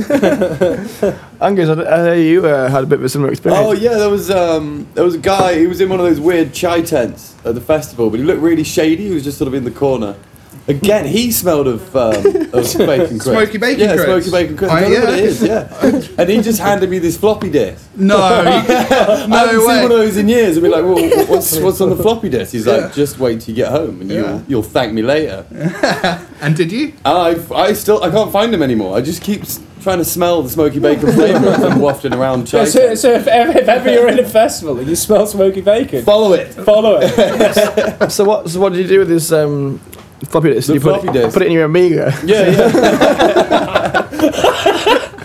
Angus, 1.40 1.68
I, 1.68 1.82
I 1.82 2.14
hear 2.16 2.24
you 2.24 2.46
uh, 2.46 2.68
had 2.68 2.84
a 2.84 2.86
bit 2.86 2.98
of 2.98 3.04
a 3.04 3.08
similar 3.08 3.30
experience. 3.30 3.64
Oh 3.66 3.72
yeah, 3.72 3.94
there 3.96 4.10
was 4.10 4.30
um, 4.30 4.86
there 4.94 5.04
was 5.04 5.14
a 5.14 5.18
guy. 5.18 5.58
He 5.58 5.66
was 5.66 5.80
in 5.80 5.88
one 5.88 6.00
of 6.00 6.06
those 6.06 6.20
weird 6.20 6.52
chai 6.52 6.82
tents 6.82 7.34
at 7.44 7.54
the 7.54 7.60
festival, 7.60 8.10
but 8.10 8.18
he 8.20 8.24
looked 8.24 8.40
really 8.42 8.64
shady. 8.64 9.08
He 9.08 9.14
was 9.14 9.24
just 9.24 9.38
sort 9.38 9.48
of 9.48 9.54
in 9.54 9.64
the 9.64 9.70
corner. 9.70 10.16
Again, 10.68 11.04
he 11.06 11.32
smelled 11.32 11.66
of, 11.66 11.96
um, 11.96 12.14
of 12.14 12.52
bacon 12.78 13.18
crisp. 13.18 13.22
Smoky 13.24 13.58
bacon 13.58 13.80
yeah, 13.80 13.94
crisp. 13.96 14.04
smoky 14.04 14.30
bacon 14.30 14.56
crisp. 14.56 14.72
I- 14.72 14.78
I, 14.78 14.80
don't 14.82 14.92
know 14.92 15.00
what 15.00 15.08
yeah. 15.08 15.14
it 15.16 15.24
is. 15.24 15.42
Yeah, 15.42 16.14
and 16.18 16.30
he 16.30 16.40
just 16.42 16.60
handed 16.60 16.88
me 16.90 16.98
this 17.00 17.16
floppy 17.16 17.50
disk. 17.50 17.88
No, 17.96 18.16
I 18.22 18.60
haven't 18.60 19.30
no 19.30 19.48
seen 19.58 19.66
one 19.66 19.82
of 19.84 19.88
those 19.90 20.16
in 20.16 20.28
years. 20.28 20.56
I'd 20.56 20.62
be 20.62 20.68
like, 20.68 20.84
well, 20.84 21.26
what's 21.26 21.58
what's 21.58 21.80
on 21.80 21.88
the 21.90 21.96
floppy 21.96 22.28
disk? 22.28 22.52
He's 22.52 22.66
like, 22.66 22.92
just 22.92 23.18
wait 23.18 23.40
till 23.40 23.54
you 23.54 23.64
get 23.64 23.72
home, 23.72 24.00
and 24.02 24.10
Yeah. 24.10 24.20
you'll 24.20 24.42
you'll 24.48 24.62
thank 24.62 24.92
me 24.92 25.02
later. 25.02 25.44
And 26.40 26.54
did 26.56 26.70
you? 26.70 26.92
I 27.04 27.42
I 27.52 27.72
still 27.72 28.02
I 28.04 28.10
can't 28.10 28.30
find 28.30 28.52
them 28.52 28.62
anymore. 28.62 28.96
I 28.96 29.00
just 29.00 29.22
keep 29.22 29.42
s- 29.42 29.60
trying 29.80 29.98
to 29.98 30.04
smell 30.04 30.42
the 30.42 30.50
smoky 30.50 30.78
bacon 30.78 31.10
flavour 31.12 31.48
as 31.48 31.62
I'm 31.64 31.80
wafting 31.80 32.12
around 32.14 32.46
chai. 32.46 32.58
Yeah, 32.60 32.64
so, 32.66 32.94
so 32.94 33.12
if, 33.14 33.26
ever, 33.26 33.58
if 33.58 33.68
ever 33.68 33.90
you're 33.92 34.08
in 34.08 34.18
a 34.18 34.28
festival 34.28 34.78
and 34.78 34.88
you 34.88 34.94
smell 34.96 35.26
smoky 35.26 35.60
bacon, 35.62 36.04
Follow 36.04 36.32
it. 36.34 36.52
follow 36.54 36.98
it. 37.02 37.10
So 38.12 38.24
what? 38.24 38.48
So 38.50 38.60
what 38.60 38.72
did 38.72 38.82
you 38.82 38.88
do 38.88 38.98
with 39.00 39.08
this 39.08 39.32
um, 39.32 39.78
floppy 40.26 40.50
disk? 40.50 40.68
The 40.68 40.74
you 40.74 40.80
put 40.80 41.02
floppy 41.02 41.18
it, 41.18 41.22
disk. 41.22 41.32
Put 41.34 41.42
it 41.42 41.46
in 41.46 41.52
your 41.52 41.64
Amiga. 41.64 42.12
Yeah, 42.24 42.50
yeah. 42.50 44.06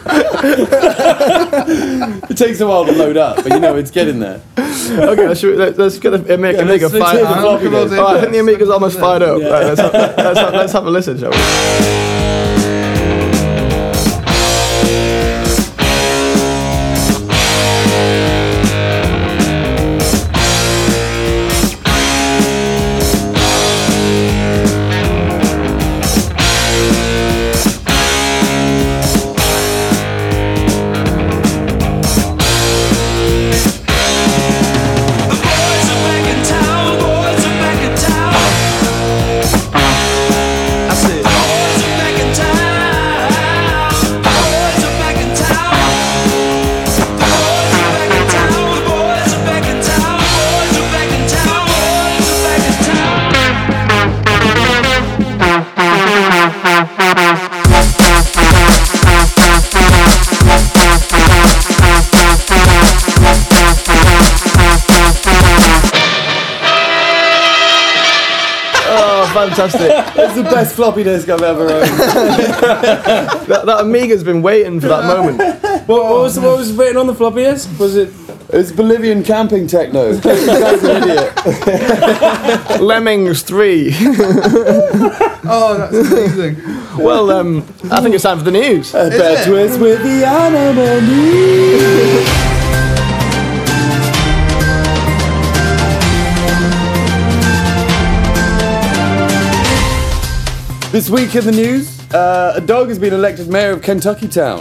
it 2.30 2.38
takes 2.38 2.60
a 2.60 2.68
while 2.68 2.86
to 2.86 2.92
load 2.92 3.18
up, 3.18 3.38
but 3.38 3.48
you 3.52 3.60
know 3.60 3.76
it's 3.76 3.92
getting 3.92 4.20
there. 4.20 4.42
okay, 4.58 5.28
let's, 5.28 5.44
let, 5.44 5.78
let's 5.78 6.00
get 6.00 6.12
the 6.12 6.34
Amiga, 6.34 6.58
Yeah, 6.58 6.64
Amiga 6.64 6.88
let's- 6.88 6.94
let's 6.94 7.12
fired 7.12 7.24
the 7.24 7.28
up. 7.30 7.40
floppy 7.42 7.66
Look 7.68 7.74
at 7.74 7.84
disk. 7.90 8.00
all 8.00 8.06
All 8.08 8.14
right, 8.14 8.18
I 8.18 8.22
think 8.22 8.34
the 8.34 8.40
Amiga's 8.40 8.70
almost 8.70 9.00
fired 9.00 9.22
up. 9.24 9.42
Yeah. 9.42 9.48
Right, 9.50 9.66
let's, 9.66 9.82
have, 9.82 9.94
let's, 9.94 10.40
have, 10.40 10.54
let's 10.54 10.74
have 10.74 10.86
a 10.86 10.90
listen, 10.92 11.18
shall 11.20 11.32
we? 11.32 12.15
Fantastic. 69.50 69.92
It's 70.18 70.36
the 70.36 70.44
best 70.44 70.76
floppy 70.76 71.04
disk 71.04 71.30
I've 71.30 71.42
ever 71.42 71.64
owned. 71.64 71.84
that, 73.48 73.64
that 73.66 73.80
Amiga's 73.80 74.24
been 74.24 74.42
waiting 74.42 74.80
for 74.80 74.88
that 74.88 75.06
moment. 75.06 75.38
What, 75.88 76.04
what 76.04 76.22
was 76.22 76.40
what 76.40 76.58
was 76.58 76.72
written 76.74 76.98
on 76.98 77.08
the 77.08 77.14
floppy 77.16 77.44
disk? 77.44 77.70
Was 77.80 77.96
it? 77.96 78.12
It's 78.50 78.72
Bolivian 78.72 79.24
camping 79.24 79.68
techno. 79.68 80.14
This 80.22 80.46
guy's 80.46 80.84
an 80.84 81.10
idiot. 81.10 82.82
Lemmings 82.82 83.42
3. 83.42 83.92
Oh, 85.48 85.78
that's 85.78 85.94
amazing. 86.12 86.56
well, 86.98 87.30
um, 87.30 87.58
I 87.92 88.02
think 88.02 88.16
it's 88.16 88.24
time 88.24 88.40
for 88.40 88.44
the 88.44 88.50
news. 88.50 88.96
A 88.96 89.10
bad 89.12 89.46
twist 89.48 89.80
with 89.80 90.02
the 90.02 90.26
animal 90.26 91.02
news. 91.02 92.35
This 100.96 101.10
week 101.10 101.36
in 101.36 101.44
the 101.44 101.52
news, 101.52 102.00
uh, 102.14 102.54
a 102.56 102.62
dog 102.62 102.88
has 102.88 102.98
been 102.98 103.14
elected 103.14 103.50
mayor 103.50 103.72
of 103.72 103.82
Kentucky 103.82 104.30
Town. 104.30 104.60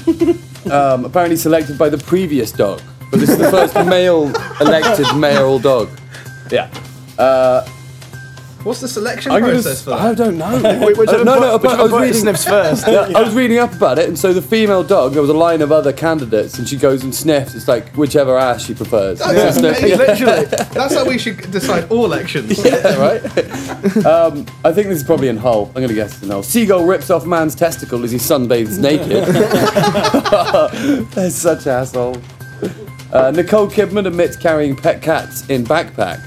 um, 0.72 1.04
apparently 1.04 1.36
selected 1.36 1.76
by 1.76 1.90
the 1.90 1.98
previous 1.98 2.50
dog, 2.50 2.80
but 3.10 3.20
this 3.20 3.28
is 3.28 3.36
the 3.36 3.50
first 3.50 3.74
male 3.86 4.34
elected 4.58 5.06
mayoral 5.14 5.58
dog. 5.58 5.90
Yeah. 6.50 6.70
Uh, 7.18 7.68
What's 8.66 8.80
the 8.80 8.88
selection 8.88 9.30
I'm 9.30 9.40
gonna 9.42 9.52
process 9.52 9.84
for 9.84 9.90
that? 9.90 10.00
I 10.00 10.12
don't 10.14 10.36
know. 10.38 10.60
Wait, 10.86 10.96
whichever 10.96 11.20
Uh, 11.20 11.24
no, 11.24 11.34
bu- 11.36 11.40
no, 11.40 11.58
but 11.60 11.78
I 11.78 11.82
was 11.84 11.92
reading 11.92 12.14
sniffs 12.14 12.44
first. 12.44 12.86
Yeah, 12.88 13.12
I 13.14 13.22
was 13.22 13.32
reading 13.34 13.58
up 13.58 13.72
about 13.72 13.98
it, 14.00 14.08
and 14.08 14.18
so 14.18 14.32
the 14.32 14.42
female 14.42 14.82
dog, 14.82 15.12
there 15.12 15.20
was 15.22 15.30
a 15.30 15.34
line 15.34 15.62
of 15.62 15.70
other 15.70 15.92
candidates, 15.92 16.58
and 16.58 16.68
she 16.68 16.76
goes 16.76 17.04
and 17.04 17.14
sniffs. 17.14 17.54
It's 17.54 17.68
like 17.68 17.88
whichever 17.96 18.36
ass 18.36 18.64
she 18.64 18.74
prefers. 18.74 19.20
That's 19.20 19.54
So 19.54 19.60
sniff- 19.60 19.80
Literally. 19.82 20.44
That's 20.74 20.94
how 20.94 21.06
we 21.06 21.16
should 21.16 21.38
decide 21.52 21.90
all 21.92 22.04
elections. 22.06 22.64
Yeah, 22.64 22.96
right? 22.96 23.24
um, 24.04 24.44
I 24.64 24.72
think 24.72 24.88
this 24.88 24.98
is 24.98 25.04
probably 25.04 25.28
in 25.28 25.36
Hull. 25.36 25.66
I'm 25.68 25.74
going 25.74 25.88
to 25.88 25.94
guess 25.94 26.14
it's 26.14 26.22
in 26.24 26.30
Hull. 26.30 26.42
Seagull 26.42 26.84
rips 26.86 27.08
off 27.10 27.24
man's 27.24 27.54
testicle 27.54 28.02
as 28.02 28.10
he 28.10 28.18
sunbathes 28.18 28.78
naked. 28.80 29.24
They're 31.12 31.30
such 31.30 31.66
assholes. 31.68 32.18
Uh, 33.12 33.30
Nicole 33.30 33.68
Kidman 33.68 34.06
admits 34.06 34.36
carrying 34.36 34.74
pet 34.74 35.00
cats 35.02 35.48
in 35.48 35.64
backpack. 35.64 36.20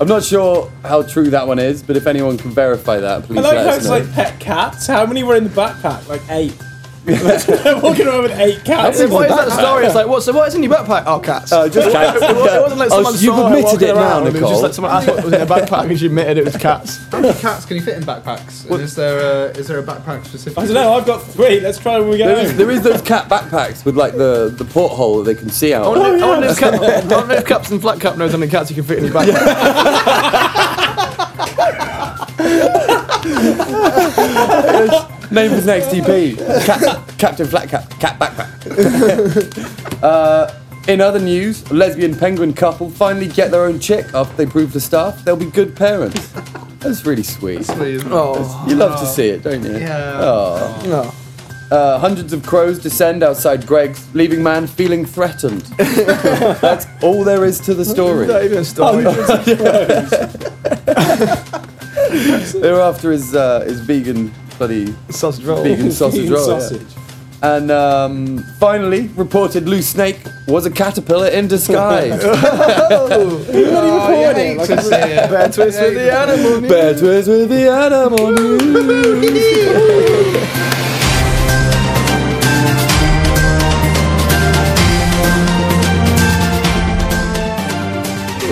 I'm 0.00 0.08
not 0.08 0.24
sure 0.24 0.70
how 0.82 1.02
true 1.02 1.28
that 1.28 1.46
one 1.46 1.58
is, 1.58 1.82
but 1.82 1.94
if 1.94 2.06
anyone 2.06 2.38
can 2.38 2.50
verify 2.52 3.00
that, 3.00 3.24
please 3.24 3.38
I 3.38 3.42
like 3.42 3.54
let 3.56 3.64
how 3.66 3.70
us 3.72 3.76
it's 3.76 3.84
know. 3.86 3.90
like 3.98 4.12
pet 4.12 4.40
cats. 4.40 4.86
How 4.86 5.04
many 5.04 5.22
were 5.22 5.36
in 5.36 5.44
the 5.44 5.50
backpack? 5.50 6.08
Like 6.08 6.22
eight. 6.30 6.54
Walking 7.06 8.06
around 8.06 8.22
with 8.24 8.38
eight 8.38 8.62
cats. 8.62 8.98
So 8.98 9.08
what 9.08 9.30
is 9.30 9.34
that 9.36 9.50
story? 9.58 9.86
It's 9.86 9.94
like, 9.94 10.06
what? 10.06 10.22
So 10.22 10.32
what 10.34 10.46
is 10.48 10.54
in 10.54 10.62
your 10.62 10.72
backpack? 10.74 11.04
Oh, 11.06 11.18
cats. 11.18 11.50
Uh, 11.50 11.66
just 11.68 11.90
cats. 11.92 12.20
It 12.22 12.36
wasn't 12.60 12.78
like 12.78 12.90
Oh, 12.92 12.96
someone 13.02 13.14
so 13.14 13.20
you've 13.24 13.34
saw 13.36 13.46
admitted 13.46 13.82
it 13.82 13.94
now, 13.94 14.00
around, 14.00 14.22
It 14.22 14.24
was 14.26 14.34
Nicole. 14.34 14.50
just 14.50 14.62
like 14.62 14.74
someone 14.74 14.92
asked 14.92 15.08
what 15.08 15.24
was 15.24 15.32
in 15.32 15.40
her 15.40 15.46
backpack 15.46 15.88
and 15.88 15.98
she 15.98 16.06
admitted 16.06 16.36
it 16.38 16.44
was 16.44 16.56
cats. 16.58 16.98
How 17.10 17.20
many 17.20 17.32
cats 17.38 17.64
can 17.64 17.76
you 17.78 17.82
fit 17.82 17.96
in 17.96 18.02
backpacks? 18.02 18.68
And 18.70 18.80
is 18.82 18.94
there 18.94 19.18
a 19.18 19.50
is 19.56 19.66
there 19.68 19.78
a 19.78 19.82
backpack 19.82 20.26
specific? 20.26 20.58
I 20.58 20.64
don't 20.66 20.74
know. 20.74 20.92
I've 20.92 21.06
got 21.06 21.22
three. 21.22 21.60
Let's 21.60 21.78
try 21.78 21.98
when 21.98 22.10
we 22.10 22.18
get 22.18 22.26
There 22.26 22.36
home. 22.36 22.44
is, 22.44 22.56
there 22.56 22.70
is 22.70 22.82
those 22.82 23.00
cat 23.00 23.28
backpacks 23.30 23.82
with 23.86 23.96
like 23.96 24.12
the, 24.12 24.50
the 24.56 24.64
porthole 24.66 25.18
that 25.22 25.24
they 25.24 25.34
can 25.40 25.48
see 25.48 25.72
out. 25.72 25.84
I 25.86 25.88
wonder, 25.88 26.24
I 26.24 26.28
wonder 26.28 26.48
if, 26.48 26.58
Cap, 26.58 26.74
I 26.74 27.02
wonder 27.16 27.34
if 27.34 27.46
Captain 27.46 27.80
Flat 27.80 27.98
Cap 28.00 28.18
knows 28.18 28.32
how 28.32 28.38
many 28.38 28.50
cats 28.50 28.68
you 28.70 28.76
can 28.76 28.84
fit 28.84 28.98
in 28.98 29.04
your 29.06 29.14
backpack. 29.14 29.40
Name 35.30 35.52
his 35.52 35.64
next 35.66 35.86
TP. 35.86 36.36
Cat, 36.64 37.18
Captain 37.18 37.46
Flat 37.46 37.68
Cap, 37.68 37.88
Cat 38.00 38.18
Backpack. 38.18 40.02
uh, 40.02 40.52
in 40.88 41.00
other 41.00 41.20
news, 41.20 41.62
a 41.70 41.74
lesbian 41.74 42.16
penguin 42.16 42.52
couple 42.52 42.90
finally 42.90 43.28
get 43.28 43.52
their 43.52 43.64
own 43.64 43.78
chick 43.78 44.12
after 44.12 44.36
they 44.36 44.46
prove 44.46 44.72
to 44.72 44.80
staff 44.80 45.24
they'll 45.24 45.36
be 45.36 45.44
good 45.46 45.76
parents. 45.76 46.32
That's 46.80 47.04
really 47.04 47.22
sweet. 47.22 47.62
Please. 47.62 48.02
Oh, 48.06 48.64
You 48.68 48.74
love 48.74 48.98
to 48.98 49.06
see 49.06 49.28
it, 49.28 49.42
don't 49.42 49.62
you? 49.62 49.78
Yeah. 49.78 50.18
Oh. 50.20 50.82
no. 50.86 51.12
Uh, 51.70 52.00
hundreds 52.00 52.32
of 52.32 52.44
crows 52.44 52.80
descend 52.80 53.22
outside 53.22 53.64
Greggs, 53.64 54.12
leaving 54.12 54.42
man 54.42 54.66
feeling 54.66 55.06
threatened. 55.06 55.60
That's 56.60 56.84
all 57.00 57.22
there 57.22 57.44
is 57.44 57.60
to 57.60 57.74
the 57.74 57.84
story. 57.84 58.26
Not 58.26 58.42
even 58.42 58.58
a 58.58 58.64
story. 58.64 59.04
They 62.60 62.70
were 62.72 62.80
after 62.80 63.10
his 63.12 63.34
uh, 63.34 63.60
his 63.60 63.80
vegan 63.80 64.32
bloody 64.58 64.94
Sausage 65.10 65.44
roll. 65.44 65.62
vegan 65.62 65.90
sausage 66.00 66.28
Vegan 66.28 66.34
roll. 66.34 66.60
yeah. 66.60 66.78
And 67.42 67.70
um, 67.70 68.38
finally, 68.58 69.08
reported 69.16 69.66
loose 69.66 69.88
snake 69.88 70.18
was 70.46 70.66
a 70.66 70.70
caterpillar 70.70 71.28
in 71.28 71.48
disguise. 71.48 72.20
Oh, 72.92 73.38
you 73.52 73.64
hate 74.34 74.56
Like, 74.58 74.68
to 74.68 74.82
see 74.82 74.94
it. 74.94 75.30
Bad 75.30 75.52
twist 75.52 75.80
with 75.80 75.94
the 75.94 76.12
animal. 76.12 76.60
news. 76.60 76.70
Bad 76.70 76.98
twist 76.98 77.28
with 77.28 77.48
the 77.48 77.68
animal 77.70 78.32
news. 78.32 79.70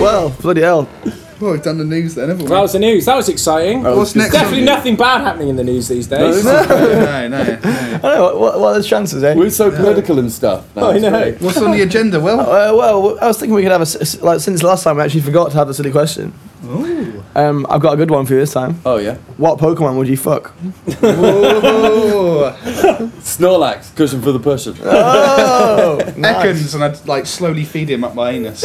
Well, 0.01 0.31
bloody 0.41 0.61
hell. 0.61 0.89
Well, 1.41 1.53
we've 1.53 1.63
done 1.63 1.79
the 1.79 1.85
news 1.85 2.15
then, 2.17 2.29
haven't 2.31 2.45
we? 2.47 2.49
That 2.51 2.61
was 2.61 2.73
the 2.73 2.81
news. 2.81 3.05
That 3.05 3.15
was 3.15 3.29
exciting. 3.29 3.85
What's 3.85 4.17
next? 4.17 4.33
Definitely 4.33 4.65
nothing 4.65 4.97
bad 4.97 5.21
happening 5.21 5.49
in 5.49 5.57
the 5.57 5.63
news 5.65 5.87
these 5.89 6.07
days. 6.09 6.45
No, 6.49 7.29
no, 7.29 7.29
no. 7.29 7.39
I 7.41 7.57
don't 7.57 8.03
know, 8.03 8.23
what, 8.23 8.41
what, 8.41 8.61
what 8.61 8.69
are 8.77 8.79
the 8.81 8.83
chances, 8.87 9.23
eh? 9.23 9.35
We're 9.35 9.51
so 9.51 9.71
political 9.71 10.19
and 10.19 10.31
stuff. 10.33 10.65
now, 10.75 10.91
I 10.91 10.99
know. 10.99 11.11
great. 11.11 11.41
What's 11.41 11.59
on 11.59 11.71
the 11.73 11.83
agenda? 11.83 12.19
Well, 12.21 12.41
Uh, 12.41 12.75
well, 12.77 13.19
I 13.21 13.27
was 13.29 13.39
thinking 13.39 13.55
we 13.55 13.63
could 13.63 13.71
have 13.73 13.83
a 13.83 13.87
like 14.25 14.41
since 14.41 14.63
last 14.63 14.83
time 14.85 14.97
we 14.97 15.03
actually 15.03 15.21
forgot 15.23 15.51
to 15.53 15.57
have 15.59 15.69
the 15.69 15.75
silly 15.75 15.91
question. 15.93 16.33
Um, 17.35 17.67
I've 17.71 17.81
got 17.81 17.95
a 17.95 17.97
good 17.97 18.11
one 18.11 18.27
for 18.27 18.35
you 18.35 18.41
this 18.41 18.53
time. 18.53 18.81
Oh 18.85 18.97
yeah. 18.97 19.15
What 19.37 19.59
Pokemon 19.59 19.97
would 19.97 20.09
you 20.09 20.17
fuck? 20.17 20.53
Snorlax, 23.23 23.95
cushion 23.95 24.21
for 24.23 24.33
the 24.33 24.41
person. 24.41 24.77
Oh, 24.83 25.99
Ekans, 26.17 26.75
and 26.75 26.83
I'd 26.85 27.07
like 27.07 27.27
slowly 27.27 27.65
feed 27.65 27.89
him 27.91 28.03
up 28.05 28.15
my 28.15 28.31
anus. 28.31 28.63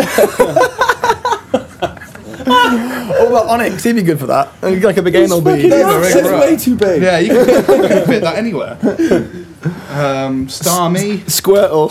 Oh, 3.15 3.29
well, 3.31 3.49
Onyx, 3.49 3.83
he'd 3.83 3.93
be 3.93 4.01
good 4.01 4.17
for 4.19 4.27
that. 4.27 4.49
Like 4.61 4.97
a 4.97 5.01
big 5.01 5.15
anal 5.15 5.41
bee. 5.41 5.67
That's- 5.69 6.15
It's 6.15 6.27
way 6.29 6.55
too 6.57 6.75
big. 6.75 7.01
yeah, 7.01 7.19
you 7.19 7.29
can, 7.29 7.47
you 7.47 7.87
can 7.87 8.05
fit 8.07 8.21
that 8.21 8.35
anywhere. 8.37 8.77
Um, 9.89 10.47
Starmie. 10.47 11.19
Squirtle. 11.19 11.89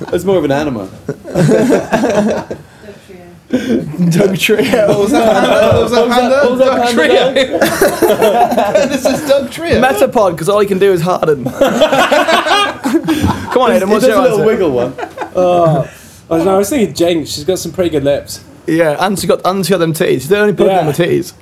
That's 0.10 0.24
more 0.24 0.36
of 0.36 0.44
an 0.44 0.52
animal. 0.52 0.86
Dugtrio. 3.48 4.88
What 4.88 4.98
was 4.98 5.10
that? 5.12 5.72
What 5.74 5.82
was 5.82 5.90
that 5.92 6.08
panda? 6.10 6.36
what 6.42 6.50
was 6.50 6.58
that 6.58 6.66
Doug 6.66 6.82
panda 6.82 7.06
Trio. 7.08 7.32
this 8.88 9.04
is 9.06 9.20
Dugtrio. 9.30 9.80
Metapod, 9.82 10.32
because 10.32 10.48
all 10.48 10.60
he 10.60 10.66
can 10.66 10.78
do 10.78 10.92
is 10.92 11.00
harden. 11.00 11.44
Come 11.44 11.54
on, 13.62 13.72
Adam, 13.72 13.88
It 13.88 13.92
what's 13.92 14.04
does 14.04 14.08
your 14.14 14.18
a 14.18 14.22
little 14.22 14.38
answer? 14.40 14.46
wiggle 14.46 14.70
one. 14.72 14.94
Oh, 15.36 15.90
I 16.30 16.36
don't 16.36 16.46
know. 16.46 16.54
I 16.56 16.58
was 16.58 16.68
thinking 16.70 16.94
Jynx. 16.94 17.30
She's 17.30 17.44
got 17.44 17.58
some 17.58 17.72
pretty 17.72 17.90
good 17.90 18.04
lips. 18.04 18.44
Yeah, 18.66 18.96
and 19.04 19.18
she 19.18 19.26
got 19.26 19.40
and 19.44 19.64
she 19.64 19.70
got 19.70 19.78
them 19.78 19.92
titties. 19.92 20.12
She's 20.22 20.28
the 20.28 20.38
only 20.38 20.52
Pokemon 20.54 20.66
Yeah. 20.66 20.86
with 20.86 20.96
titties. 20.96 21.32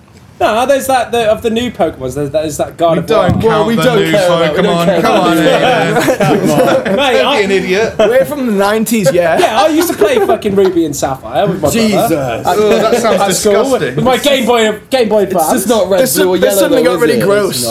No, 0.40 0.66
there's 0.66 0.88
that 0.88 1.12
the, 1.12 1.30
of 1.30 1.42
the 1.42 1.50
new 1.50 1.70
Pokemons. 1.70 2.16
There's, 2.16 2.30
there's 2.30 2.56
that 2.56 2.76
God 2.76 2.92
We 2.96 2.98
of 3.04 3.10
War. 3.10 3.18
don't 3.28 3.32
count 3.34 3.44
Well, 3.44 3.64
we 3.66 3.76
the 3.76 3.82
don't 3.82 3.98
news, 4.00 4.10
care 4.10 4.28
though. 4.28 4.36
about- 4.42 4.50
we 4.50 4.56
Come 4.56 4.64
don't 4.64 4.76
on, 4.78 4.86
care 4.86 5.00
come 5.02 5.14
about 5.14 5.28
on, 5.28 5.36
the 5.36 5.42
Ian. 6.90 6.96
Mate, 6.96 7.12
Don't 7.12 7.38
be 7.38 7.44
an 7.44 7.50
I, 7.50 7.54
idiot. 7.54 7.94
We're 7.98 8.24
from 8.24 8.46
the 8.46 8.52
90s, 8.64 9.12
yeah. 9.12 9.38
yeah, 9.44 9.60
I 9.62 9.68
used 9.68 9.88
to 9.92 9.96
play 9.96 10.16
fucking 10.26 10.56
Ruby 10.56 10.84
and 10.84 10.96
Sapphire 10.96 11.46
with 11.46 11.56
my 11.62 11.70
brother. 11.70 11.78
Jesus. 11.78 12.10
Oh, 12.10 12.68
that 12.70 13.00
sounds 13.00 13.20
At 13.22 13.32
school 13.34 13.70
with- 13.70 13.82
disgusting. 13.82 13.94
With 13.96 14.04
my 14.04 14.16
Game 14.18 14.46
Boy, 14.46 14.80
Game 14.90 15.08
Boy 15.08 15.22
It's 15.22 15.32
Advance. 15.32 15.52
just 15.52 15.68
not 15.68 15.88
red, 15.88 16.00
This- 16.00 16.16
blue, 16.16 16.28
or 16.30 16.38
this 16.38 16.44
yellow. 16.56 16.60
suddenly 16.60 16.82
though, 16.82 16.96
got 16.96 16.96
is 16.96 17.00
really 17.02 17.12
it? 17.12 17.18
It's 17.18 17.26
gross. 17.26 17.62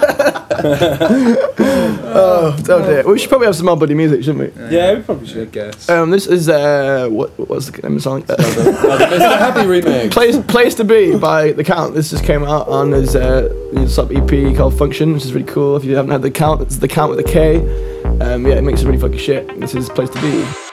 not. 0.00 0.09
Oh, 2.12 2.56
oh 2.68 2.86
dear. 2.86 3.06
We 3.06 3.18
should 3.18 3.28
probably 3.28 3.46
have 3.46 3.56
some 3.56 3.66
more 3.66 3.76
buddy 3.76 3.94
music, 3.94 4.24
shouldn't 4.24 4.56
we? 4.56 4.62
Yeah, 4.76 4.94
we 4.94 5.02
probably 5.02 5.28
I 5.28 5.32
should. 5.32 5.52
guess. 5.52 5.88
Um, 5.88 6.10
this 6.10 6.26
is 6.26 6.48
uh, 6.48 7.08
what 7.10 7.30
what's 7.48 7.70
the 7.70 7.78
name 7.82 7.92
of 7.92 7.98
the 7.98 8.00
song? 8.02 8.22
Uh, 8.28 8.36
Mr. 8.36 9.38
Happy 9.38 9.60
remix. 9.60 10.10
Place 10.10 10.36
Place 10.48 10.74
to 10.76 10.84
Be 10.84 11.16
by 11.16 11.52
The 11.52 11.62
Count. 11.64 11.94
This 11.94 12.10
just 12.10 12.24
came 12.24 12.42
out 12.44 12.68
on 12.68 12.90
his 12.90 13.14
uh, 13.14 13.86
sub 13.86 14.10
EP 14.12 14.56
called 14.56 14.76
Function, 14.76 15.12
which 15.12 15.24
is 15.24 15.32
really 15.32 15.46
cool. 15.46 15.76
If 15.76 15.84
you 15.84 15.94
haven't 15.96 16.10
had 16.10 16.22
The 16.22 16.30
Count, 16.30 16.62
it's 16.62 16.76
The 16.78 16.88
Count 16.88 17.10
with 17.14 17.20
a 17.20 17.28
K. 17.30 17.58
Um, 18.20 18.46
yeah, 18.46 18.54
it 18.54 18.62
makes 18.64 18.82
it 18.82 18.86
really 18.86 18.98
fucking 19.00 19.18
shit. 19.18 19.60
This 19.60 19.74
is 19.74 19.88
Place 19.88 20.10
to 20.10 20.20
Be. 20.20 20.69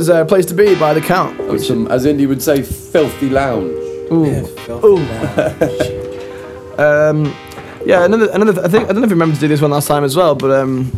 Was 0.00 0.08
a 0.08 0.24
place 0.24 0.46
to 0.46 0.54
be 0.54 0.74
by 0.76 0.94
the 0.94 1.00
count. 1.02 1.36
That 1.36 1.48
was 1.48 1.66
some, 1.66 1.86
as 1.88 2.06
Indy 2.06 2.24
would 2.24 2.40
say, 2.40 2.62
filthy 2.62 3.28
lounge. 3.28 3.70
Ooh. 4.10 4.46
Ooh. 4.82 4.96
um, 6.78 7.36
yeah, 7.84 8.06
another, 8.06 8.30
another. 8.32 8.64
I 8.64 8.68
think 8.68 8.84
I 8.84 8.92
don't 8.94 9.02
know 9.02 9.02
if 9.02 9.10
you 9.10 9.16
remember 9.16 9.34
to 9.34 9.40
do 9.42 9.48
this 9.48 9.60
one 9.60 9.72
last 9.72 9.88
time 9.88 10.02
as 10.02 10.16
well, 10.16 10.34
but 10.34 10.52
um, 10.52 10.90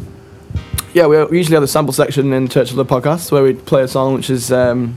yeah, 0.94 1.08
we, 1.08 1.20
we 1.24 1.38
usually 1.38 1.56
have 1.56 1.62
the 1.62 1.68
sample 1.68 1.92
section 1.92 2.32
in 2.32 2.46
Church 2.46 2.70
of 2.70 2.76
the 2.76 2.84
podcast 2.84 3.32
where 3.32 3.42
we 3.42 3.54
play 3.54 3.82
a 3.82 3.88
song 3.88 4.14
which 4.14 4.28
has 4.28 4.52
um, 4.52 4.96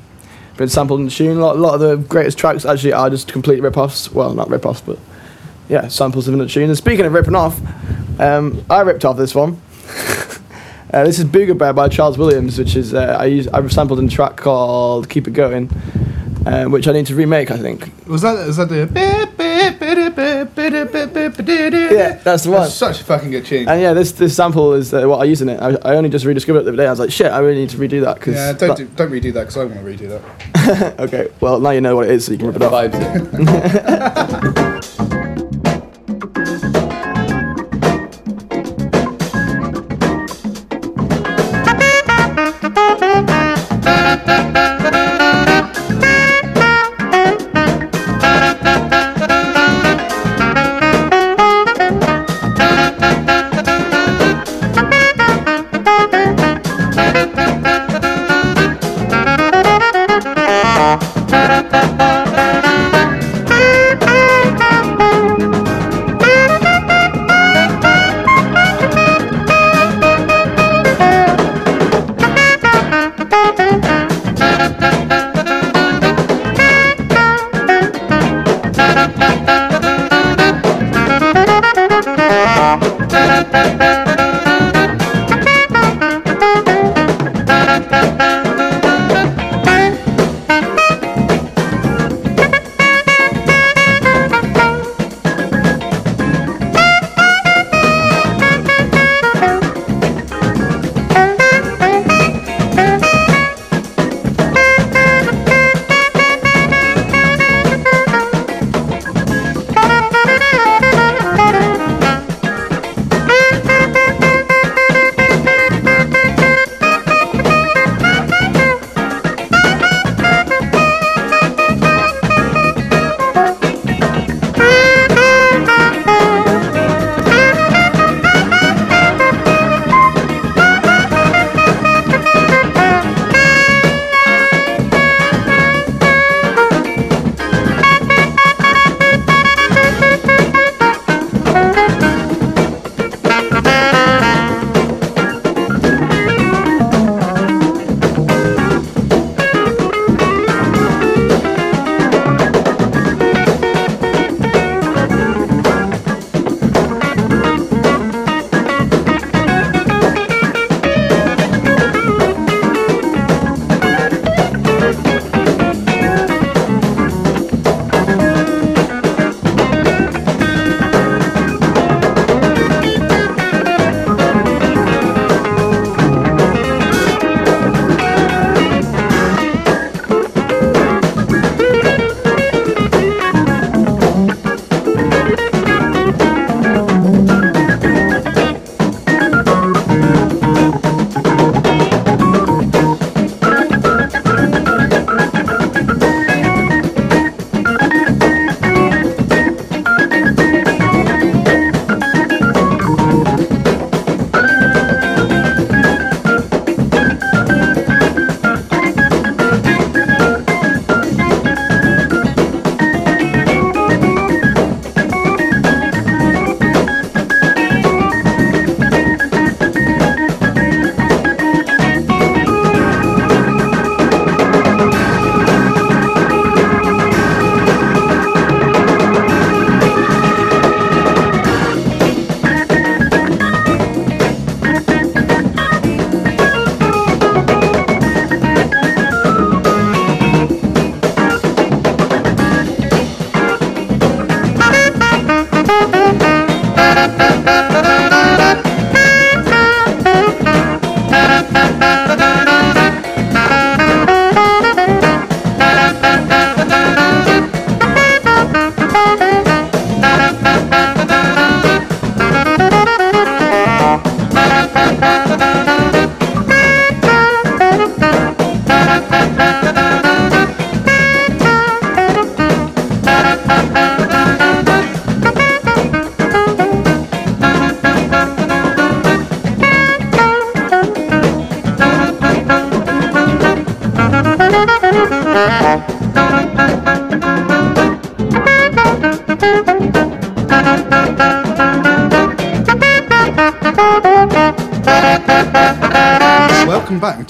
been 0.56 0.70
sampled 0.70 1.00
in 1.00 1.10
tune. 1.10 1.38
A 1.38 1.42
lot, 1.42 1.56
a 1.56 1.60
lot 1.60 1.74
of 1.74 1.80
the 1.80 1.96
greatest 1.96 2.38
tracks 2.38 2.64
actually 2.64 2.94
are 2.94 3.10
just 3.10 3.28
complete 3.28 3.60
rip-offs. 3.60 4.12
Well, 4.12 4.36
not 4.36 4.52
rip-offs, 4.52 4.82
but 4.82 5.00
yeah, 5.68 5.88
samples 5.88 6.28
of 6.28 6.36
another 6.36 6.48
tune. 6.48 6.70
And 6.70 6.78
speaking 6.78 7.08
of 7.08 7.14
ripping 7.14 7.34
off, 7.34 7.60
um, 8.20 8.64
I 8.70 8.82
ripped 8.82 9.04
off 9.04 9.18
this 9.18 9.34
one. 9.34 9.60
Uh, 10.96 11.04
this 11.04 11.20
is 11.20 11.26
Booger 11.26 11.58
Bear 11.58 11.74
by 11.74 11.90
Charles 11.90 12.18
Williams, 12.18 12.58
which 12.58 12.76
is 12.76 12.94
uh, 12.94 13.18
I 13.20 13.26
use 13.26 13.48
I 13.50 13.66
sampled 13.68 14.00
in 14.00 14.06
a 14.06 14.10
track 14.10 14.38
called 14.38 15.10
"Keep 15.10 15.28
It 15.28 15.32
Going," 15.32 15.70
um, 16.46 16.72
which 16.72 16.88
I 16.88 16.94
need 16.94 17.06
to 17.08 17.16
remake. 17.16 17.52
I 17.52 17.58
think. 17.58 17.92
Was 18.08 18.22
that 18.22 18.38
is 18.48 18.58
that 18.58 18.70
the? 18.70 18.86
Yeah, 20.76 22.20
that's 22.24 22.44
the 22.44 22.52
one. 22.52 22.62
That's 22.62 22.74
such 22.74 23.02
a 23.02 23.04
fucking 23.04 23.32
good 23.32 23.46
tune. 23.46 23.68
And 23.68 23.82
yeah, 23.82 23.94
this 23.94 24.12
this 24.14 24.36
sample 24.36 24.74
is 24.74 24.94
uh, 24.94 25.06
what 25.08 25.20
I 25.20 25.24
use 25.26 25.42
in 25.42 25.50
it. 25.50 25.60
I, 25.62 25.72
I 25.84 25.96
only 25.96 26.10
just 26.10 26.24
rediscovered 26.26 26.62
it 26.62 26.66
the 26.66 26.70
other 26.72 26.78
day. 26.78 26.88
I 26.88 26.92
was 26.92 27.00
like, 27.00 27.12
shit, 27.12 27.32
I 27.32 27.40
really 27.40 27.60
need 27.62 27.70
to 27.72 27.78
redo 27.78 28.02
that. 28.04 28.22
Cause 28.22 28.36
Yeah, 28.36 28.54
don't 28.54 28.70
that- 28.70 28.78
do, 28.78 28.86
don't 28.96 29.12
redo 29.12 29.34
that 29.34 29.42
because 29.48 29.58
I 29.58 29.66
want 29.66 29.76
to 29.76 29.82
redo 29.82 30.10
that. 30.10 31.00
okay, 31.00 31.30
well 31.42 31.60
now 31.60 31.72
you 31.72 31.82
know 31.82 31.96
what 31.96 32.06
it 32.08 32.12
is, 32.12 32.26
so 32.26 32.32
you 32.32 32.38
can 32.38 32.48
rip 32.48 32.56
it 32.58 32.62
off. 32.62 32.72
Vibes 32.74 34.85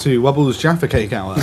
to 0.06 0.18
Wobble's 0.22 0.56
Jaffa 0.56 0.86
Cake 0.86 1.12
Hour. 1.12 1.34
with 1.34 1.42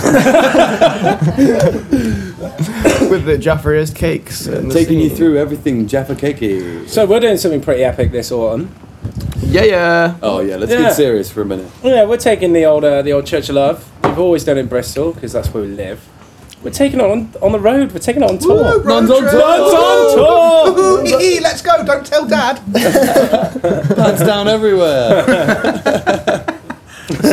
the 3.26 3.36
Jaffrey's 3.38 3.90
cakes. 3.90 4.46
And 4.46 4.70
the 4.70 4.74
Taking 4.74 5.00
you 5.00 5.08
scene. 5.08 5.18
through 5.18 5.36
everything 5.36 5.86
Jaffa 5.86 6.14
cakey. 6.14 6.88
So 6.88 7.04
we're 7.04 7.20
doing 7.20 7.36
something 7.36 7.60
pretty 7.60 7.84
epic 7.84 8.10
this 8.10 8.32
autumn. 8.32 8.74
Yeah, 9.40 9.64
yeah. 9.64 10.16
Oh 10.22 10.40
yeah, 10.40 10.56
let's 10.56 10.72
Yeah. 10.72 10.78
get 10.80 10.94
serious 10.94 11.30
for 11.30 11.42
a 11.42 11.44
minute. 11.44 11.70
Yeah, 11.82 12.06
we're 12.06 12.16
taking 12.16 12.54
the 12.54 12.64
old 12.64 12.84
uh, 12.84 13.02
the 13.02 13.12
old 13.12 13.26
Church 13.26 13.50
of 13.50 13.56
Love. 13.56 13.84
We've 14.02 14.18
always 14.18 14.44
done 14.44 14.56
it 14.56 14.60
in 14.60 14.66
Bristol 14.68 15.12
because 15.12 15.34
that's 15.34 15.52
where 15.52 15.62
we 15.62 15.68
live. 15.68 16.00
We're 16.62 16.70
taking 16.70 17.00
it 17.00 17.04
on 17.04 17.30
on 17.42 17.52
the 17.52 17.60
road. 17.60 17.92
We're 17.92 17.98
taking 17.98 18.22
it 18.22 18.30
on 18.30 18.38
tour. 18.38 18.82
Nuns 18.82 19.10
on 19.10 19.24
Nuns 19.24 19.34
on 19.34 20.14
tour. 20.16 21.04
Let's 21.42 21.60
go! 21.60 21.84
Don't 21.84 22.06
tell 22.06 22.26
Dad. 22.26 22.62
Pants 22.72 24.22
down 24.24 24.48
everywhere. 24.48 25.22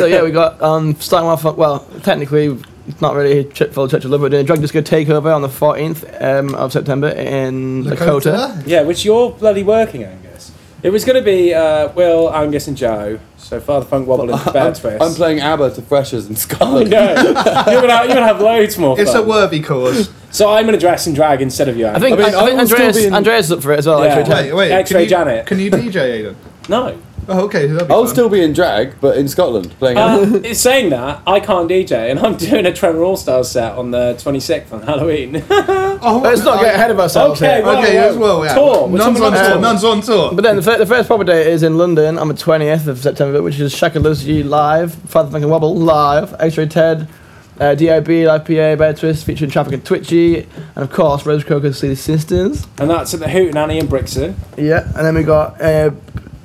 so 0.01 0.05
yeah, 0.07 0.23
we 0.23 0.31
got 0.31 0.61
um 0.61 0.95
starting 0.95 1.29
off. 1.29 1.43
Well, 1.43 1.85
technically, 2.03 2.57
it's 2.87 3.01
not 3.01 3.15
really 3.15 3.39
a 3.39 3.43
ch- 3.45 3.71
full 3.71 3.87
Church 3.87 4.05
of 4.05 4.11
Love. 4.11 4.21
We're 4.21 4.29
doing 4.29 4.43
a 4.43 4.47
drug 4.47 4.59
disco 4.61 4.81
takeover 4.81 5.33
on 5.35 5.41
the 5.41 5.47
14th 5.47 6.21
um, 6.21 6.55
of 6.55 6.71
September 6.73 7.09
in 7.09 7.83
Lakota. 7.85 8.63
Yeah, 8.65 8.81
which 8.83 9.05
you're 9.05 9.31
bloody 9.31 9.63
working, 9.63 10.03
Angus. 10.03 10.51
It 10.83 10.89
was 10.89 11.05
going 11.05 11.15
to 11.17 11.21
be 11.21 11.53
uh, 11.53 11.91
Will, 11.93 12.33
Angus, 12.33 12.67
and 12.67 12.75
Joe. 12.75 13.19
So 13.37 13.59
Father 13.59 13.85
Funk 13.85 14.07
Wobble 14.07 14.33
and 14.33 14.53
Bear 14.53 14.63
I'm, 14.67 14.73
Twist. 14.73 15.01
I'm 15.03 15.13
playing 15.13 15.41
ABBA 15.41 15.75
to 15.75 15.81
freshers 15.83 16.25
in 16.27 16.33
I 16.33 16.39
Scotland. 16.39 16.89
know. 16.89 17.13
You're 17.13 17.33
gonna, 17.33 17.67
you're 17.67 18.07
gonna 18.07 18.25
have 18.25 18.41
loads 18.41 18.77
more 18.77 18.95
fun. 18.95 19.05
It's 19.05 19.13
a 19.13 19.21
worthy 19.21 19.61
cause. 19.61 20.09
so 20.31 20.49
I'm 20.49 20.65
gonna 20.65 20.79
dress 20.79 21.05
in 21.05 21.13
drag 21.13 21.41
instead 21.41 21.67
of 21.67 21.75
you. 21.77 21.85
I 21.87 21.99
think, 21.99 22.17
I 22.19 22.23
mean, 22.23 22.33
I, 22.33 22.39
I 22.39 22.45
think 22.45 22.59
Andreas, 22.59 22.97
be 22.97 23.05
in- 23.07 23.13
Andreas 23.13 23.45
is 23.47 23.51
up 23.51 23.61
for 23.61 23.73
it 23.73 23.79
as 23.79 23.87
well. 23.87 24.03
Yeah. 24.03 24.15
Actually, 24.15 24.33
Wait, 24.33 24.53
wait. 24.53 24.71
X-Ray 24.71 24.93
can 24.95 25.03
you, 25.03 25.09
Janet. 25.09 25.45
Can 25.47 25.59
you 25.59 25.69
DJ, 25.71 25.95
Aidan? 26.13 26.35
no. 26.69 26.97
Oh, 27.27 27.45
okay. 27.45 27.67
That'd 27.67 27.87
be 27.87 27.93
I'll 27.93 28.05
fun. 28.05 28.13
still 28.13 28.29
be 28.29 28.41
in 28.43 28.53
drag, 28.53 28.99
but 28.99 29.17
in 29.17 29.27
Scotland 29.27 29.71
playing. 29.79 29.97
Uh, 29.97 30.25
it's 30.43 30.59
saying 30.59 30.89
that 30.89 31.21
I 31.27 31.39
can't 31.39 31.69
DJ, 31.69 32.09
and 32.11 32.19
I'm 32.19 32.35
doing 32.37 32.65
a 32.65 32.73
Trevor 32.73 33.03
All 33.03 33.15
Stars 33.17 33.49
set 33.49 33.73
on 33.73 33.91
the 33.91 34.15
26th 34.15 34.71
on 34.73 34.81
Halloween. 34.83 35.43
Oh, 36.03 36.19
Let's 36.23 36.43
not 36.43 36.59
get 36.61 36.73
ahead 36.73 36.89
of 36.89 36.99
ourselves 36.99 37.39
Okay, 37.39 37.57
here. 37.57 37.63
well- 37.63 37.77
Okay, 37.83 37.95
as 37.99 38.17
well, 38.17 38.43
yeah. 38.43 38.55
Tour. 38.55 38.87
We're 38.87 38.97
Nuns 38.97 39.21
on 39.21 39.33
tour. 39.33 39.49
tour. 39.51 39.59
Nuns 39.61 39.83
on 39.83 40.01
tour. 40.01 40.31
But 40.33 40.41
then 40.41 40.55
the, 40.55 40.63
fir- 40.63 40.79
the 40.79 40.85
first 40.87 41.05
proper 41.07 41.23
date 41.23 41.45
is 41.45 41.61
in 41.61 41.77
London 41.77 42.17
on 42.17 42.27
the 42.27 42.33
20th 42.33 42.87
of 42.87 42.97
September, 42.97 43.43
which 43.43 43.59
is 43.59 43.71
Shaka 43.71 43.99
Lizzy 43.99 44.41
live, 44.41 44.95
Father 44.95 45.29
Funk 45.29 45.43
and 45.43 45.51
Wobble 45.51 45.75
live, 45.75 46.33
X-Ray 46.39 46.65
Ted, 46.69 47.07
uh, 47.59 47.75
DIB, 47.75 48.07
Live 48.25 48.45
PA, 48.45 48.75
Bear 48.75 48.93
Twist 48.95 49.25
featuring 49.25 49.51
Traffic 49.51 49.73
and 49.73 49.85
Twitchy, 49.85 50.37
and 50.39 50.77
of 50.77 50.91
course 50.91 51.23
Rose 51.23 51.43
Crocus 51.43 51.79
See 51.79 51.89
the 51.89 51.95
Sisters. 51.95 52.65
and 52.79 52.89
that's 52.89 53.13
at 53.13 53.19
the 53.19 53.27
Hootananny 53.27 53.79
in 53.79 53.85
Brixton. 53.85 54.35
Yeah, 54.57 54.85
and 54.95 55.05
then 55.05 55.13
we 55.13 55.21
got 55.21 55.61
uh, 55.61 55.91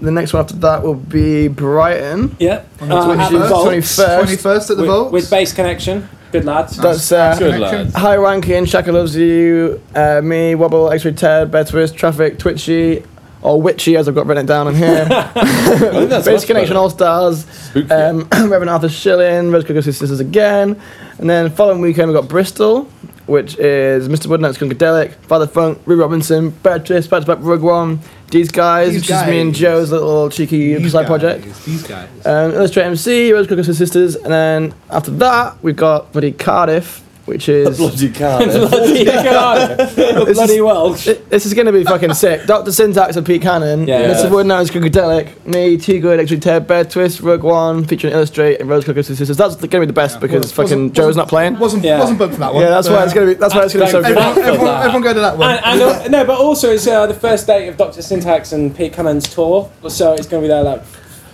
the 0.00 0.10
next 0.10 0.32
one 0.32 0.42
after 0.42 0.56
that 0.56 0.82
will 0.82 0.94
be 0.94 1.48
Brighton. 1.48 2.36
Yeah. 2.38 2.62
On 2.80 2.88
the 2.88 2.96
Uh, 2.96 3.12
at 3.12 3.30
the 3.30 3.38
21st? 3.38 3.48
Vault 3.48 3.68
21st. 3.68 4.20
21st 4.24 4.70
at 4.70 4.76
the 4.76 4.82
with, 4.82 4.90
Vault. 4.90 5.12
with 5.12 5.30
Base 5.30 5.52
Connection. 5.52 6.08
Good 6.32 6.44
lads. 6.44 6.76
That's 6.76 7.10
uh, 7.12 7.36
Good 7.38 7.54
Connection. 7.54 7.78
lads. 7.84 7.94
High 7.94 8.16
ranking, 8.16 8.64
Shaka 8.66 8.92
loves 8.92 9.16
you, 9.16 9.80
uh, 9.94 10.20
me, 10.22 10.54
Wobble, 10.54 10.90
X-Ray 10.92 11.12
Ted, 11.12 11.50
Bear 11.50 11.64
Twist, 11.64 11.96
Traffic, 11.96 12.38
Twitchy, 12.38 13.04
or 13.42 13.62
Witchy 13.62 13.96
as 13.96 14.08
I've 14.08 14.14
got 14.14 14.26
written 14.26 14.44
down 14.44 14.66
on 14.66 14.74
here. 14.74 15.06
I 15.10 15.32
think 15.32 16.10
that's 16.10 16.26
Base 16.26 16.40
much 16.42 16.46
Connection 16.46 16.70
better. 16.74 16.80
All 16.80 16.90
Stars, 16.90 17.46
Spooky. 17.46 17.90
um, 17.92 18.28
Reverend 18.32 18.70
Arthur 18.70 18.88
Schilling, 18.88 19.50
Rose 19.52 19.64
Coco 19.64 19.80
Sisters 19.80 20.18
again, 20.20 20.80
and 21.18 21.30
then 21.30 21.50
following 21.50 21.80
weekend 21.80 22.08
we 22.08 22.14
got 22.14 22.28
Bristol, 22.28 22.84
which 23.26 23.56
is 23.58 24.08
Mr. 24.08 24.26
Woodnote's 24.26 24.58
Skunkadelic, 24.58 25.12
Father 25.26 25.46
Funk, 25.46 25.78
Rue 25.86 26.00
Robinson, 26.00 26.50
Bear 26.50 26.80
Twist, 26.80 27.08
Back 27.08 27.20
to 27.20 27.26
Back 27.26 27.38
Rogue 27.40 27.62
One, 27.62 28.00
These 28.30 28.50
Guys, 28.50 28.92
These 28.92 29.02
which 29.02 29.10
is 29.10 29.26
me 29.26 29.40
and 29.40 29.52
Guys. 29.52 29.60
Joe's 29.60 29.90
little 29.92 30.28
cheeky 30.30 30.74
These 30.74 30.92
side 30.92 31.02
guys, 31.02 31.06
project. 31.06 31.64
These 31.64 31.82
guys. 31.84 32.08
Um, 32.26 32.52
Illustrate 32.52 32.84
MC, 32.84 33.32
Rose 33.32 33.46
Coco 33.46 33.62
Sisters, 33.62 34.16
and 34.16 34.32
then 34.32 34.74
after 34.90 35.10
that 35.12 35.62
we've 35.62 35.76
got 35.76 36.12
bloody 36.12 36.32
Cardiff, 36.32 37.02
which 37.26 37.48
is 37.48 37.76
Bloody 37.78 38.10
Cardiff. 38.12 38.70
bloody 38.70 39.04
bloody 40.32 40.60
Welsh. 40.60 41.04
This 41.28 41.44
is 41.46 41.54
going 41.54 41.66
to 41.66 41.72
be 41.72 41.84
fucking 41.84 42.14
sick. 42.14 42.46
Dr. 42.46 42.72
Syntax 42.72 43.16
and 43.16 43.26
Pete 43.26 43.42
Cannon. 43.42 43.86
Yeah. 43.86 44.14
Mr. 44.14 44.30
Woodnote's 44.30 44.70
Skunkadelic. 44.70 45.44
Me, 45.46 45.76
Too 45.76 46.00
Good, 46.00 46.20
X-Ray 46.20 46.38
Ted, 46.38 46.66
Bear 46.66 46.84
Twist, 46.84 47.20
Rogue 47.20 47.42
One, 47.42 47.84
featuring 47.84 48.12
Illustrate 48.12 48.60
and 48.60 48.68
Rose 48.70 48.84
Coco 48.84 49.02
Sisters. 49.02 49.36
That's 49.36 49.56
going 49.56 49.70
to 49.70 49.80
be 49.80 49.86
the 49.86 49.92
best 49.92 50.20
because 50.20 50.42
Wasn't- 50.44 50.54
fucking 50.56 50.78
wasn't- 50.84 50.94
Joe's 50.94 51.16
not 51.16 51.28
playing. 51.28 51.58
Wasn't 51.58 51.84
Yeah. 51.84 51.98
wasn't 51.98 52.18
booked 52.18 52.34
for 52.34 52.40
that 52.40 52.54
one. 52.54 52.62
Yeah, 52.62 52.70
that's 52.70 52.88
why 52.88 53.04
it's 53.04 53.12
going 53.12 53.28
to 53.28 53.34
be. 53.34 53.38
That's 53.40 53.54
why 53.54 53.64
it's 53.64 53.74
going 53.74 53.86
to 53.90 53.98
be 53.98 54.02
so 54.04 54.08
good. 54.08 54.16
Everyone, 54.18 54.48
everyone, 54.54 54.76
everyone 54.82 55.02
go 55.02 55.14
to 55.14 55.20
that 55.20 55.36
one. 55.38 55.50
And, 55.50 55.64
and 55.64 55.82
uh, 55.82 56.08
no, 56.08 56.24
but 56.24 56.38
also 56.38 56.70
it's 56.70 56.86
uh, 56.86 57.06
the 57.06 57.14
first 57.14 57.46
date 57.46 57.68
of 57.68 57.76
Dr. 57.76 58.02
Syntax 58.02 58.52
and 58.52 58.74
Pete 58.76 58.92
Cannon's 58.92 59.28
tour, 59.32 59.70
so 59.88 60.12
it's 60.14 60.26
going 60.26 60.42
to 60.42 60.44
be 60.44 60.48
there 60.48 60.62
like 60.62 60.82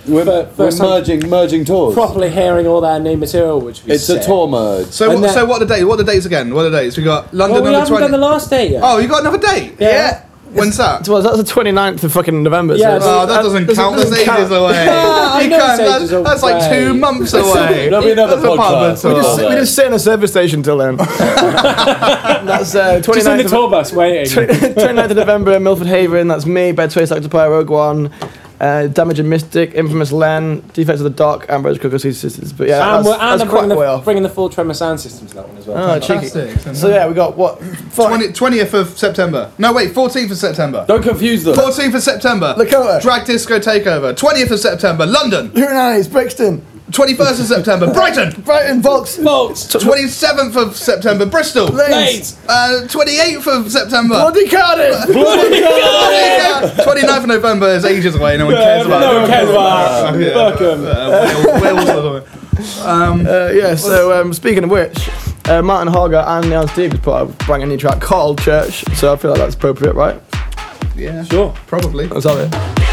We're, 0.06 0.24
fir- 0.24 0.42
we're 0.44 0.46
first 0.54 0.78
time 0.78 0.88
merging, 0.90 1.28
merging 1.28 1.64
tours. 1.64 1.94
properly 1.94 2.28
hearing 2.30 2.66
all 2.66 2.80
their 2.80 2.98
new 2.98 3.16
material, 3.16 3.60
which 3.60 3.80
would 3.82 3.86
be 3.88 3.92
It's 3.94 4.08
a 4.08 4.22
tour 4.22 4.48
merge. 4.48 4.88
so, 4.88 5.10
and 5.10 5.20
what, 5.20 5.28
that- 5.28 5.34
so 5.34 5.46
what 5.46 5.62
are 5.62 5.64
the 5.64 5.74
dates? 5.74 5.84
What 5.84 6.00
are 6.00 6.02
the 6.02 6.12
dates 6.12 6.26
again? 6.26 6.52
What 6.54 6.66
are 6.66 6.70
the 6.70 6.78
dates? 6.80 6.96
We 6.96 7.04
got 7.04 7.32
London 7.32 7.62
Well, 7.62 7.62
we 7.62 7.68
on 7.68 7.72
the 7.74 7.78
haven't 7.88 8.00
done 8.00 8.10
the 8.10 8.18
last 8.18 8.50
date 8.50 8.72
yet. 8.72 8.82
Oh, 8.84 8.98
you 8.98 9.06
got 9.08 9.20
another 9.20 9.38
date? 9.38 9.76
Yeah. 9.78 10.24
When's 10.52 10.76
that? 10.76 11.08
Well, 11.08 11.22
that's 11.22 11.38
the 11.38 11.44
29th 11.44 12.04
of 12.04 12.12
fucking 12.12 12.42
November. 12.42 12.74
Yeah, 12.76 12.98
so 12.98 13.06
Oh, 13.06 13.22
it's- 13.22 13.28
that 13.36 13.42
doesn't 13.42 13.66
count. 13.74 13.96
That's 13.96 14.10
doesn't 14.10 14.18
ages 14.18 14.48
count. 14.50 14.52
away. 14.52 14.86
I 14.90 15.40
You 15.44 15.48
know 15.48 15.56
can't. 15.58 15.78
That's, 15.78 16.10
that's 16.10 16.42
like 16.42 16.70
two 16.70 16.92
months 16.94 17.32
away. 17.32 17.88
There'll 17.88 18.02
be 18.04 18.10
another 18.12 18.36
That's 18.36 18.44
a 18.52 18.56
pub 18.56 18.58
podcast. 18.58 19.00
tour. 19.02 19.14
We 19.14 19.20
just, 19.22 19.38
we 19.40 19.48
just 19.54 19.74
sit 19.74 19.86
in 19.86 19.92
a 19.94 19.98
service 19.98 20.30
station 20.30 20.62
till 20.62 20.76
then. 20.76 20.96
that's 22.44 22.74
uh, 22.74 23.00
Just 23.00 23.08
in 23.08 23.24
29th, 23.24 23.38
the 23.38 23.44
of, 23.46 23.50
tour 23.50 23.70
bus 23.70 23.92
waiting. 23.92 24.26
29th 24.32 25.10
of 25.10 25.16
November, 25.16 25.52
in 25.52 25.62
Milford 25.62 25.86
Haven. 25.86 26.28
That's 26.28 26.44
me, 26.44 26.72
Bear 26.72 26.88
Twist, 26.88 27.12
Dr. 27.12 27.28
Pyro, 27.28 27.50
Rogue 27.50 27.70
One, 27.70 28.12
uh, 28.62 28.86
Damage 28.86 29.18
and 29.18 29.28
Mystic, 29.28 29.74
Infamous 29.74 30.12
Len, 30.12 30.62
Defense 30.72 31.00
of 31.00 31.04
the 31.04 31.10
Dock, 31.10 31.46
and 31.48 31.64
Rose 31.64 31.78
Coco 31.78 31.98
Sisters. 31.98 32.52
But 32.52 32.68
yeah, 32.68 32.96
and 32.96 33.04
that's, 33.04 33.06
we're, 33.06 33.12
and 33.14 33.20
that's 33.22 33.42
I'm 33.42 33.48
quite 33.48 33.58
bringing 33.62 33.76
way 33.76 33.86
the, 33.86 33.90
off. 33.90 34.04
bringing 34.04 34.22
the 34.22 34.28
full 34.28 34.48
Tremor 34.48 34.74
sound 34.74 35.00
system 35.00 35.26
to 35.26 35.34
that 35.34 35.48
one 35.48 35.56
as 35.56 35.66
well. 35.66 35.90
Oh, 35.90 35.98
cheeky. 35.98 36.28
Fantastic. 36.28 36.76
So 36.76 36.88
yeah, 36.88 37.08
we 37.08 37.14
got 37.14 37.36
what? 37.36 37.58
20, 37.58 38.28
20th 38.28 38.74
of 38.74 38.96
September. 38.96 39.50
No, 39.58 39.72
wait, 39.72 39.90
14th 39.90 40.30
of 40.30 40.36
September. 40.36 40.84
Don't 40.86 41.02
confuse 41.02 41.42
them. 41.42 41.56
14th 41.56 41.94
of 41.94 42.02
September. 42.02 42.54
Lakota. 42.56 43.02
Drag 43.02 43.26
Disco 43.26 43.58
Takeover. 43.58 44.14
20th 44.14 44.52
of 44.52 44.60
September. 44.60 45.06
London. 45.06 45.50
Hootananny's, 45.50 46.06
Brixton, 46.06 46.64
21st 46.90 47.40
of 47.40 47.46
September. 47.46 47.86
Brighton. 47.94 48.40
Brighton, 48.42 48.82
Volks, 48.82 49.16
Volts, 49.16 49.66
27th 49.74 50.56
of 50.56 50.76
September. 50.76 51.24
Bristol. 51.24 51.66
Leeds, 51.66 52.36
Uh, 52.48 52.86
28th 52.88 53.46
of 53.46 53.70
September. 53.72 54.14
Bloody 54.16 54.48
Cardiff. 54.48 54.96
Yeah. 55.12 56.70
29th 56.84 57.22
of 57.22 57.26
November 57.28 57.68
is 57.68 57.84
ages 57.84 58.14
away. 58.14 58.36
No 58.36 58.46
one 58.46 58.54
cares 58.56 58.86
about 58.86 59.00
no 59.00 59.20
one 59.20 59.30
cares 59.30 59.48
about 59.48 60.18
Yeah. 60.20 60.50
Fuck 60.50 60.60
'em. 60.60 60.84
Uh, 60.86 61.60
Wales, 61.62 61.62
Wales 61.62 61.88
or 61.88 62.24
something. 62.56 62.86
Um, 62.86 63.26
Uh, 63.26 63.48
yeah, 63.52 63.74
so 63.74 64.20
um, 64.20 64.32
speaking 64.32 64.64
of 64.64 64.70
which, 64.70 65.08
uh, 65.48 65.62
Martin 65.62 65.92
Harger 65.92 66.18
and 66.26 66.48
Neon 66.50 66.68
Steve 66.68 66.92
has 66.92 67.00
put 67.00 67.14
out 67.14 67.30
a 67.30 67.44
brand 67.46 67.66
new 67.68 67.76
track 67.76 68.00
called 68.00 68.40
Church, 68.40 68.84
so 68.94 69.12
I 69.12 69.16
feel 69.16 69.30
like 69.30 69.40
that's 69.40 69.54
appropriate, 69.54 69.94
right? 69.94 70.20
yeah, 70.94 71.24
Sure. 71.24 71.54
probably. 71.66 72.06
Let's 72.08 72.26
have 72.26 72.38
it. 72.38 72.91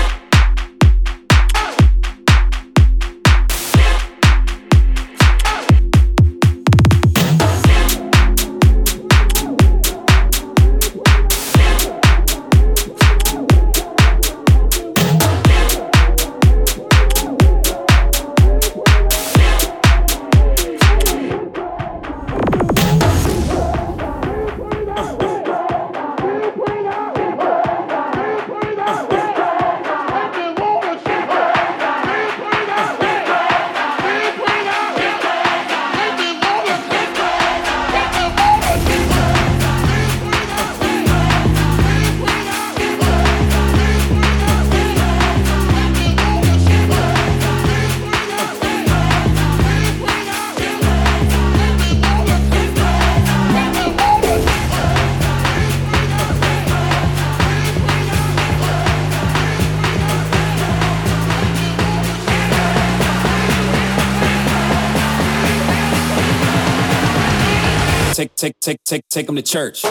Take, 69.10 69.26
them 69.26 69.36
to 69.36 69.42
church. 69.42 69.84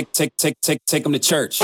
Take, 0.00 0.12
take, 0.12 0.36
take, 0.38 0.60
take, 0.62 0.84
take 0.86 1.02
them 1.02 1.12
to 1.12 1.18
church. 1.18 1.60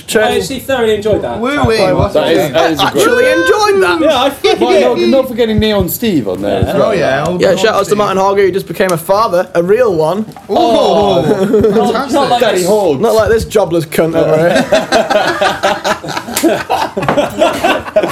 Woo-wee. 0.00 0.06
church. 0.06 0.12
church. 0.12 0.24
I 0.24 0.36
actually 0.38 0.60
thoroughly 0.60 0.94
enjoyed 0.94 1.22
that. 1.22 1.40
Woo 1.40 1.48
wee, 1.48 1.56
by 1.56 1.62
the 1.64 1.68
way. 1.68 1.92
what's 1.92 2.14
That 2.14 2.30
is, 2.32 2.38
that? 2.38 2.52
that 2.52 2.70
is 2.72 2.80
a 2.80 2.90
great. 2.90 3.02
Actually 3.02 3.26
enjoyed 3.32 3.82
that. 3.82 3.98
Yeah, 4.00 4.22
I 4.22 4.30
fucking 4.30 4.60
Well, 4.60 4.94
did. 4.96 5.08
not, 5.10 5.18
not 5.22 5.28
forgetting 5.28 5.58
Neon 5.58 5.88
Steve 5.88 6.28
on 6.28 6.40
there. 6.42 6.60
as 6.60 6.66
well. 6.74 6.88
Oh 6.88 6.92
yeah. 6.92 7.24
old 7.26 7.40
Yeah, 7.40 7.56
shout 7.56 7.74
outs 7.74 7.78
to 7.80 7.84
Steve. 7.86 7.98
Martin 7.98 8.18
Harger, 8.18 8.42
who 8.42 8.52
just 8.52 8.68
became 8.68 8.92
a 8.92 8.96
father, 8.98 9.50
a 9.54 9.62
real 9.62 9.94
one. 9.96 10.24
Oh, 10.48 11.22
fantastic. 11.24 12.12
not 12.14 12.30
like 12.30 12.40
Daddy 12.40 12.58
this. 12.60 12.68
Not 13.00 13.14
like 13.14 13.28
this 13.30 13.44
jobless 13.44 13.84
cunt 13.86 14.14
over 14.14 14.48
here. 14.48 14.64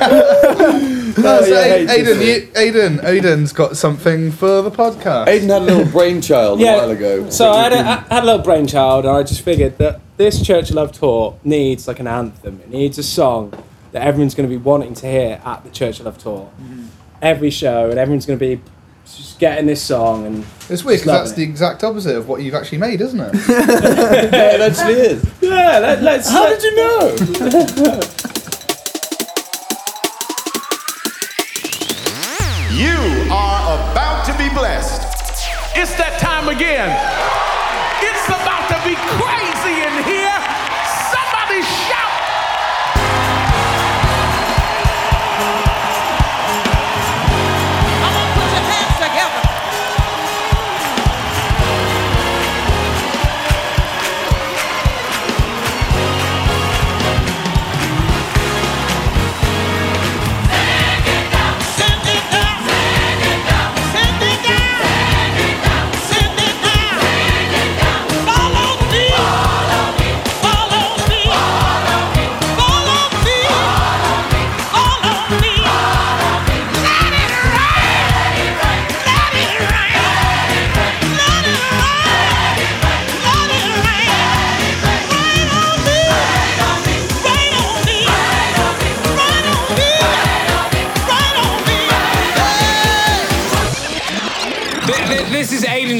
No, 1.20 1.42
so 1.42 1.46
yeah, 1.48 1.92
Aidan, 1.92 2.20
you, 2.22 2.48
Aidan, 2.56 3.00
Aidan's 3.04 3.52
got 3.52 3.76
something 3.76 4.30
for 4.30 4.62
the 4.62 4.70
podcast. 4.70 5.26
Aiden 5.26 5.48
had 5.50 5.62
a 5.62 5.64
little 5.64 5.84
brainchild 5.92 6.60
a 6.60 6.64
while 6.64 6.90
ago. 6.90 7.28
So 7.28 7.50
I 7.50 7.64
had, 7.64 7.72
a, 7.72 7.76
I 7.78 8.14
had 8.14 8.22
a 8.22 8.26
little 8.26 8.42
brainchild, 8.42 9.04
and 9.04 9.14
I 9.14 9.22
just 9.24 9.42
figured 9.42 9.76
that 9.78 10.00
this 10.16 10.40
Church 10.40 10.70
of 10.70 10.76
Love 10.76 10.92
tour 10.92 11.38
needs 11.44 11.86
like 11.88 11.98
an 12.00 12.06
anthem. 12.06 12.60
It 12.60 12.70
needs 12.70 12.96
a 12.96 13.02
song 13.02 13.52
that 13.92 14.02
everyone's 14.02 14.34
going 14.34 14.48
to 14.48 14.56
be 14.56 14.62
wanting 14.62 14.94
to 14.94 15.06
hear 15.10 15.42
at 15.44 15.62
the 15.64 15.70
Church 15.70 15.98
of 16.00 16.06
Love 16.06 16.16
tour. 16.16 16.50
Every 17.20 17.50
show, 17.50 17.90
and 17.90 17.98
everyone's 17.98 18.24
going 18.24 18.38
to 18.38 18.56
be 18.56 18.62
just 19.04 19.38
getting 19.40 19.66
this 19.66 19.82
song. 19.82 20.24
And 20.26 20.46
It's 20.70 20.84
weird 20.84 21.00
because 21.00 21.06
that's 21.06 21.32
it. 21.32 21.36
the 21.36 21.42
exact 21.42 21.84
opposite 21.84 22.16
of 22.16 22.28
what 22.28 22.40
you've 22.40 22.54
actually 22.54 22.78
made, 22.78 23.00
isn't 23.02 23.20
it? 23.20 23.34
yeah, 23.48 24.54
it 24.54 24.60
actually 24.60 24.94
is. 24.94 25.24
yeah, 25.42 25.78
let, 25.80 26.02
let's. 26.02 26.30
How 26.30 26.48
did 26.48 26.62
you 26.62 26.76
know? 26.76 28.00
You 32.70 33.26
are 33.32 33.90
about 33.90 34.24
to 34.26 34.32
be 34.38 34.48
blessed. 34.54 35.02
It's 35.74 35.90
that 35.98 36.20
time 36.20 36.46
again. 36.46 36.86
It's 37.98 38.28
about 38.30 38.70
to 38.70 38.78
be 38.86 38.94
crazy 38.94 39.39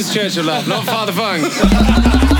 This 0.00 0.14
Church 0.14 0.38
of 0.38 0.46
Love, 0.46 0.66
not 0.66 0.86
Father 0.86 1.12
Funk. 1.12 2.39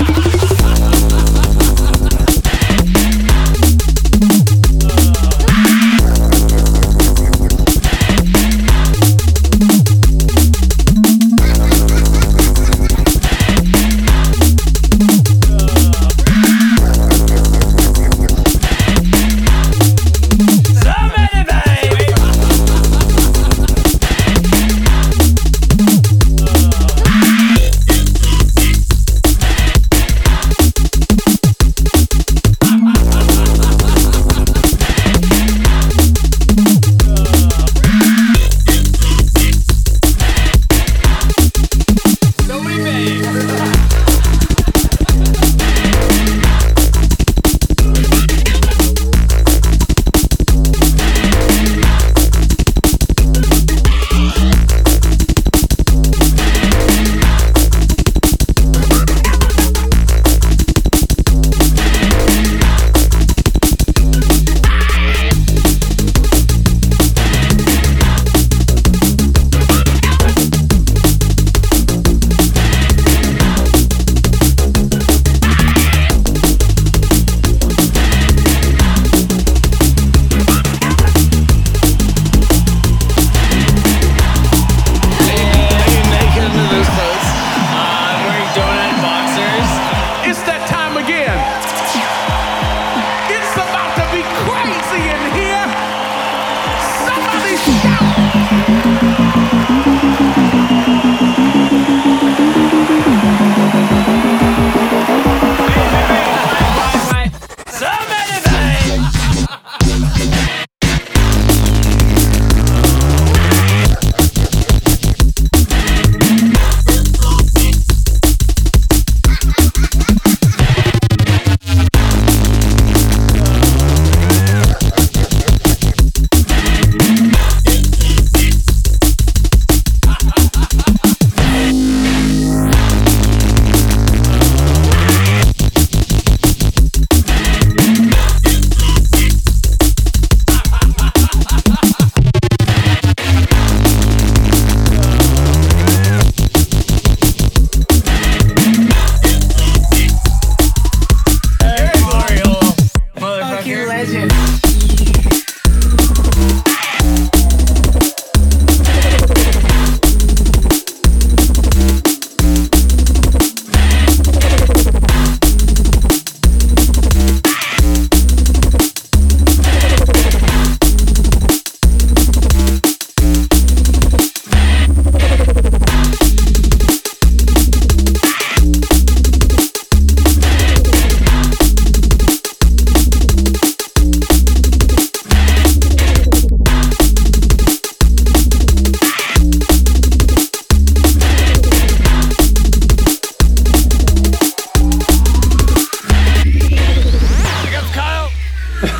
Just 198.81 198.99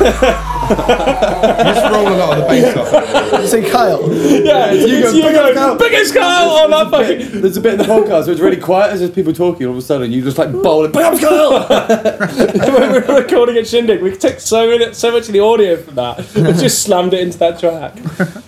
roll 1.92 2.08
a 2.08 2.16
lot 2.16 2.38
of 2.38 2.44
the 2.44 2.48
bass 2.48 2.76
off. 2.76 3.46
Say 3.48 3.68
Kyle. 3.70 4.00
Yeah, 4.12 4.70
it's 4.72 4.90
You 4.90 5.02
go, 5.02 5.10
you 5.10 5.22
go, 5.32 5.54
Kyle." 5.54 5.76
biggest 5.76 6.14
Kyle 6.14 6.50
on 6.50 6.70
that 6.70 6.90
fucking. 6.90 7.40
There's 7.40 7.56
a 7.56 7.60
bit 7.60 7.72
in 7.74 7.78
the 7.78 7.84
podcast 7.84 8.24
where 8.26 8.32
it's 8.32 8.40
really 8.40 8.60
quiet 8.60 8.92
as 8.92 9.00
there's 9.00 9.10
people 9.10 9.32
talking, 9.32 9.66
all 9.66 9.72
of 9.72 9.78
a 9.78 9.82
sudden 9.82 10.12
you 10.12 10.22
just 10.22 10.38
like 10.38 10.52
bowl 10.52 10.84
it. 10.84 10.92
Big 10.92 11.02
up, 11.02 11.18
Kyle! 11.20 11.66
when 12.78 12.92
we 12.92 12.98
were 13.00 13.20
recording 13.22 13.56
at 13.56 13.66
Shindig, 13.66 14.02
we 14.02 14.14
took 14.16 14.38
so 14.40 14.68
many, 14.68 14.92
so 14.94 15.10
much 15.10 15.26
of 15.26 15.32
the 15.32 15.40
audio 15.40 15.76
from 15.76 15.94
that 15.96 16.18
and 16.36 16.46
just 16.58 16.82
slammed 16.82 17.14
it 17.14 17.20
into 17.20 17.38
that 17.38 17.58
track. 17.58 17.94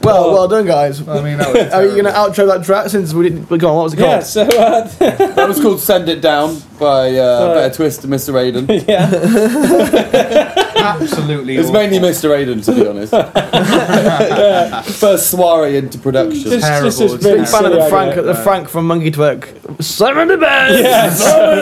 Well, 0.03 0.33
well 0.33 0.49
done, 0.49 0.67
guys. 0.67 1.07
I 1.09 1.23
mean, 1.23 1.39
that 1.39 1.53
was 1.53 1.73
Are 1.73 1.85
you 1.85 1.93
going 1.93 2.05
to 2.05 2.11
outro 2.13 2.47
that 2.47 2.65
track 2.65 2.89
since 2.91 3.13
we 3.13 3.29
didn't? 3.29 3.49
Go 3.59 3.69
on. 3.71 3.77
What 3.77 3.83
was 3.85 3.95
it 3.95 3.97
called? 3.97 4.11
Yeah, 4.11 4.21
so 4.21 4.43
uh, 4.43 4.85
That 5.35 5.49
was 5.49 5.61
called 5.61 5.81
Send 5.81 6.09
It 6.09 6.21
Down 6.21 6.59
by 6.79 7.17
uh, 7.17 7.47
Right. 7.49 7.55
Better 7.55 7.75
Twist 7.75 8.05
and 8.05 8.13
Mr. 8.13 8.39
Aidan. 8.41 8.67
yeah, 8.89 10.55
absolutely. 10.85 11.57
It's 11.57 11.69
awful. 11.69 11.81
mainly 11.81 11.99
Mr. 11.99 12.37
Aidan, 12.37 12.61
to 12.63 12.73
be 12.75 12.87
honest. 12.87 13.13
First 15.01 15.31
soiree 15.31 15.77
into 15.77 15.99
production. 15.99 16.43
just, 16.43 16.65
terrible, 16.67 16.89
just 16.89 16.99
this 16.99 17.13
it's 17.15 17.25
really 17.25 17.39
Big 17.41 17.49
fan 17.49 17.65
of 17.65 17.73
the 17.73 17.89
Frank, 17.89 18.13
idea. 18.13 18.23
the 18.23 18.35
Frank 18.35 18.69
from 18.69 18.87
Monkey 18.87 19.11
Twerk. 19.11 19.83
Simon 19.83 20.29
the 20.29 20.37
Bears. 20.37 20.81
Yeah, 20.81 21.11
I, 21.21 21.61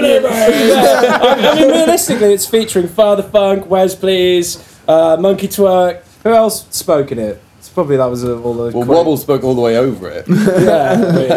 I 1.51 1.55
mean, 1.55 1.69
realistically, 1.69 2.33
it's 2.35 2.47
featuring 2.47 2.89
Father 2.89 3.23
Funk, 3.23 3.67
Wes 3.71 3.95
Please, 3.95 4.59
uh, 4.89 5.17
Monkey 5.19 5.49
Twerk. 5.49 6.03
Who 6.23 6.31
else 6.31 6.67
spoke 6.75 7.11
in 7.13 7.19
it? 7.19 7.41
It's 7.59 7.69
probably 7.69 7.97
that 7.97 8.07
was 8.07 8.23
all 8.25 8.55
the. 8.55 8.71
Well, 8.77 8.85
cra- 8.87 8.95
Wobble 8.97 9.17
spoke 9.17 9.43
all 9.45 9.55
the 9.55 9.61
way 9.61 9.77
over 9.79 10.09
it. 10.09 10.27
Yeah, 10.29 10.93
I 10.93 10.97
mean, 11.17 11.29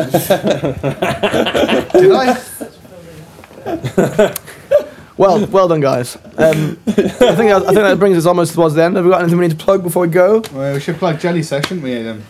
Did 2.02 2.12
I? 2.12 2.38
Well, 5.18 5.46
well 5.48 5.68
done, 5.70 5.80
guys. 5.80 6.18
Um, 6.38 6.78
I 6.88 6.92
think 6.92 7.16
that, 7.50 7.64
I 7.64 7.68
think 7.68 7.76
that 7.76 8.00
brings 8.00 8.18
us 8.18 8.26
almost 8.26 8.54
towards 8.54 8.76
the 8.76 8.84
end. 8.84 8.98
Have 8.98 9.06
we 9.06 9.12
got 9.12 9.22
anything 9.22 9.40
we 9.40 9.48
need 9.48 9.58
to 9.58 9.64
plug 9.64 9.82
before 9.82 10.02
we 10.02 10.10
go? 10.10 10.44
Well, 10.52 10.74
we 10.74 10.80
should 10.82 10.98
plug 10.98 11.20
Jelly 11.20 11.42
Session, 11.42 11.82
we, 11.82 11.94
Aidan? 11.94 12.22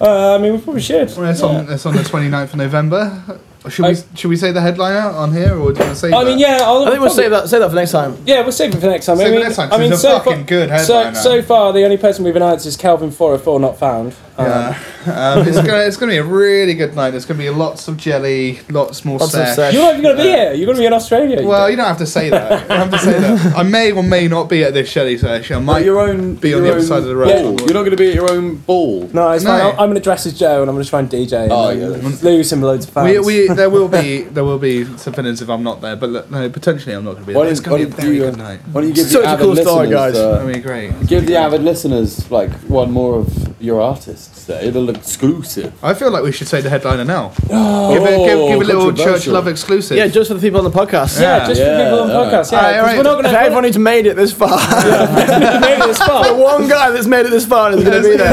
uh, 0.00 0.36
I 0.36 0.38
mean, 0.38 0.52
we 0.52 0.58
probably 0.60 0.82
should. 0.82 1.08
Well, 1.16 1.30
it's, 1.30 1.42
on, 1.42 1.68
it's 1.70 1.84
on 1.84 1.96
the 1.96 2.02
29th 2.02 2.44
of 2.52 2.56
November. 2.56 3.40
Should 3.68 3.86
we, 3.86 3.94
should 4.16 4.28
we 4.28 4.36
say 4.36 4.50
the 4.50 4.60
headline 4.60 4.96
out 4.96 5.14
on 5.14 5.32
here, 5.32 5.54
or 5.56 5.72
do 5.72 5.78
you 5.78 5.84
want 5.86 5.94
to 5.94 5.94
say 5.94 6.12
I 6.12 6.24
mean, 6.24 6.38
yeah, 6.38 6.58
I'll 6.62 6.82
I 6.84 6.90
think 6.90 7.00
we'll 7.00 7.08
probably- 7.08 7.10
save 7.22 7.30
that. 7.30 7.48
Save 7.48 7.60
that 7.60 7.68
for 7.70 7.74
next 7.76 7.92
time. 7.92 8.16
Yeah, 8.26 8.40
we'll 8.42 8.50
save 8.52 8.74
it 8.74 8.80
for 8.80 8.86
next 8.86 9.06
time. 9.06 9.16
Save 9.18 9.26
I 9.28 9.30
mean, 9.30 9.40
next 9.40 9.56
time, 9.56 9.66
I 9.68 9.70
'cause 9.70 9.78
mean, 9.80 9.92
it's 9.92 10.00
a 10.00 10.02
so 10.02 10.18
fucking 10.18 10.34
far, 10.38 10.42
good 10.44 10.68
so, 10.68 10.74
headliner. 10.96 11.14
so 11.16 11.42
far, 11.42 11.72
the 11.72 11.84
only 11.84 11.96
person 11.96 12.24
we've 12.24 12.34
announced 12.36 12.66
is 12.66 12.76
Kelvin 12.76 13.10
404 13.12 13.60
not 13.60 13.78
found. 13.78 14.14
Um, 14.38 14.46
Yeah. 14.46 14.78
Um, 15.04 15.46
it's 15.46 15.56
gonna 15.58 15.78
it's 15.80 15.96
gonna 15.96 16.12
be 16.12 16.16
a 16.18 16.22
really 16.24 16.74
good 16.74 16.96
night. 16.96 17.10
There's 17.10 17.24
gonna 17.26 17.38
be 17.38 17.50
lots 17.50 17.86
of 17.88 17.96
jelly, 17.96 18.60
lots 18.70 19.04
more 19.04 19.18
Lots 19.18 19.34
of 19.34 19.40
sesh. 19.46 19.56
sesh. 19.56 19.74
You're 19.74 19.82
not 19.82 19.90
even 19.92 20.02
going 20.02 20.16
to 20.16 20.22
be 20.22 20.28
here. 20.28 20.52
You're 20.54 20.66
going 20.66 20.76
to 20.76 20.80
be 20.82 20.86
in 20.86 20.92
Australia. 20.92 21.40
you 21.42 21.46
Well, 21.48 21.62
don't. 21.62 21.70
you 21.72 21.76
don't 21.76 21.86
have 21.86 21.98
to 21.98 22.06
say 22.06 22.30
that. 22.30 22.62
You 22.62 22.68
don't 22.68 22.78
have 22.78 22.90
to 22.92 22.98
say 22.98 23.18
that. 23.20 23.56
I 23.56 23.62
may 23.62 23.90
or 23.92 24.02
may 24.02 24.28
not 24.28 24.48
be 24.48 24.62
at 24.64 24.74
this 24.74 24.90
jelly 24.92 25.18
session. 25.18 25.56
I 25.56 25.58
Like 25.58 25.66
might 25.66 25.84
your 25.84 25.98
own. 26.00 26.36
be 26.36 26.54
on 26.54 26.58
your 26.58 26.62
the 26.62 26.70
other 26.70 26.78
own 26.80 26.86
side 26.86 26.98
of 26.98 27.04
the 27.06 27.16
road. 27.16 27.28
ball. 27.28 27.42
You're 27.66 27.74
not 27.74 27.80
going 27.84 27.90
to 27.90 27.96
be 27.96 28.08
at 28.08 28.14
your 28.14 28.30
own 28.30 28.56
ball. 28.56 29.08
no, 29.12 29.30
it's 29.32 29.44
No. 29.44 29.50
fine. 29.50 29.70
I'm 29.72 29.76
going 29.76 29.94
to 29.94 30.00
dress 30.00 30.24
as 30.24 30.38
Joe 30.38 30.62
and 30.62 30.70
I'm 30.70 30.76
going 30.76 30.84
to 30.84 30.90
try 30.90 31.00
and 31.00 31.10
DJ. 31.10 31.48
Oh, 31.50 31.68
and 31.68 31.80
yeah, 31.80 31.88
then 31.88 32.00
that's- 32.00 32.22
lose 32.22 32.52
him 32.52 32.62
loads 32.62 32.86
of 32.86 32.92
fans. 32.92 33.10
We, 33.26 33.48
we 33.48 33.51
there 33.54 33.70
will 33.70 33.88
be 33.88 34.22
there 34.22 34.44
will 34.44 34.58
be 34.58 34.84
some 34.98 35.12
opinions 35.12 35.40
if 35.42 35.48
I'm 35.48 35.62
not 35.62 35.80
there, 35.80 35.96
but 35.96 36.10
look, 36.10 36.30
no, 36.30 36.48
potentially 36.50 36.94
I'm 36.94 37.04
not 37.04 37.12
going 37.12 37.24
to 37.24 37.28
be 37.28 37.34
Why 37.34 37.42
there. 37.44 37.52
It's 37.52 37.60
don't, 37.60 37.70
going 37.70 37.82
why 37.82 37.90
to 37.90 37.90
be 37.90 37.92
a 37.92 37.96
don't 37.96 38.06
very 38.06 38.16
you, 38.16 38.24
uh, 38.24 38.30
good 38.30 38.38
night. 38.38 38.60
why 38.72 38.80
don't 38.80 38.88
you 38.88 38.94
give 38.94 39.06
Such 39.06 39.22
the 39.22 39.28
a 39.28 39.32
avid 39.32 39.44
cool 39.46 39.56
story, 39.56 39.86
listeners, 39.88 40.12
guys. 40.12 40.16
uh, 40.16 40.32
That'll 40.32 40.52
be 40.52 40.60
great. 40.60 41.06
Give 41.06 41.26
the 41.26 41.36
avid 41.36 41.62
listeners 41.62 42.30
like 42.30 42.50
one 42.68 42.90
more 42.90 43.18
of 43.20 43.28
your 43.62 43.80
artists 43.80 44.44
there. 44.46 44.62
It'll 44.64 44.88
exclusive. 44.90 45.72
I 45.84 45.94
feel 45.94 46.10
like 46.10 46.24
we 46.24 46.32
should 46.32 46.48
say 46.48 46.60
the 46.60 46.68
headliner 46.70 47.04
now. 47.04 47.28
give, 47.28 47.48
a, 47.52 48.26
give, 48.26 48.48
give 48.48 48.60
a 48.60 48.64
little 48.64 48.90
church 48.90 48.96
controversial. 48.98 49.34
love 49.34 49.46
exclusive. 49.48 49.96
Yeah, 49.96 50.08
just 50.08 50.28
for 50.28 50.34
the 50.34 50.40
people 50.40 50.58
on 50.58 50.64
the 50.64 50.76
podcast. 50.76 51.20
yeah, 51.20 51.38
Yeah. 51.42 51.46
just 51.46 51.60
Yeah, 51.60 51.76
for 51.78 51.84
people 51.84 52.00
on 52.00 52.08
the 52.08 52.14
alright. 52.16 52.32
podcast. 52.34 52.52
Yeah, 52.52 52.58
Alright, 52.58 52.74
'cause 52.74 52.80
alright. 52.82 52.96
we're 52.96 53.02
not 53.04 53.16
For 53.18 53.22
going 53.22 53.34
to 53.34 53.40
everyone 53.40 53.64
who's 53.64 53.78
made 53.78 54.06
it 54.06 54.16
this 54.16 54.32
far, 54.32 54.48
made 55.60 55.78
it 55.78 55.86
this 55.86 55.98
far. 55.98 56.24
the 56.26 56.34
one 56.34 56.68
guy 56.68 56.90
that's 56.90 57.06
made 57.06 57.26
it 57.26 57.30
this 57.30 57.46
far 57.46 57.70
is 57.72 57.84
going 57.84 58.02
to 58.02 58.08
be 58.08 58.16
there. 58.16 58.32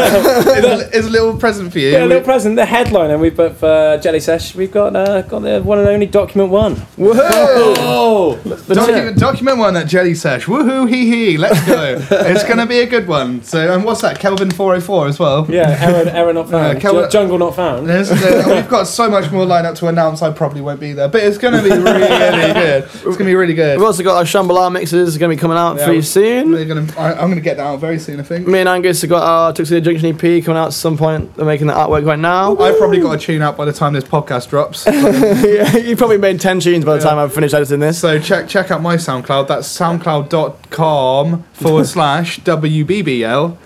it's, 0.57 0.67
a, 0.93 0.97
it's 0.97 1.07
a 1.07 1.09
little 1.09 1.37
present 1.37 1.71
for 1.71 1.79
you. 1.79 1.89
Yeah, 1.89 2.05
a 2.05 2.07
little 2.07 2.23
present. 2.23 2.55
The 2.55 2.65
headline, 2.65 3.11
and 3.11 3.21
we've 3.21 3.35
got 3.37 3.55
for 3.57 3.99
Jelly 4.01 4.19
Sesh. 4.19 4.55
We've 4.55 4.71
got 4.71 4.95
uh, 4.95 5.08
got 5.27 5.39
the 5.39 5.61
one 5.61 5.79
and 5.79 5.87
only 5.87 6.05
document 6.05 6.49
one. 6.51 6.75
Woohoo! 6.75 7.75
Oh, 7.79 8.35
Document, 8.67 9.17
document 9.17 9.57
one 9.57 9.75
at 9.77 9.87
Jelly 9.87 10.13
Sesh. 10.15 10.45
Woohoo, 10.45 10.89
hee 10.89 11.05
hee, 11.09 11.37
let's 11.37 11.65
go. 11.65 11.97
it's 12.11 12.43
going 12.43 12.57
to 12.57 12.65
be 12.65 12.79
a 12.79 12.85
good 12.87 13.07
one. 13.07 13.41
So, 13.43 13.73
and 13.73 13.83
what's 13.83 14.01
that? 14.01 14.19
Kelvin 14.19 14.51
404 14.51 15.07
as 15.07 15.19
well. 15.19 15.45
Yeah, 15.49 15.77
error, 15.79 16.09
error 16.09 16.33
not 16.33 16.49
found. 16.49 16.77
Uh, 16.77 16.79
Kel- 16.79 17.03
Ju- 17.03 17.09
jungle 17.09 17.37
not 17.37 17.55
found. 17.55 17.87
There's, 17.87 18.09
there- 18.09 18.47
we've 18.55 18.69
got 18.69 18.85
so 18.87 19.09
much 19.09 19.31
more 19.31 19.45
lineup 19.45 19.75
to 19.77 19.87
announce. 19.87 20.21
I 20.21 20.31
probably 20.31 20.61
won't 20.61 20.79
be 20.79 20.93
there, 20.93 21.07
but 21.07 21.23
it's 21.23 21.37
going 21.37 21.53
to 21.53 21.63
be 21.63 21.69
really 21.69 22.53
good. 22.53 22.83
It's 22.83 23.03
going 23.03 23.17
to 23.19 23.23
be 23.25 23.35
really 23.35 23.53
good. 23.53 23.77
We've 23.77 23.85
also 23.85 24.03
got 24.03 24.17
our 24.17 24.23
Shambala 24.23 24.71
mixes 24.71 25.17
going 25.17 25.29
to 25.31 25.35
be 25.35 25.39
coming 25.39 25.57
out 25.57 25.77
Yeah, 25.77 25.85
pretty 25.85 26.01
soon. 26.03 26.51
Gonna, 26.67 26.87
I, 26.97 27.13
I'm 27.13 27.27
going 27.29 27.35
to 27.35 27.41
get 27.41 27.57
that 27.57 27.65
out 27.65 27.79
very 27.79 27.99
soon, 27.99 28.19
I 28.19 28.23
think. 28.23 28.47
Me 28.47 28.59
and 28.59 28.69
Angus 28.69 29.01
have 29.01 29.09
got 29.09 29.23
our 29.23 29.53
Tuxedo 29.53 29.79
Junction 29.91 30.09
EP 30.15 30.43
coming 30.43 30.57
out 30.59 30.67
at 30.67 30.73
some 30.73 30.97
point. 30.97 31.35
They're 31.35 31.45
making 31.45 31.67
the 31.67 31.73
artwork 31.73 32.05
right 32.05 32.19
now. 32.19 32.57
I've 32.57 32.77
probably 32.77 32.99
got 32.99 33.11
a 33.11 33.17
tune 33.17 33.41
out 33.41 33.57
by 33.57 33.65
the 33.65 33.73
time 33.73 33.93
this 33.93 34.03
podcast 34.03 34.49
drops. 34.49 34.85
yeah, 35.45 35.77
you 35.77 35.95
probably 35.95 36.17
made 36.17 36.39
10 36.41 36.59
tunes 36.59 36.85
by 36.85 36.97
the 36.97 37.03
time 37.03 37.17
I've 37.17 37.33
finished 37.33 37.53
editing 37.53 37.79
this. 37.79 37.99
So 37.99 38.19
check 38.19 38.47
check 38.47 38.71
out 38.71 38.81
my 38.81 38.95
SoundCloud. 38.95 39.47
That's 39.47 39.67
soundcloud.com 39.77 41.43
forward 41.53 41.85
slash 41.87 42.39
WBBL. 42.41 43.57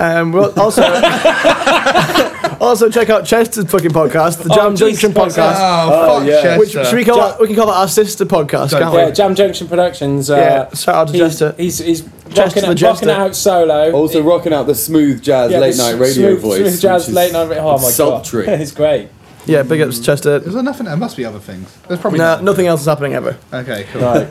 Um, 0.00 0.30
we'll 0.30 0.52
also, 0.60 0.82
also 2.60 2.88
check 2.88 3.10
out 3.10 3.26
Chester's 3.26 3.68
fucking 3.68 3.90
podcast, 3.90 4.42
the 4.42 4.48
Oh, 4.52 4.54
Jam 4.54 4.76
Jesus 4.76 5.00
Junction 5.02 5.12
Christ. 5.12 5.36
podcast. 5.38 5.56
Oh, 5.58 6.18
fuck 6.20 6.28
yeah. 6.28 6.56
Which 6.58 6.70
should 6.70 6.94
we 6.94 7.04
call 7.04 7.18
that? 7.18 7.40
We 7.40 7.48
can 7.48 7.56
call 7.56 7.66
that 7.66 7.72
our 7.78 7.88
sister 7.88 8.24
podcast, 8.24 8.70
Don't- 8.70 8.82
can't 8.82 8.94
Yeah. 8.94 9.10
Jam 9.10 9.34
Junction 9.34 9.66
Productions. 9.66 10.30
Uh, 10.30 10.36
Yeah, 10.36 10.74
shout 10.76 10.94
out 10.94 11.06
to 11.08 11.12
he's, 11.14 11.20
Jester. 11.22 11.54
He's 11.58 11.78
he's 11.78 12.00
Jester 12.28 12.42
rocking, 12.42 12.62
the 12.62 12.70
it, 12.70 12.74
Jester. 12.76 13.06
rocking 13.06 13.08
it 13.08 13.26
out 13.28 13.34
solo. 13.36 13.90
also 13.92 14.22
rocking 14.22 14.52
out 14.52 14.66
the 14.68 14.74
smooth 14.76 15.20
jazz 15.20 15.50
Yeah, 15.50 15.58
late 15.58 15.74
the 15.74 15.82
night 15.82 15.98
radio 15.98 16.12
smooth, 16.12 16.40
voice. 16.42 16.58
Smooth 16.58 16.80
jazz 16.80 17.02
which 17.02 17.08
is 17.08 17.14
late 17.14 17.32
night. 17.32 17.48
ra- 17.48 17.56
Oh 17.58 17.78
my 17.78 17.90
sultry. 17.90 18.46
god, 18.46 18.60
it's 18.60 18.70
great. 18.72 19.08
Yeah, 19.48 19.62
big 19.62 19.80
ups 19.80 19.98
Chester. 20.00 20.36
Is 20.36 20.54
there 20.54 20.62
nothing? 20.62 20.86
There 20.86 20.96
must 20.96 21.16
be 21.16 21.24
other 21.24 21.38
things. 21.38 21.74
There's 21.88 22.00
probably 22.00 22.18
No, 22.18 22.34
not. 22.36 22.44
nothing 22.44 22.66
else 22.66 22.80
is 22.82 22.86
happening 22.86 23.14
ever. 23.14 23.36
Okay, 23.52 23.86
cool. 23.92 24.02
Right. 24.02 24.28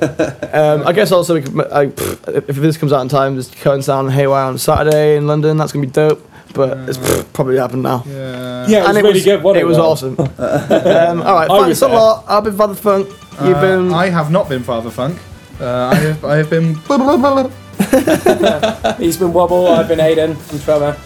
Um, 0.57 0.87
I 0.87 0.93
guess 0.93 1.11
also 1.11 1.33
we 1.35 1.41
could, 1.41 1.59
I, 1.71 1.87
pff, 1.87 2.47
if 2.49 2.55
this 2.55 2.77
comes 2.77 2.91
out 2.93 3.01
in 3.01 3.09
time, 3.09 3.33
there's 3.35 3.49
Cohen 3.51 3.81
Sound 3.83 4.11
Haywire 4.11 4.45
on 4.45 4.57
Saturday 4.57 5.17
in 5.17 5.27
London. 5.27 5.57
That's 5.57 5.71
gonna 5.71 5.85
be 5.85 5.91
dope. 5.91 6.23
But 6.53 6.77
it's 6.89 6.97
pff, 6.97 7.25
probably 7.33 7.57
happened 7.57 7.83
now. 7.83 8.03
Yeah. 8.07 8.65
Yeah, 8.67 8.77
it 8.77 8.81
was 8.81 8.87
and 8.89 8.97
it 8.97 9.01
really 9.01 9.13
was, 9.13 9.25
good. 9.25 9.43
Wasn't 9.43 9.61
it 9.61 9.65
was 9.65 9.77
Rob? 9.77 9.85
awesome. 9.87 10.19
um, 10.19 11.21
all 11.21 11.35
right, 11.35 11.47
thanks 11.49 11.81
a 11.81 11.87
lot. 11.87 12.23
I've 12.27 12.43
been 12.45 12.55
Father 12.55 12.75
Funk. 12.75 13.07
You've 13.43 13.57
Uh, 13.57 13.61
been. 13.61 13.93
I 13.93 14.09
have 14.09 14.31
not 14.31 14.47
been 14.49 14.63
Father 14.63 14.89
Funk. 14.89 15.19
Uh, 15.59 15.89
I 15.91 15.95
have. 15.95 16.25
I 16.25 16.35
have 16.37 16.49
been. 16.49 16.75
He's 18.97 19.17
been 19.17 19.33
Wobble. 19.33 19.67
I've 19.67 19.87
been 19.87 19.99
Aidan 19.99 20.35
from 20.35 20.59
Tremor. 20.59 20.97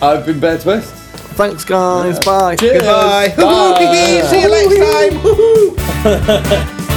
I've 0.00 0.24
been 0.24 0.40
Bear 0.40 0.58
Twist. 0.58 0.94
Thanks, 1.32 1.64
guys. 1.64 2.18
Bye. 2.20 2.56
Cheers. 2.56 2.82
Goodbye. 2.82 3.34
Bye. 3.36 4.22
See 4.30 4.40
you 4.40 4.48
next 4.48 4.76
time. 6.02 6.88